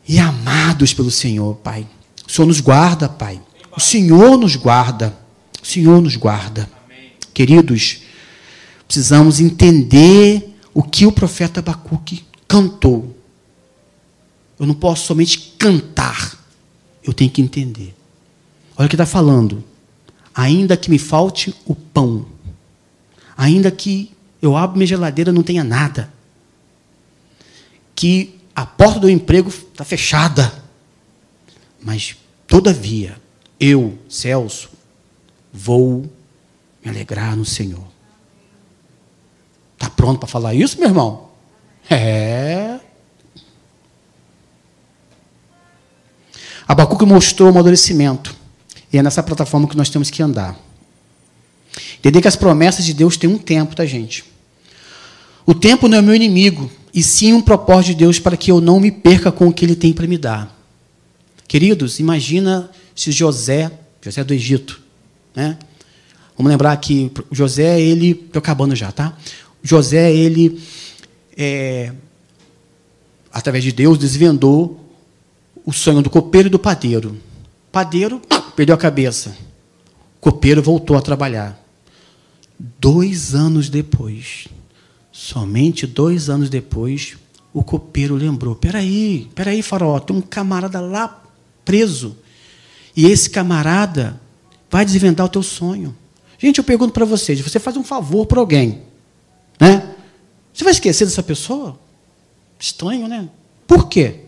e 0.08 0.20
amados 0.20 0.94
pelo 0.94 1.10
Senhor, 1.10 1.56
Pai. 1.56 1.88
O 2.28 2.32
Senhor 2.32 2.48
nos 2.48 2.60
guarda, 2.60 3.08
Pai. 3.08 3.40
O 3.76 3.80
Senhor 3.80 4.38
nos 4.38 4.56
guarda. 4.56 5.18
O 5.64 5.66
Senhor 5.66 6.02
nos 6.02 6.16
guarda. 6.16 6.70
Queridos, 7.34 8.00
precisamos 8.88 9.40
entender 9.40 10.55
o 10.76 10.84
que 10.84 11.06
o 11.06 11.12
profeta 11.12 11.62
Abacuque 11.62 12.26
cantou. 12.46 13.16
Eu 14.60 14.66
não 14.66 14.76
posso 14.76 15.06
somente 15.06 15.56
cantar. 15.58 16.38
Eu 17.02 17.14
tenho 17.14 17.32
que 17.32 17.42
entender. 17.42 17.96
Olha 18.76 18.86
o 18.86 18.90
que 18.90 18.96
está 18.96 19.06
falando. 19.06 19.64
Ainda 20.34 20.76
que 20.76 20.90
me 20.90 21.00
falte 21.00 21.56
o 21.66 21.74
pão, 21.74 22.26
ainda 23.38 23.72
que 23.72 24.12
eu 24.42 24.58
abra 24.58 24.76
minha 24.76 24.86
geladeira 24.86 25.32
e 25.32 25.34
não 25.34 25.44
tenha 25.44 25.64
nada, 25.64 26.14
que 27.96 28.38
a 28.54 28.66
porta 28.66 29.00
do 29.00 29.10
emprego 29.10 29.48
está 29.48 29.86
fechada, 29.86 30.62
mas 31.82 32.18
todavia 32.46 33.16
eu, 33.58 33.98
Celso, 34.10 34.70
vou 35.54 36.02
me 36.84 36.92
alegrar 36.92 37.38
no 37.38 37.46
Senhor. 37.46 37.95
Pronto 40.06 40.20
para 40.20 40.30
falar 40.30 40.54
isso, 40.54 40.80
meu 40.80 40.88
irmão? 40.88 41.30
É. 41.90 42.80
Abacuque 46.68 47.04
mostrou 47.08 47.48
o 47.48 47.52
amadurecimento. 47.52 48.36
E 48.94 49.00
é 49.00 49.02
nessa 49.02 49.24
plataforma 49.24 49.68
que 49.68 49.76
nós 49.76 49.90
temos 49.90 50.12
que 50.12 50.22
andar. 50.22 50.56
Entender 51.98 52.22
que 52.22 52.28
as 52.28 52.36
promessas 52.36 52.86
de 52.86 52.94
Deus 52.94 53.18
têm 53.18 53.28
um 53.28 53.40
tempo, 53.40 53.76
tá, 53.76 53.84
gente? 53.84 54.24
O 55.44 55.56
tempo 55.56 55.88
não 55.88 55.98
é 55.98 56.02
meu 56.04 56.14
inimigo, 56.14 56.70
e 56.94 57.02
sim 57.02 57.34
um 57.34 57.42
propósito 57.42 57.88
de 57.88 57.96
Deus 57.96 58.20
para 58.20 58.38
que 58.38 58.52
eu 58.52 58.62
não 58.62 58.80
me 58.80 58.92
perca 58.92 59.32
com 59.32 59.48
o 59.48 59.54
que 59.54 59.66
Ele 59.66 59.76
tem 59.76 59.92
para 59.92 60.06
me 60.06 60.20
dar. 60.20 60.56
Queridos, 61.48 62.00
imagina 62.00 62.70
se 62.96 63.12
José, 63.12 63.72
José 64.04 64.24
do 64.24 64.36
Egito, 64.36 64.80
né? 65.36 65.58
Vamos 66.38 66.52
lembrar 66.52 66.76
que 66.78 67.12
José, 67.32 67.80
ele, 67.80 68.12
estou 68.12 68.40
acabando 68.40 68.76
já, 68.76 68.92
tá? 68.92 69.18
José, 69.66 70.14
ele, 70.14 70.62
é, 71.36 71.92
através 73.34 73.64
de 73.64 73.72
Deus, 73.72 73.98
desvendou 73.98 74.80
o 75.66 75.74
sonho 75.74 76.04
do 76.04 76.10
copeiro 76.10 76.48
e 76.48 76.52
do 76.52 76.60
padeiro. 76.60 77.18
Padeiro 77.72 78.22
perdeu 78.56 78.76
a 78.76 78.78
cabeça. 78.78 79.36
O 80.18 80.20
copeiro 80.22 80.62
voltou 80.62 80.96
a 80.96 81.02
trabalhar. 81.02 81.60
Dois 82.80 83.34
anos 83.34 83.68
depois, 83.68 84.48
somente 85.12 85.88
dois 85.88 86.30
anos 86.30 86.48
depois, 86.48 87.18
o 87.52 87.64
copeiro 87.64 88.14
lembrou: 88.14 88.56
peraí, 88.56 89.28
peraí, 89.34 89.64
farol, 89.64 90.00
tem 90.00 90.16
um 90.16 90.22
camarada 90.22 90.80
lá 90.80 91.24
preso. 91.66 92.16
E 92.96 93.08
esse 93.08 93.32
camarada 93.32 94.22
vai 94.70 94.86
desvendar 94.86 95.26
o 95.26 95.30
teu 95.30 95.42
sonho. 95.42 95.96
Gente, 96.38 96.60
eu 96.60 96.64
pergunto 96.64 96.94
para 96.94 97.04
vocês: 97.04 97.42
você 97.42 97.60
faz 97.60 97.76
um 97.76 97.84
favor 97.84 98.28
para 98.28 98.40
alguém, 98.40 98.84
né? 99.60 99.96
Você 100.54 100.64
vai 100.64 100.72
esquecer 100.72 101.06
dessa 101.06 101.24
pessoa? 101.24 101.78
Estranho, 102.60 103.08
né? 103.08 103.30
Por 103.68 103.88
quê? 103.90 104.22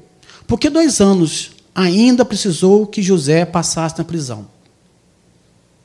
Porque 0.46 0.70
dois 0.70 1.00
anos 1.00 1.52
ainda 1.74 2.26
precisou 2.26 2.88
que 2.88 3.02
José 3.02 3.46
passasse 3.46 3.98
na 3.98 4.04
prisão. 4.04 4.48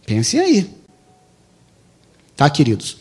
Pensem 0.07 0.41
aí. 0.41 0.71
Tá, 2.37 2.49
queridos? 2.49 2.97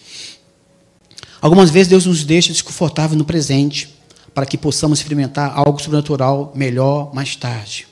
Algumas 1.42 1.72
vezes 1.72 1.88
Deus 1.88 2.06
nos 2.06 2.24
deixa 2.24 2.52
desconfortável 2.52 3.18
no 3.18 3.26
presente, 3.26 3.98
para 4.34 4.46
que 4.46 4.58
possamos 4.58 5.00
experimentar 5.00 5.58
algo 5.58 5.82
sobrenatural 5.82 6.52
melhor 6.56 7.14
mais 7.14 7.36
tarde. 7.36 7.88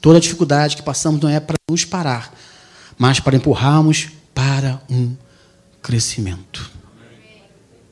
Toda 0.00 0.20
dificuldade 0.20 0.76
que 0.76 0.82
passamos 0.82 1.20
não 1.20 1.28
é 1.28 1.40
para 1.40 1.56
nos 1.68 1.84
parar, 1.84 2.32
mas 2.96 3.20
para 3.20 3.36
empurrarmos 3.36 4.08
para 4.34 4.80
um 4.88 5.16
crescimento. 5.84 6.73